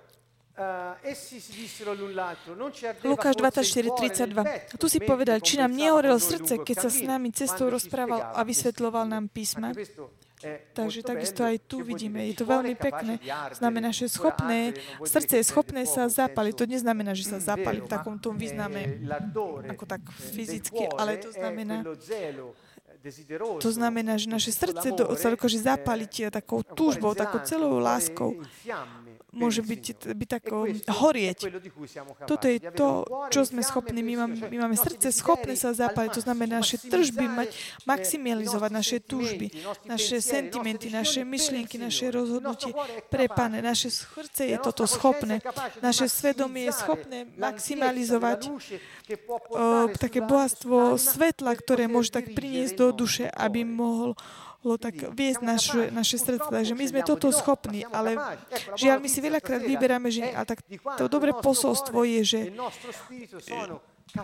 Lukáš 3.03 3.36
24.32. 3.36 4.80
Tu 4.80 4.86
si 4.88 4.99
povedal, 5.03 5.43
či 5.43 5.60
nám 5.60 5.76
nehorelo 5.76 6.16
srdce, 6.16 6.64
keď 6.64 6.88
sa 6.88 6.89
s 6.89 7.03
nami 7.03 7.36
cestou 7.36 7.68
rozprával 7.68 8.32
a 8.32 8.39
vysvetloval 8.47 9.03
nám 9.03 9.28
písma. 9.28 9.76
Takže 10.76 11.01
takisto 11.01 11.41
aj 11.43 11.58
tu 11.66 11.82
vidíme, 11.82 12.22
je 12.32 12.39
to 12.39 12.45
veľmi 12.45 12.76
pekné. 12.76 13.20
Znamená, 13.56 13.89
že 13.91 14.12
schopné, 14.12 14.78
srdce 15.03 15.41
je 15.41 15.45
schopné 15.47 15.84
sa 15.84 16.08
zapaliť. 16.08 16.53
To 16.56 16.66
neznamená, 16.70 17.12
že 17.18 17.28
sa 17.28 17.39
zapali 17.41 17.84
v 17.84 17.91
takom 17.91 18.16
tom 18.20 18.39
význame, 18.39 18.99
ako 19.68 19.84
tak 19.84 20.03
fyzicky, 20.32 20.88
ale 20.95 21.20
to 21.20 21.36
znamená, 21.36 21.84
to 23.62 23.70
znamená, 23.70 24.18
že 24.18 24.26
naše 24.26 24.49
srdce 24.49 24.89
do, 24.89 25.14
sa 25.14 25.30
dokáže 25.30 25.62
zapaliť 25.62 26.34
takou 26.34 26.66
túžbou, 26.66 27.14
takou 27.14 27.38
celou 27.45 27.78
láskou 27.78 28.41
môže 29.36 29.61
byť, 29.61 30.15
byť 30.15 30.29
tako 30.39 30.71
horieť. 30.88 31.39
Toto 32.23 32.45
je 32.47 32.59
to, 32.71 33.03
čo 33.29 33.43
sme 33.43 33.61
schopní. 33.61 33.99
My 34.01 34.25
máme, 34.25 34.36
my 34.47 34.57
máme 34.65 34.75
srdce 34.79 35.11
schopné 35.11 35.59
sa 35.59 35.75
zapáliť. 35.75 36.17
To 36.17 36.23
znamená 36.23 36.63
naše 36.63 36.79
tržby 36.79 37.27
mať, 37.27 37.47
maximalizovať 37.83 38.71
naše 38.71 38.97
túžby, 39.03 39.51
naše 39.83 40.23
sentimenty, 40.23 40.88
naše 40.88 41.27
myšlienky, 41.27 41.75
naše 41.75 42.09
rozhodnutie 42.09 42.71
pre 43.11 43.27
Pane. 43.27 43.59
Naše 43.59 43.91
srdce 43.91 44.47
je 44.47 44.57
toto 44.63 44.88
schopné. 44.88 45.43
Naše 45.83 46.07
svedomie 46.07 46.71
je 46.71 46.73
schopné 46.73 47.27
maximalizovať 47.36 48.47
o, 48.47 49.91
také 49.99 50.23
bohatstvo 50.23 50.95
svetla, 50.95 51.51
ktoré 51.59 51.91
môže 51.91 52.15
tak 52.15 52.31
priniesť 52.31 52.73
do 52.79 52.88
duše, 52.95 53.27
aby 53.27 53.67
mohol 53.67 54.15
mohlo 54.66 54.82
tak 54.82 54.97
viesť 55.13 55.41
naše, 55.45 55.82
naše 55.93 56.18
srdce. 56.18 56.49
Takže 56.49 56.74
my 56.74 56.86
sme 56.89 57.01
toto 57.05 57.30
schopní, 57.30 57.86
ale 57.86 58.18
žiaľ, 58.74 58.97
my 58.97 59.05
si 59.05 59.22
veľakrát 59.22 59.61
vyberáme, 59.61 60.09
že 60.09 60.26
a 60.34 60.41
tak 60.41 60.66
to 60.97 61.05
dobré 61.05 61.38
posolstvo 61.38 62.01
je, 62.01 62.22
že 62.26 62.41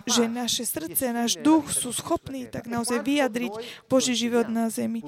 že 0.07 0.23
naše 0.25 0.63
srdce, 0.63 1.13
náš 1.13 1.35
duch 1.37 1.67
sú 1.69 1.91
schopní 1.91 2.47
tak 2.47 2.65
naozaj 2.65 3.03
vyjadriť 3.03 3.53
Boží 3.91 4.17
život 4.17 4.47
na 4.49 4.71
zemi. 4.71 5.05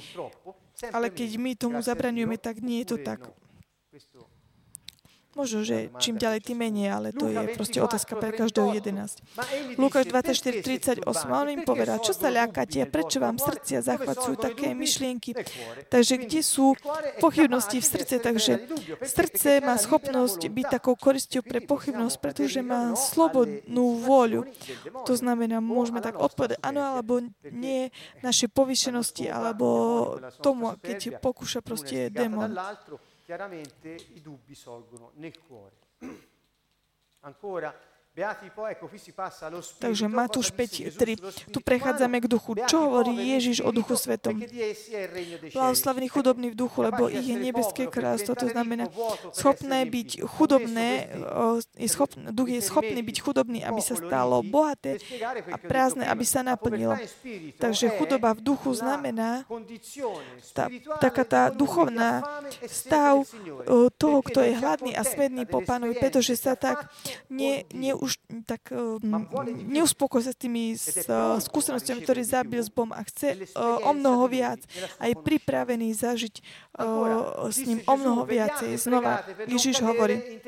Ale 0.91 1.07
keď 1.07 1.29
my 1.39 1.51
tomu 1.55 1.79
zabraňujeme, 1.79 2.35
tak 2.35 2.59
nie 2.59 2.83
je 2.83 2.93
to 2.93 2.97
tak. 3.01 3.25
Možno, 5.33 5.65
že 5.65 5.89
čím 5.97 6.21
ďalej, 6.21 6.45
tým 6.45 6.61
menej, 6.61 6.93
ale 6.93 7.09
to 7.09 7.25
je 7.25 7.41
proste 7.57 7.81
otázka 7.81 8.21
pre 8.21 8.37
každého 8.37 8.77
11. 8.77 9.81
Lukáš 9.81 10.05
24, 10.13 10.61
38. 10.61 11.09
On 11.25 11.49
im 11.49 11.65
povedal, 11.65 11.97
čo 12.05 12.13
sa 12.13 12.29
ľakáte 12.29 12.85
prečo 12.85 13.17
vám 13.17 13.41
srdcia 13.41 13.81
zachvacujú 13.81 14.37
také 14.37 14.77
myšlienky. 14.77 15.33
Takže 15.89 16.21
kde 16.21 16.41
sú 16.45 16.77
pochybnosti 17.17 17.81
v 17.81 17.85
srdce? 17.85 18.15
Takže 18.21 18.53
srdce 19.01 19.65
má 19.65 19.73
schopnosť 19.81 20.45
byť 20.53 20.65
takou 20.69 20.93
koristou 20.93 21.41
pre 21.41 21.65
pochybnosť, 21.65 22.15
pretože 22.21 22.61
má 22.61 22.93
slobodnú 22.93 24.05
vôľu. 24.05 24.45
To 25.09 25.13
znamená, 25.17 25.57
môžeme 25.57 25.97
tak 26.05 26.21
odpovedať 26.21 26.61
áno 26.61 26.93
alebo 26.93 27.25
nie 27.49 27.89
našej 28.21 28.53
povyšenosti, 28.53 29.33
alebo 29.33 29.67
tomu, 30.45 30.77
keď 30.77 31.17
pokúša 31.17 31.65
proste 31.65 32.13
démon 32.13 32.53
chiaramente 33.23 33.89
i 34.13 34.21
dubbi 34.21 34.53
sorgono 34.53 35.11
nel 35.15 35.39
cuore. 35.39 35.77
Ancora, 37.21 37.73
Takže 39.81 40.05
Matúš 40.05 40.53
5.3. 40.53 41.49
Tu 41.49 41.59
prechádzame 41.65 42.21
k 42.21 42.29
duchu. 42.29 42.53
Čo 42.69 42.85
hovorí 42.85 43.17
Ježiš 43.33 43.65
o 43.65 43.73
duchu 43.73 43.97
svetom? 43.97 44.37
Blahoslavný 45.49 46.13
chudobný 46.13 46.53
v 46.53 46.55
duchu, 46.61 46.85
lebo 46.85 47.09
ich 47.09 47.25
je 47.25 47.33
nebeské 47.33 47.89
kráľstvo. 47.89 48.37
To 48.37 48.45
znamená, 48.53 48.85
schopné 49.33 49.89
byť 49.89 50.29
chudobné, 50.29 51.09
je 51.73 51.89
schopné, 51.89 52.29
duch 52.29 52.53
je 52.53 52.61
schopný 52.61 53.01
byť 53.01 53.17
chudobný, 53.17 53.65
aby 53.65 53.81
sa 53.81 53.97
stalo 53.97 54.45
bohaté 54.45 55.01
a 55.49 55.57
prázdne, 55.57 56.05
aby 56.05 56.21
sa 56.21 56.45
naplnilo. 56.45 56.93
Takže 57.57 57.97
chudoba 57.97 58.37
v 58.37 58.45
duchu 58.45 58.77
znamená 58.77 59.41
tá, 60.53 60.69
taká 61.01 61.25
tá 61.25 61.41
duchovná 61.49 62.21
stav 62.69 63.25
toho, 63.97 64.21
kto 64.21 64.37
je 64.45 64.53
hladný 64.53 64.93
a 64.93 65.01
smedný 65.01 65.49
po 65.49 65.65
pánovi, 65.65 65.97
pretože 65.97 66.37
sa 66.37 66.53
tak 66.53 66.93
ne, 67.33 67.65
ne, 67.73 68.02
už 68.03 68.19
tak 68.43 68.75
neuspokoj 69.71 70.19
sa 70.19 70.35
s 70.35 70.39
tými 70.43 70.75
skúsenostiami, 71.39 72.03
ktoré 72.03 72.19
zabil 72.27 72.59
s 72.59 72.67
Bohom 72.67 72.91
a 72.91 72.99
chce 73.07 73.47
o 73.55 73.91
mnoho 73.95 74.27
viac. 74.27 74.59
a 74.99 75.07
je 75.07 75.15
pripravený 75.15 75.95
zažiť 75.95 76.35
s 77.47 77.59
ním 77.63 77.79
o 77.85 77.93
mnoho 77.95 78.25
viacej. 78.25 78.75
Znova 78.75 79.23
Ježiš 79.47 79.79
hovorí, 79.79 80.41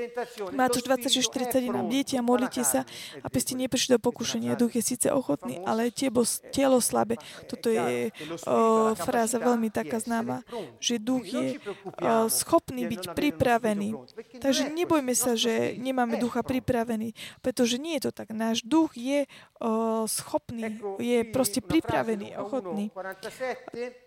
Matúš 0.51 0.83
26.41, 0.89 1.69
dieťa, 1.87 2.19
modlite 2.25 2.65
sa, 2.65 2.81
aby 3.21 3.37
ste 3.39 3.53
neprišli 3.55 3.95
do 3.95 4.01
pokušenia. 4.01 4.57
Duch 4.57 4.73
je 4.73 4.83
síce 4.83 5.07
ochotný, 5.13 5.61
ale 5.63 5.93
tebo, 5.93 6.25
telo 6.49 6.81
slabé. 6.81 7.21
Toto 7.45 7.69
je 7.69 8.09
o, 8.49 8.97
fráza 8.97 9.37
veľmi 9.37 9.69
taká 9.69 10.01
známa, 10.01 10.41
že 10.81 10.97
duch 10.97 11.29
je 11.29 11.61
o, 11.61 12.27
schopný 12.27 12.89
byť 12.89 13.13
pripravený. 13.13 13.93
Takže 14.41 14.73
nebojme 14.73 15.13
sa, 15.13 15.37
že 15.37 15.77
nemáme 15.77 16.17
ducha 16.17 16.41
pripravený, 16.41 17.13
pretože 17.45 17.77
nie 17.77 18.01
je 18.01 18.09
to 18.09 18.11
tak. 18.17 18.33
Náš 18.33 18.65
duch 18.65 18.97
je 18.97 19.29
o, 19.61 20.09
schopný, 20.09 20.81
je 20.97 21.21
proste 21.29 21.61
pripravený, 21.61 22.33
ochotný. 22.41 22.89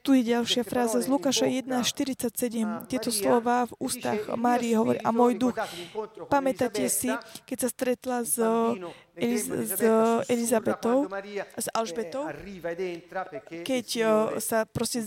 Tu 0.03 0.11
je 0.18 0.22
ďalšia 0.34 0.66
fráza 0.66 0.99
z 0.99 1.07
Lukáša 1.07 1.47
1.47. 1.47 2.91
Tieto 2.91 3.14
slova 3.14 3.70
v 3.70 3.72
ústach 3.78 4.34
Márie 4.34 4.74
hovorí, 4.74 4.99
a 4.99 5.14
môj 5.14 5.39
duch, 5.39 5.55
pamätáte 6.26 6.91
si, 6.91 7.14
keď 7.47 7.59
sa 7.62 7.68
stretla 7.70 8.16
s, 8.26 8.43
Eliz- 9.19 9.51
s 9.51 9.83
Elizabetou, 10.31 11.11
s 11.59 11.66
Alžbetou, 11.75 12.25
keď 13.66 13.87
sa 14.39 14.64
proste 14.64 15.05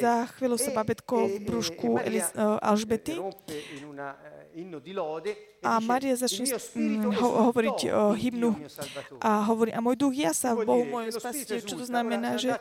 zachvelo 0.00 0.56
sa 0.56 0.70
babetko 0.72 1.28
v 1.28 1.36
brúšku 1.44 2.00
Eliz- 2.00 2.32
Alžbety. 2.64 3.20
a 5.62 5.78
Maria 5.82 6.14
začne 6.14 6.54
mm, 6.54 7.18
ho, 7.18 7.28
hovoriť 7.50 7.78
o 7.90 8.04
hymnu 8.14 8.54
a 9.18 9.42
hovorí, 9.46 9.74
a 9.74 9.82
môj 9.82 9.98
duch 9.98 10.14
jasa 10.14 10.54
v 10.54 10.66
Bohu 10.66 10.84
mojom 10.86 11.10
spasiteľ. 11.14 11.58
Čo 11.62 11.74
to 11.82 11.86
znamená, 11.86 12.38
že, 12.38 12.58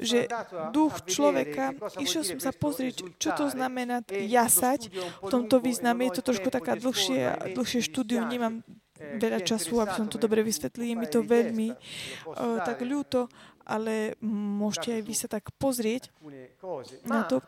že 0.00 0.28
duch 0.72 0.92
človeka, 1.08 1.72
išiel 2.00 2.24
som 2.24 2.38
sa 2.40 2.52
pozrieť, 2.52 3.16
čo 3.16 3.32
to 3.32 3.48
znamená 3.48 4.04
jasať. 4.08 4.92
V 5.24 5.28
tomto 5.28 5.60
význame 5.60 6.08
je 6.08 6.20
to 6.20 6.32
trošku 6.32 6.48
taká 6.52 6.76
dlhšie, 6.76 7.52
dlhšie 7.56 7.80
štúdium, 7.80 8.28
nemám 8.28 8.60
veľa 8.98 9.40
času, 9.42 9.82
aby 9.82 9.92
som 9.94 10.06
to 10.06 10.16
dobre 10.20 10.40
vysvetlil. 10.46 10.94
Je 10.94 10.96
mi 10.96 11.08
to 11.10 11.20
veľmi 11.26 11.68
uh, 11.74 12.62
tak 12.62 12.78
ľúto, 12.86 13.26
ale 13.66 14.14
môžete 14.24 15.00
aj 15.00 15.02
vy 15.02 15.14
sa 15.16 15.26
tak 15.26 15.50
pozrieť 15.58 16.12
na 17.04 17.26
to. 17.26 17.42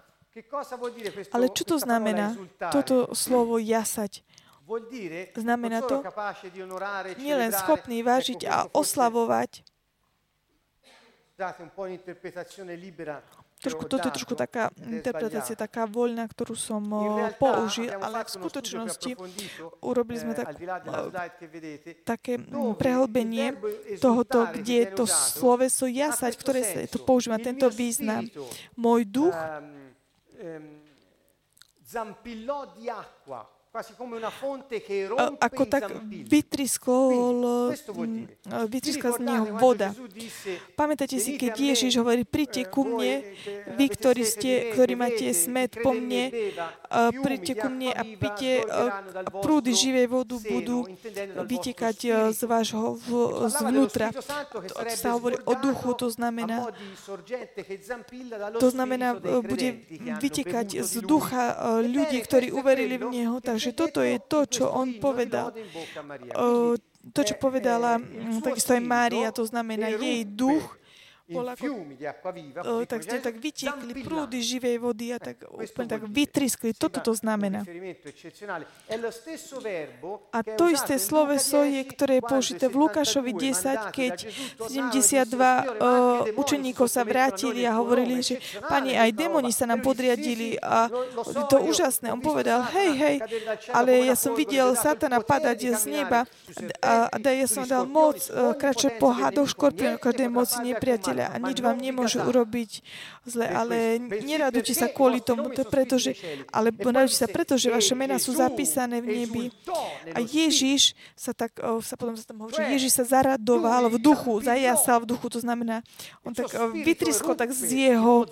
Ale 1.32 1.48
čo 1.48 1.64
to 1.64 1.76
znamená, 1.80 2.36
toto 2.68 3.16
slovo 3.16 3.56
jasať? 3.56 4.20
Znamená 5.32 5.78
to 5.86 6.02
nielen 7.16 7.54
schopný 7.54 8.02
vážiť 8.02 8.40
a 8.50 8.66
oslavovať. 8.74 9.62
Trošku, 13.56 13.88
toto 13.88 14.04
je 14.04 14.14
trošku 14.20 14.36
taká 14.36 14.68
interpretácia, 14.84 15.56
taká 15.56 15.88
voľná, 15.88 16.28
ktorú 16.28 16.52
som 16.52 16.84
použil, 17.40 17.88
ale 17.88 18.20
v 18.20 18.30
skutočnosti 18.36 19.10
urobili 19.80 20.20
sme 20.20 20.36
tak, 20.36 20.60
také 22.04 22.36
prehlbenie 22.76 23.56
tohoto, 23.96 24.44
kde 24.52 24.92
to 24.92 25.08
sloveso 25.08 25.88
jasať, 25.88 26.36
ktoré 26.36 26.60
sa 26.60 26.84
to 26.84 27.00
používa, 27.00 27.40
tento 27.40 27.72
význam. 27.72 28.28
Môj 28.76 29.08
duch 29.08 29.32
zampillò 31.80 32.76
di 32.76 32.92
acqua 32.92 33.55
ako 35.40 35.62
tak 35.68 35.92
vytriskol, 36.24 37.72
vytriskla 38.68 39.10
z 39.16 39.20
neho 39.20 39.46
voda. 39.60 39.92
Pamätáte 40.74 41.20
si, 41.20 41.36
keď 41.36 41.52
Ježiš 41.76 42.00
hovorí, 42.00 42.24
príďte 42.24 42.68
ku 42.72 42.88
mne, 42.88 43.22
vy, 43.76 43.86
ktorí, 43.92 44.22
ste, 44.24 44.72
ktorí 44.72 44.96
máte 44.96 45.28
smet 45.36 45.76
po 45.80 45.92
mne, 45.92 46.32
príďte 47.20 47.52
ku 47.60 47.68
mne 47.68 47.90
a 47.92 48.02
pite, 48.04 48.64
prúdy 49.44 49.72
živej 49.76 50.06
vodu 50.08 50.36
budú 50.40 50.88
vytekať 51.44 52.30
z 52.32 52.40
vášho 52.48 52.96
zvnútra. 53.50 54.12
To 54.12 54.94
sa 54.94 55.16
hovorí 55.18 55.36
o 55.44 55.52
duchu, 55.58 55.92
to 55.98 56.08
znamená, 56.08 56.72
to 58.56 58.68
znamená, 58.72 59.18
bude 59.44 59.84
vytekať 60.22 60.80
z 60.80 60.94
ducha 61.04 61.56
ľudí, 61.84 62.18
ktorí 62.24 62.50
uverili 62.52 62.96
v 62.96 63.06
Neho, 63.12 63.38
takže 63.42 63.65
Takže 63.66 63.82
toto 63.82 63.98
je 63.98 64.22
to, 64.22 64.46
čo 64.46 64.70
on 64.70 64.94
povedal. 65.02 65.50
To, 67.10 67.20
čo 67.26 67.34
povedala 67.34 67.98
takisto 68.46 68.78
aj 68.78 68.82
Mária, 68.86 69.34
to 69.34 69.42
znamená 69.42 69.90
jej 69.90 70.22
duch, 70.22 70.78
bol 71.26 71.42
ako, 71.42 71.82
o, 72.62 72.86
tak 72.86 73.02
ste 73.02 73.18
tak 73.18 73.34
vytiekli 73.42 74.06
prúdy 74.06 74.38
živej 74.38 74.78
vody 74.78 75.10
a 75.10 75.18
tak 75.18 75.42
úplne 75.50 75.88
tak 75.90 76.06
vytriskli. 76.06 76.70
Toto 76.70 77.02
to 77.02 77.18
znamená. 77.18 77.66
A 80.30 80.38
to 80.54 80.64
isté 80.70 80.94
sloveso 81.02 81.66
je, 81.66 81.82
ktoré 81.82 82.22
je 82.22 82.24
použité 82.30 82.64
v 82.70 82.78
Lukášovi 82.78 83.34
10, 83.34 83.90
keď 83.90 84.14
72 84.70 85.34
uh, 85.34 86.30
učeníkov 86.38 86.86
sa 86.86 87.02
vrátili 87.02 87.66
a 87.66 87.74
hovorili, 87.74 88.22
že 88.22 88.38
pani, 88.62 88.94
aj 88.94 89.10
demoni 89.10 89.50
sa 89.50 89.66
nám 89.66 89.82
podriadili 89.82 90.54
a 90.62 90.86
to 91.50 91.58
úžasné. 91.58 92.14
On 92.14 92.22
povedal, 92.22 92.62
hej, 92.70 92.90
hej, 92.94 93.16
ale 93.74 94.06
ja 94.06 94.14
som 94.14 94.38
videl 94.38 94.78
Satana 94.78 95.18
padať 95.18 95.74
z 95.74 95.90
neba 95.90 96.22
a, 96.78 97.10
a 97.10 97.16
ja 97.18 97.50
som 97.50 97.66
dal 97.66 97.82
moc 97.82 98.22
uh, 98.30 98.54
po 99.02 99.10
hadoch 99.10 99.50
škorpiónov 99.50 99.98
každej 99.98 100.30
moci 100.30 100.56
nepriateľa 100.70 101.15
priateľa 101.16 101.32
a 101.32 101.36
nič 101.40 101.58
vám 101.64 101.78
nemôžu 101.80 102.18
urobiť 102.20 102.70
zle, 103.24 103.46
ale 103.48 103.98
neradujte 104.00 104.76
sa 104.76 104.86
kvôli 104.92 105.24
tomu, 105.24 105.48
to 105.50 105.64
pretože, 105.64 106.12
ale 106.52 106.70
radujte 106.70 107.16
sa 107.16 107.28
preto, 107.28 107.56
že 107.56 107.72
vaše 107.72 107.96
mená 107.96 108.20
sú 108.20 108.36
zapísané 108.36 109.00
v 109.00 109.24
nebi. 109.24 109.44
A 110.12 110.20
Ježiš 110.20 110.92
sa 111.16 111.32
tak, 111.32 111.56
sa 111.58 111.94
potom 111.96 112.14
sa 112.14 112.26
tam 112.28 112.44
hovorí, 112.44 112.54
že 112.54 112.64
Ježiš 112.76 112.92
sa 113.02 113.04
zaradoval 113.18 113.88
v 113.88 113.96
duchu, 113.98 114.44
zajasal 114.44 115.02
v 115.02 115.16
duchu, 115.16 115.26
to 115.32 115.40
znamená, 115.40 115.80
on 116.22 116.36
tak 116.36 116.52
vytriskol 116.76 117.34
tak 117.34 117.50
z 117.56 117.92
jeho 117.92 118.28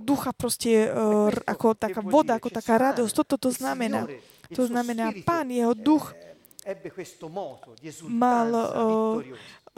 ducha 0.00 0.30
proste 0.36 0.92
ako 1.48 1.72
taká 1.74 2.00
voda, 2.04 2.36
ako 2.36 2.52
taká 2.52 2.76
radosť. 2.76 3.12
Toto 3.16 3.48
to 3.48 3.50
znamená. 3.50 4.04
To 4.54 4.62
znamená, 4.62 5.10
pán, 5.26 5.50
jeho 5.50 5.74
duch 5.74 6.14
mal 8.06 8.48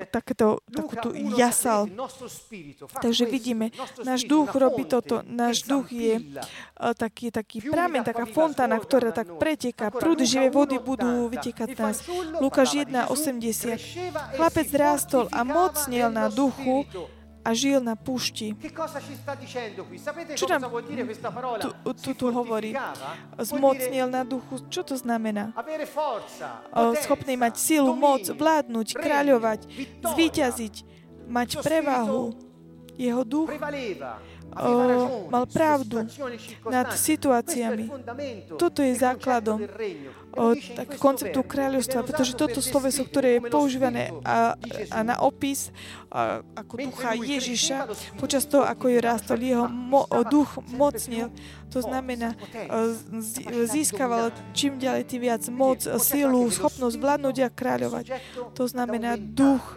takéto, 0.06 0.62
takúto 0.70 1.10
jasal. 1.34 1.90
Takže 3.02 3.26
vidíme, 3.26 3.74
náš 4.06 4.30
duch 4.30 4.54
robí 4.54 4.86
toto. 4.86 5.26
Náš 5.26 5.66
duch 5.66 5.90
je 5.90 6.22
uh, 6.22 6.94
taký, 6.94 7.34
taký 7.34 7.66
pramen, 7.66 8.06
taká 8.06 8.22
fontána, 8.30 8.78
ktorá 8.78 9.10
tak 9.10 9.34
preteká. 9.42 9.90
Prúdy 9.90 10.22
živej 10.22 10.54
vody 10.54 10.76
budú 10.78 11.26
vytekať 11.26 11.74
nás. 11.74 12.06
Lukáš 12.38 12.78
1.80. 12.78 14.38
Chlapec 14.38 14.68
rástol 14.78 15.26
a 15.34 15.42
mocnil 15.42 16.14
na 16.14 16.30
duchu 16.30 16.86
a 17.48 17.56
žil 17.56 17.80
na 17.80 17.96
púšti. 17.96 18.52
Čo 20.36 20.46
nám 20.52 20.68
tu, 21.64 21.68
tu, 21.96 22.10
tu 22.12 22.26
hovorí? 22.28 22.76
Zmocnil 23.40 24.06
na 24.12 24.20
duchu. 24.28 24.60
Čo 24.68 24.84
to 24.84 24.94
znamená? 25.00 25.56
Schopný 27.00 27.40
mať 27.40 27.54
silu, 27.56 27.96
moc, 27.96 28.28
vládnuť, 28.28 28.88
kráľovať, 29.00 29.60
zvíťaziť, 30.04 30.74
mať 31.24 31.48
prevahu. 31.64 32.36
Jeho 32.98 33.22
duch 33.22 33.46
o, 34.54 35.28
mal 35.28 35.44
pravdu 35.46 36.04
nad 36.68 36.88
situáciami. 36.92 37.90
Toto 38.56 38.80
je 38.80 38.92
základom 38.96 39.62
o, 40.32 40.54
tak, 40.56 40.96
konceptu 40.96 41.40
kráľovstva, 41.44 42.04
pretože 42.04 42.38
toto 42.38 42.64
sloveso, 42.64 43.04
ktoré 43.04 43.38
je 43.38 43.46
používané 43.48 44.14
a, 44.24 44.56
a 44.92 44.98
na 45.04 45.20
opis 45.20 45.70
a, 46.08 46.40
ako 46.56 46.74
ducha 46.80 47.10
Ježiša, 47.16 47.78
počas 48.16 48.48
toho, 48.48 48.64
ako 48.64 48.88
je 48.88 48.98
rástol, 48.98 49.38
jeho 49.40 49.66
mo, 49.68 50.08
duch 50.28 50.58
mocnil, 50.72 51.28
to 51.68 51.84
znamená, 51.84 52.32
získaval 53.68 54.32
čím 54.56 54.80
ďalej 54.80 55.04
tým 55.04 55.20
viac 55.28 55.44
moc, 55.52 55.84
silu, 56.00 56.48
schopnosť 56.48 56.96
vládnuť 56.96 57.36
a 57.44 57.48
kráľovať. 57.52 58.04
To 58.56 58.64
znamená, 58.64 59.20
duch 59.20 59.76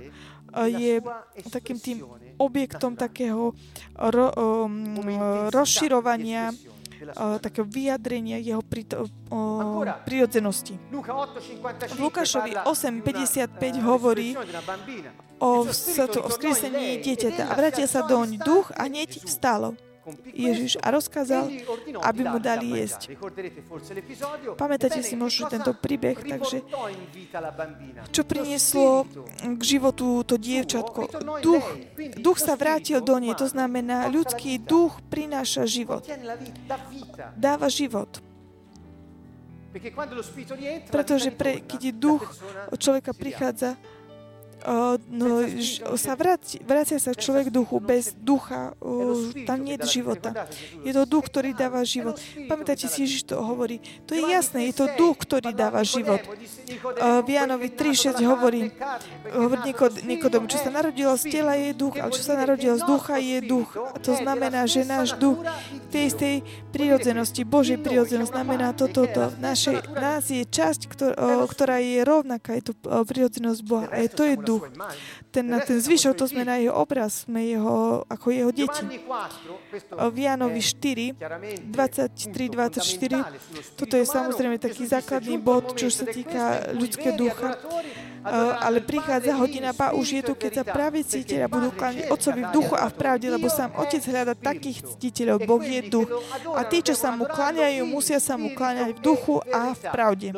je 0.68 1.00
takým 1.48 1.78
tým 1.80 1.98
objektom 2.38 2.96
takého 3.00 3.56
ro, 3.96 4.28
um, 4.36 5.00
rozširovania 5.50 6.52
uh, 6.52 7.38
takého 7.42 7.66
vyjadrenia 7.66 8.38
jeho 8.38 8.62
prito, 8.62 9.08
uh, 9.32 9.86
prirodzenosti. 10.06 10.78
V 11.96 12.00
Lukášovi 12.00 12.56
8.55 12.66 13.82
hovorí 13.82 14.38
o, 15.42 15.66
o 15.66 16.30
vzkriesení 16.30 17.02
dieťaťa. 17.02 17.44
a 17.50 17.54
vrátil 17.58 17.88
sa 17.90 18.06
doň. 18.06 18.42
duch 18.42 18.70
a 18.78 18.86
hneď 18.86 19.26
vstalo. 19.26 19.74
Ježiš 20.34 20.82
a 20.82 20.90
rozkázal, 20.90 21.46
aby 22.02 22.22
mu 22.26 22.42
dali 22.42 22.82
jesť. 22.82 23.14
Pamätáte 24.58 25.06
si 25.06 25.14
možno 25.14 25.46
tento 25.46 25.78
príbeh, 25.78 26.18
takže 26.18 26.66
čo 28.10 28.22
prinieslo 28.26 29.06
k 29.42 29.62
životu 29.62 30.26
to 30.26 30.42
dievčatko? 30.42 31.06
Duch, 31.46 31.66
duch 32.18 32.38
sa 32.42 32.58
vrátil 32.58 33.02
do 33.06 33.14
nej, 33.22 33.38
to 33.38 33.46
znamená, 33.46 34.10
ľudský 34.10 34.58
duch 34.58 34.98
prináša 35.14 35.70
život. 35.70 36.02
Dáva 37.38 37.70
život. 37.70 38.10
Pretože 40.92 41.32
pre, 41.32 41.64
keď 41.64 41.82
duch 41.96 42.24
človeka 42.76 43.16
prichádza, 43.16 43.80
no, 45.10 45.42
sa 45.98 46.14
vracia, 46.14 46.62
vracia 46.62 47.00
sa 47.00 47.16
človek 47.16 47.54
duchu. 47.54 47.80
Bez 47.80 48.12
ducha 48.18 48.76
tam 49.48 49.64
nie 49.64 49.80
je 49.80 50.02
života. 50.02 50.46
Je 50.84 50.92
to 50.92 51.08
duch, 51.08 51.32
ktorý 51.32 51.56
dáva 51.56 51.82
život. 51.88 52.20
Pamätáte 52.46 52.92
si, 52.92 53.08
Ježiš 53.08 53.32
to 53.32 53.40
hovorí. 53.40 53.80
To 54.10 54.18
je 54.18 54.22
jasné, 54.28 54.70
je 54.70 54.84
to 54.84 54.86
duch, 55.00 55.24
ktorý 55.24 55.56
dáva 55.56 55.82
život. 55.88 56.20
V 57.00 57.28
Jánovi 57.32 57.72
3.6 57.72 58.20
hovorí, 58.28 58.76
hovorí 59.32 59.72
Nikodom, 60.04 60.52
čo 60.52 60.60
sa 60.60 60.68
narodilo 60.68 61.16
z 61.16 61.32
tela 61.32 61.56
je 61.56 61.72
duch, 61.72 61.96
ale 61.96 62.12
čo 62.12 62.22
sa 62.22 62.36
narodilo 62.36 62.76
z 62.76 62.84
ducha 62.84 63.16
je 63.24 63.40
duch. 63.40 63.72
A 63.80 63.98
to 63.98 64.12
znamená, 64.20 64.68
že 64.68 64.84
náš 64.84 65.16
duch 65.16 65.40
tej 65.88 66.12
istej 66.12 66.36
prírodzenosti, 66.76 67.48
Božej 67.48 67.80
prírodzenosti, 67.80 68.36
znamená 68.36 68.76
toto. 68.76 68.90
To, 68.92 69.08
to. 69.08 69.24
Našej, 69.40 69.88
nás 69.96 70.28
je 70.28 70.44
časť, 70.44 70.92
ktorá 71.48 71.80
je 71.80 72.04
rovnaká, 72.04 72.60
je 72.60 72.70
to 72.70 72.74
prírodzenosť 72.84 73.62
Boha. 73.64 73.88
A 73.88 74.04
to 74.12 74.28
je 74.28 74.36
duch 74.36 74.51
duch. 74.52 74.68
Ten, 75.32 75.48
ten 75.64 75.78
zvyšok, 75.80 76.14
to 76.20 76.28
sme 76.28 76.44
na 76.44 76.60
jeho 76.60 76.76
obraz, 76.76 77.24
sme 77.24 77.48
jeho, 77.48 78.04
ako 78.12 78.28
jeho 78.36 78.52
deti. 78.52 78.84
V 79.88 80.18
Jánovi 80.20 80.60
4, 80.60 81.16
23, 81.72 82.52
24, 82.52 83.80
toto 83.80 83.94
je 83.96 84.06
samozrejme 84.06 84.60
taký 84.60 84.84
základný 84.84 85.40
bod, 85.40 85.80
čo 85.80 85.88
sa 85.88 86.04
týka 86.04 86.76
ľudské 86.76 87.16
ducha. 87.16 87.56
Ale 88.62 88.86
prichádza 88.86 89.34
hodina, 89.34 89.74
pa 89.74 89.98
už 89.98 90.08
je 90.14 90.22
tu, 90.22 90.34
keď 90.38 90.62
sa 90.62 90.64
práve 90.68 91.02
cítia 91.02 91.46
a 91.46 91.50
budú 91.50 91.74
kláňať 91.74 92.14
Otcovi 92.14 92.42
v 92.46 92.52
duchu 92.54 92.76
a 92.78 92.86
v 92.86 92.94
pravde, 92.94 93.26
lebo 93.34 93.50
sám 93.50 93.74
Otec 93.74 94.04
hľada 94.06 94.38
takých 94.38 94.86
ctiteľov. 94.94 95.42
Boh 95.50 95.64
je 95.66 95.82
duch. 95.90 96.10
A 96.54 96.62
tí, 96.70 96.86
čo 96.86 96.94
sa 96.94 97.10
mu 97.18 97.26
kláňajú, 97.26 97.82
musia 97.90 98.22
sa 98.22 98.38
mu 98.38 98.54
kláňať 98.54 98.94
v 98.94 99.00
duchu 99.02 99.42
a 99.50 99.74
v 99.74 99.82
pravde. 99.90 100.38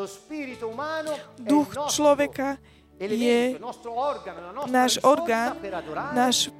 Duch 1.43 1.69
človeka 1.91 2.55
je 3.11 3.39
náš 4.71 4.99
orgán, 5.03 5.59
náš 6.15 6.53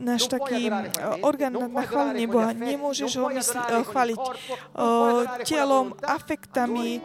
náš 0.00 0.32
taký 0.32 0.72
orgán 1.20 1.52
na 1.52 1.84
chválenie 1.84 2.24
Boha. 2.24 2.56
Nemôžeš 2.56 3.20
ho 3.20 3.28
mysli, 3.28 3.60
chváliť 3.84 4.20
telom, 5.44 5.92
afektami, 6.00 7.04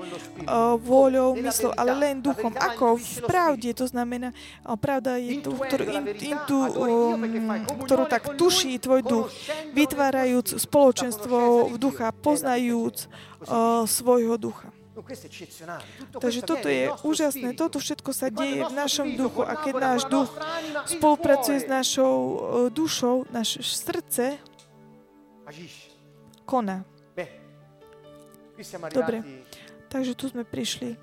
vôľou, 0.79 1.35
myslou, 1.35 1.75
ale 1.75 1.91
len 1.91 2.23
duchom. 2.23 2.55
Ako 2.55 2.95
v 2.95 3.19
pravde, 3.27 3.75
to 3.75 3.85
znamená, 3.85 4.31
pravda 4.79 5.19
je 5.19 5.43
tu, 5.43 5.51
ktorú, 5.59 5.83
in, 5.91 6.03
in 6.23 6.37
tu, 6.47 6.55
um, 6.55 7.19
ktorú 7.83 8.07
tak 8.07 8.39
tuší 8.39 8.79
tvoj 8.79 9.03
duch, 9.03 9.27
vytvárajúc 9.75 10.55
spoločenstvo 10.55 11.67
v 11.67 11.75
ducha, 11.75 12.15
poznajúc 12.15 13.11
svojho 13.85 14.39
ducha. 14.39 14.71
Takže 16.15 16.41
toto 16.47 16.67
je 16.71 16.87
úžasné. 17.03 17.51
Toto 17.59 17.77
všetko 17.83 18.11
sa 18.15 18.31
deje 18.31 18.63
v 18.63 18.73
našom 18.73 19.07
duchu. 19.19 19.43
A 19.43 19.59
keď 19.59 19.73
náš 19.75 20.01
duch 20.07 20.31
spolupracuje 20.87 21.63
s 21.63 21.67
našou 21.67 22.15
uh, 22.15 22.35
dušou, 22.71 23.27
naše 23.27 23.59
srdce 23.59 24.39
koná. 26.47 26.87
Dobre. 28.93 29.23
Takže 29.91 30.11
tu 30.15 30.25
sme 30.31 30.43
prišli 30.47 30.95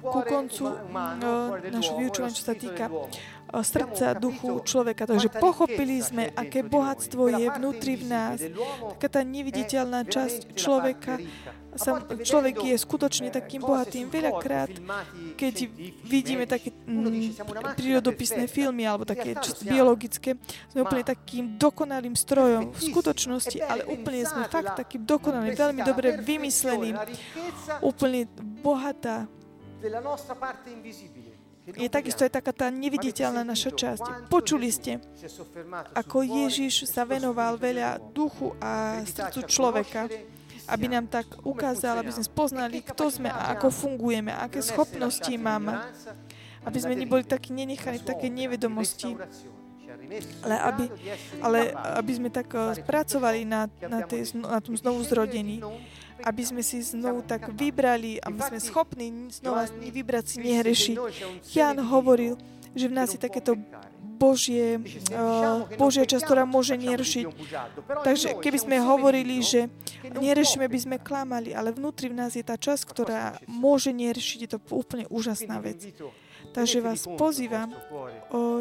ku 0.00 0.20
koncu 0.24 0.64
našho 1.68 1.94
vyučovania, 2.00 2.32
čo 2.32 2.44
sa 2.44 2.56
týka 2.56 2.88
srdca, 3.60 4.16
duchu 4.16 4.64
človeka. 4.64 5.04
Takže 5.04 5.28
pochopili 5.36 6.00
sme, 6.00 6.32
aké 6.32 6.64
bohatstvo 6.64 7.28
je 7.28 7.46
vnútri 7.52 8.00
v 8.00 8.04
nás. 8.08 8.38
Taká 8.96 9.08
tá 9.08 9.20
neviditeľná 9.20 10.08
časť 10.08 10.56
človeka. 10.56 11.20
Sam, 11.72 12.04
človek 12.04 12.68
je 12.68 12.76
skutočne 12.76 13.32
takým 13.32 13.64
bohatým. 13.64 14.12
Veľakrát, 14.12 14.68
keď 15.40 15.72
vidíme 16.04 16.44
také 16.44 16.68
mm, 16.68 17.40
prírodopisné 17.80 18.44
filmy 18.44 18.84
alebo 18.84 19.08
také 19.08 19.32
biologické, 19.64 20.36
sme 20.68 20.84
úplne 20.84 21.00
takým 21.00 21.56
dokonalým 21.56 22.12
strojom 22.12 22.76
v 22.76 22.80
skutočnosti, 22.92 23.58
ale 23.64 23.88
úplne 23.88 24.20
sme 24.20 24.44
fakt 24.52 24.84
takým 24.84 25.08
dokonalým, 25.08 25.56
veľmi 25.56 25.80
dobre 25.80 26.20
vymysleným, 26.20 26.92
úplne 27.80 28.28
bohatá 28.60 29.24
je 31.66 31.88
takisto 31.88 32.26
aj 32.26 32.32
taká 32.42 32.50
tá 32.50 32.66
neviditeľná 32.74 33.46
naša 33.46 33.70
časť. 33.70 34.26
Počuli 34.26 34.68
ste, 34.74 34.98
ako 35.94 36.26
Ježiš 36.26 36.90
sa 36.90 37.06
venoval 37.06 37.54
veľa 37.54 38.02
duchu 38.10 38.50
a 38.58 39.02
srdcu 39.06 39.40
človeka, 39.46 40.10
aby 40.66 40.86
nám 40.90 41.06
tak 41.06 41.26
ukázal, 41.42 42.02
aby 42.02 42.10
sme 42.10 42.26
spoznali, 42.26 42.82
kto 42.82 43.10
sme 43.10 43.30
a 43.30 43.54
ako 43.54 43.70
fungujeme, 43.70 44.34
aké 44.34 44.62
schopnosti 44.62 45.34
máme, 45.38 45.78
aby 46.66 46.78
sme 46.78 46.94
neboli 46.98 47.22
takí 47.26 47.50
nenechaní 47.54 48.02
v 48.02 48.06
také 48.06 48.26
nevedomosti, 48.30 49.14
ale 50.42 50.56
aby, 50.66 50.84
ale 51.40 51.58
aby 51.98 52.12
sme 52.14 52.28
tak 52.28 52.52
eh, 52.52 52.84
pracovali 52.84 53.48
na, 53.48 53.70
na, 53.88 54.04
tej, 54.04 54.36
na 54.38 54.60
tom 54.60 54.76
znovu 54.76 55.00
zrodení 55.06 55.62
aby 56.22 56.42
sme 56.42 56.62
si 56.62 56.80
znovu 56.82 57.26
tak 57.26 57.50
vybrali, 57.52 58.22
aby 58.22 58.40
sme 58.40 58.58
schopní 58.62 59.30
znova 59.34 59.66
vybrať 59.68 60.24
si 60.24 60.36
nehrešiť. 60.40 60.96
Jan 61.52 61.78
hovoril, 61.82 62.38
že 62.72 62.88
v 62.88 62.94
nás 62.96 63.12
je 63.12 63.20
takéto 63.20 63.58
Božie, 64.22 64.78
uh, 65.10 65.66
Božia 65.74 66.06
časť, 66.06 66.22
ktorá 66.22 66.46
môže 66.46 66.78
nerešiť. 66.78 67.26
Takže 68.06 68.38
keby 68.38 68.58
sme 68.62 68.76
hovorili, 68.78 69.42
že 69.42 69.66
nerešíme, 70.06 70.70
by 70.70 70.78
sme 70.78 70.96
klamali, 71.02 71.50
ale 71.50 71.74
vnútri 71.74 72.06
v 72.06 72.22
nás 72.22 72.38
je 72.38 72.44
tá 72.46 72.54
časť, 72.54 72.82
ktorá 72.86 73.22
môže 73.50 73.90
nerešiť. 73.90 74.38
Je 74.46 74.50
to 74.54 74.58
úplne 74.70 75.10
úžasná 75.10 75.58
vec. 75.58 75.90
Takže 76.52 76.84
vás 76.84 77.08
pozývam, 77.16 77.72
o, 78.28 78.60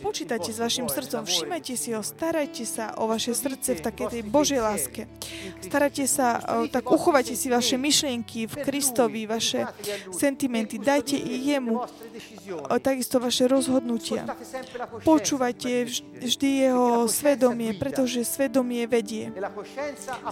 počítajte 0.00 0.56
s 0.56 0.58
vašim 0.58 0.88
srdcom, 0.88 1.28
všimajte 1.28 1.76
si 1.76 1.92
ho, 1.92 2.00
starajte 2.00 2.64
sa 2.64 2.96
o 2.96 3.04
vaše 3.04 3.36
srdce 3.36 3.76
v 3.76 3.80
takej 3.84 4.06
tej 4.08 4.22
Božej 4.24 4.60
láske. 4.64 5.04
Starajte 5.60 6.08
sa, 6.08 6.40
o, 6.40 6.64
tak 6.64 6.88
uchovajte 6.88 7.36
si 7.36 7.52
vaše 7.52 7.76
myšlienky 7.76 8.48
v 8.48 8.54
Kristovi, 8.64 9.28
vaše 9.28 9.68
sentimenty, 10.16 10.80
dajte 10.80 11.20
i 11.20 11.52
jemu 11.52 11.84
o, 12.72 12.76
takisto 12.80 13.20
vaše 13.20 13.52
rozhodnutia. 13.52 14.24
Počúvajte 15.04 15.84
vždy 16.24 16.48
jeho 16.64 17.04
svedomie, 17.04 17.76
pretože 17.76 18.24
svedomie 18.24 18.88
vedie. 18.88 19.28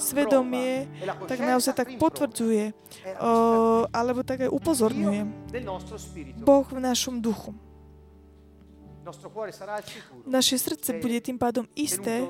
Svedomie 0.00 0.88
tak 1.28 1.36
naozaj 1.36 1.74
tak 1.76 1.88
potvrdzuje, 2.00 2.72
o, 3.20 3.32
alebo 3.92 4.24
tak 4.24 4.48
aj 4.48 4.50
upozorňuje. 4.50 5.20
Boh 6.40 6.61
Boh 6.62 6.70
v 6.70 6.78
našom 6.78 7.18
duchu. 7.18 7.50
Naše 10.30 10.62
srdce 10.62 10.94
bude 11.02 11.18
tým 11.18 11.34
pádom 11.34 11.66
isté, 11.74 12.22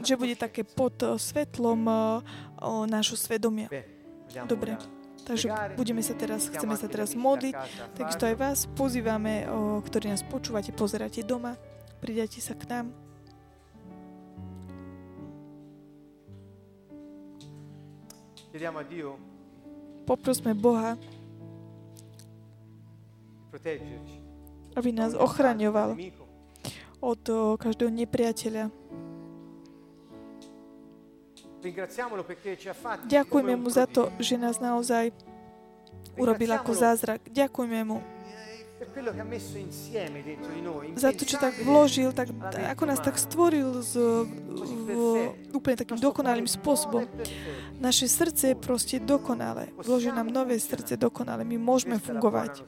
že 0.00 0.16
bude 0.16 0.32
také 0.32 0.64
pod 0.64 0.96
svetlom 1.20 1.84
nášho 2.88 3.20
svedomia. 3.20 3.68
Dobre. 4.48 4.80
Takže 5.22 5.52
budeme 5.76 6.00
sa 6.00 6.16
teraz, 6.16 6.48
chceme 6.48 6.80
sa 6.80 6.88
teraz 6.88 7.12
modliť. 7.12 7.54
Takisto 7.92 8.24
aj 8.24 8.36
vás 8.40 8.58
pozývame, 8.72 9.44
ktorí 9.84 10.08
nás 10.08 10.24
počúvate, 10.24 10.72
pozeráte 10.72 11.20
doma. 11.20 11.60
Pridajte 12.00 12.40
sa 12.40 12.56
k 12.56 12.72
nám. 12.72 12.86
Poprosme 20.08 20.56
Boha, 20.56 20.96
aby 24.72 24.90
nás 24.92 25.12
ochraňoval 25.12 25.96
od 27.02 27.22
každého 27.60 27.90
nepriateľa. 27.92 28.72
Ďakujeme 33.06 33.54
mu 33.54 33.68
za 33.70 33.86
to, 33.86 34.10
že 34.18 34.34
nás 34.34 34.58
naozaj 34.58 35.14
urobil 36.18 36.50
ako 36.58 36.72
zázrak. 36.74 37.22
Ďakujeme 37.30 37.80
mu 37.86 37.98
za 40.98 41.10
to, 41.14 41.22
čo 41.22 41.36
tak 41.38 41.54
vložil, 41.62 42.10
tak, 42.10 42.34
ako 42.70 42.82
nás 42.86 42.98
tak 42.98 43.14
stvoril 43.14 43.78
z, 43.82 43.94
v, 44.26 44.90
úplne 45.54 45.76
takým 45.78 45.98
dokonalým 46.02 46.46
spôsobom. 46.50 47.06
Naše 47.78 48.10
srdce 48.10 48.54
je 48.54 48.56
proste 48.58 48.96
dokonalé. 48.98 49.70
Vložil 49.78 50.10
nám 50.14 50.30
nové 50.34 50.58
srdce 50.58 50.98
dokonalé. 50.98 51.46
My 51.46 51.56
môžeme 51.58 51.98
fungovať. 52.02 52.66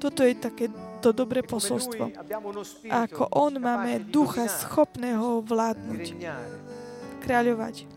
Toto 0.00 0.20
je 0.20 0.36
také 0.36 0.68
to 1.00 1.16
dobré 1.16 1.40
posolstvo. 1.40 2.12
A 2.92 3.08
ako 3.08 3.28
On 3.32 3.52
máme 3.56 4.04
ducha 4.04 4.48
schopného 4.48 5.40
vládnuť, 5.44 6.04
kráľovať. 7.24 7.88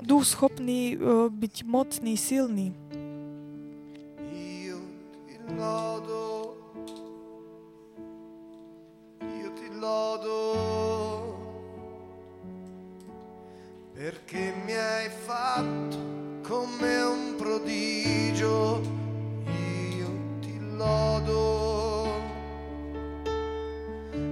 Duch 0.00 0.24
schopný 0.24 0.96
uh, 0.96 1.28
byť 1.28 1.54
mocný, 1.68 2.16
silný 2.16 2.72
lodo, 5.52 6.56
io 9.20 9.52
ti 9.52 9.68
lodo, 9.78 10.36
perché 13.92 14.54
mi 14.64 14.74
hai 14.74 15.08
fatto 15.08 15.96
come 16.42 17.02
un 17.02 17.34
prodigio, 17.36 18.80
io 19.96 20.08
ti 20.40 20.58
lodo, 20.76 22.06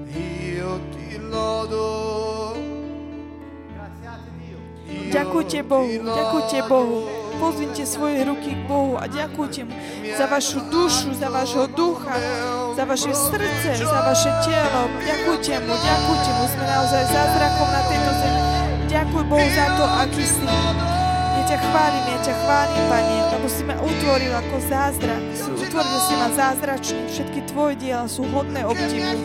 io 0.07 0.81
ti 0.91 1.19
lodo. 1.29 2.01
Ďakujte 5.13 5.61
Bohu, 5.61 5.93
ďakujte 6.09 6.65
Bohu. 6.65 7.22
Pozvinte 7.43 7.83
svoje 7.83 8.23
ruky 8.23 8.55
k 8.55 8.63
Bohu 8.71 8.95
a 9.03 9.11
ďakujte 9.11 9.67
mu 9.67 9.75
za 10.15 10.31
vašu 10.31 10.63
dušu, 10.71 11.11
za 11.19 11.27
vašho 11.27 11.67
ducha, 11.75 12.15
za 12.79 12.87
vaše 12.87 13.11
srdce, 13.11 13.83
za 13.83 14.01
vaše 14.07 14.31
telo. 14.47 14.87
Ďakujte 15.03 15.59
mu, 15.67 15.75
ďakujte 15.75 16.31
mu. 16.39 16.45
Sme 16.47 16.65
naozaj 16.71 17.03
zázrakom 17.11 17.69
na 17.75 17.83
tejto 17.91 18.11
zemi. 18.15 18.41
Ďakuj 18.87 19.23
Bohu 19.27 19.49
za 19.59 19.67
to, 19.75 19.85
aký 20.07 20.23
si. 20.23 20.47
Ja 21.35 21.43
ťa 21.51 21.59
chválim, 21.67 22.05
ja 22.15 22.19
ťa 22.23 22.35
chválim, 22.47 22.83
Pane, 22.87 23.17
lebo 23.35 23.47
si 23.51 23.63
ma 23.67 23.75
utvoril 23.83 24.33
ako 24.39 24.57
zázrak. 24.71 25.23
Utvoril 25.59 25.99
si 25.99 26.15
ma 26.15 26.29
zázračný. 26.31 27.01
Všetky 27.11 27.41
tvoje 27.51 27.75
diela 27.75 28.07
sú 28.07 28.23
hodné 28.31 28.63
obdivu. 28.63 29.19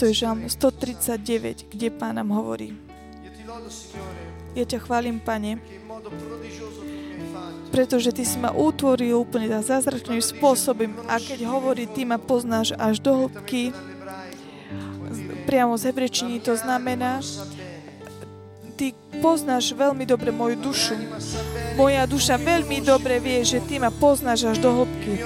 Toto 0.00 0.16
je 0.16 0.24
žalm 0.24 0.48
139, 0.48 1.76
kde 1.76 1.92
Pán 1.92 2.16
nám 2.16 2.32
hovorí. 2.32 2.72
Ja 4.56 4.64
ťa 4.64 4.80
chválim, 4.80 5.20
Pane, 5.20 5.60
pretože 7.68 8.08
Ty 8.08 8.24
si 8.24 8.40
ma 8.40 8.48
utvoril 8.48 9.12
úplne 9.20 9.52
zázračným 9.60 10.24
spôsobom 10.24 11.04
a 11.04 11.20
keď 11.20 11.44
hovorí, 11.44 11.84
Ty 11.84 12.08
ma 12.08 12.16
poznáš 12.16 12.72
až 12.80 12.96
do 13.04 13.12
hĺbky, 13.28 13.76
priamo 15.44 15.76
z 15.76 15.92
hebrečiny 15.92 16.40
to 16.40 16.56
znamená, 16.56 17.20
Ty 18.80 18.96
poznáš 19.20 19.76
veľmi 19.76 20.08
dobre 20.08 20.32
moju 20.32 20.64
dušu. 20.64 20.96
Moja 21.76 22.08
duša 22.08 22.40
veľmi 22.40 22.80
dobre 22.80 23.20
vie, 23.20 23.44
že 23.44 23.60
Ty 23.60 23.84
ma 23.84 23.92
poznáš 23.92 24.48
až 24.48 24.64
do 24.64 24.80
hĺbky 24.80 25.20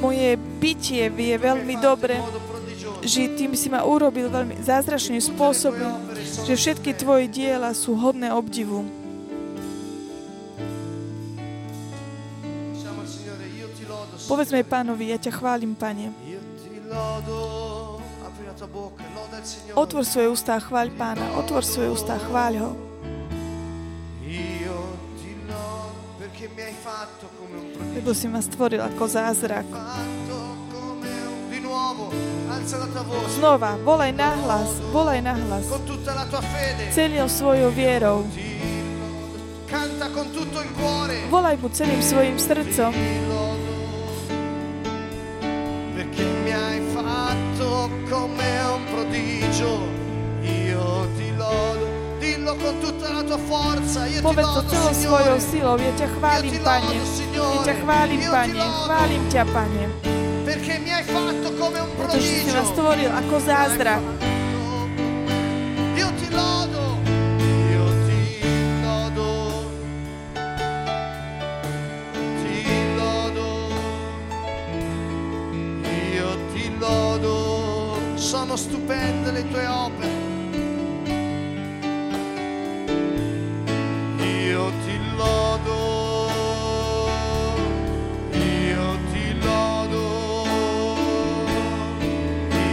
moje 0.00 0.40
bytie 0.58 1.12
vie 1.12 1.36
veľmi 1.36 1.76
dobre, 1.76 2.16
že 3.04 3.32
tým 3.36 3.52
si 3.52 3.68
ma 3.68 3.84
urobil 3.84 4.32
veľmi 4.32 4.64
zázračným 4.64 5.20
spôsobom, 5.20 6.08
že 6.48 6.56
všetky 6.56 6.96
tvoje 6.96 7.28
diela 7.28 7.76
sú 7.76 7.92
hodné 7.96 8.32
obdivu. 8.32 8.88
Povedzme 14.30 14.62
pánovi, 14.62 15.10
ja 15.10 15.18
ťa 15.18 15.32
chválim, 15.36 15.74
pane. 15.74 16.14
Otvor 19.74 20.04
svoje 20.06 20.28
ústa 20.30 20.54
a 20.56 20.60
chváľ 20.62 20.88
pána. 20.94 21.24
Otvor 21.40 21.66
svoje 21.66 21.90
ústa 21.90 22.14
a 22.14 22.22
chváľ 22.22 22.54
ho. 22.62 22.89
Lebo 27.94 28.14
si 28.16 28.28
ma 28.28 28.40
stvoril 28.40 28.80
ako 28.80 29.04
zázrak. 29.04 29.66
Znova, 33.36 33.76
volaj 33.84 34.12
nahlas, 34.16 34.80
volaj 34.92 35.20
nahlas. 35.20 35.64
Celou 36.96 37.28
svojou 37.28 37.70
vierou. 37.70 38.24
Volaj 41.30 41.56
mu 41.60 41.68
celým 41.68 42.02
svojim 42.02 42.36
srdcom. 42.40 42.92
Perché 45.94 46.24
mi 46.44 46.52
hai 46.52 46.80
fatto 46.96 47.92
come 48.08 48.48
un 48.72 48.82
prodigio, 48.88 49.84
io 50.42 51.06
ti 51.16 51.28
lodo. 51.36 51.89
Dillo 52.20 52.54
con 52.56 52.78
tutta 52.80 53.12
la 53.12 53.22
tua 53.22 53.38
forza. 53.38 54.06
Io 54.06 54.20
Povedz 54.20 54.52
to 54.52 54.62
celou 54.68 54.92
svojou 54.92 55.40
silou. 55.40 55.76
io 55.80 55.92
ti 55.96 56.04
chválim, 56.04 56.52
Pane. 56.60 57.00
Ja 57.32 57.64
ťa 57.64 57.74
chválim, 57.80 58.20
Pane. 58.28 58.60
Chválim 58.84 59.22
ťa, 59.32 59.44
Pane. 59.48 59.84
Pretože 61.96 62.28
si 62.44 62.50
ma 62.52 62.62
stvoril 62.68 63.08
ako 63.08 63.36
zázrak. 63.40 64.02
Io 65.96 66.08
ti 66.20 66.28
lodo. 66.28 67.00
Io. 67.72 67.86
Ti 68.04 68.20
lodo. 68.84 69.28
Io 75.88 76.30
ti 76.52 76.64
lodo. 76.76 77.34
Sono 78.20 78.60
stupende 78.60 79.32
le 79.32 79.42
tue 79.48 79.64
opere. 79.64 80.29
Io 84.50 84.72
ti 84.84 84.98
lodo. 85.16 86.28
Io 88.32 88.88
ti 89.12 89.38
lodo. 89.38 90.04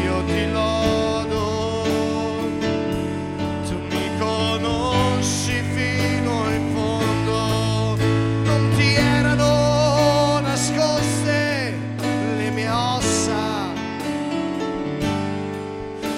Io 0.03 0.17
ti 0.25 0.43
lodo. 0.57 1.43
Tu 3.67 3.75
mi 3.91 4.05
conosci 4.17 5.61
fino 5.75 6.33
in 6.49 6.65
fondo. 6.73 7.95
Non 8.43 8.71
ti 8.75 8.95
erano 8.95 10.39
nascoste 10.39 11.77
le 12.37 12.49
mie 12.49 12.69
ossa. 12.69 13.69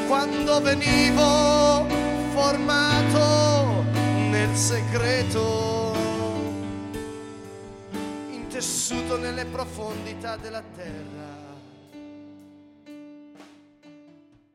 Quando 0.07 0.61
venivo 0.61 1.49
segreto, 4.70 5.96
intessuto 8.30 9.18
nelle 9.18 9.46
profondità 9.46 10.38
della 10.38 10.62
terra. 10.76 11.19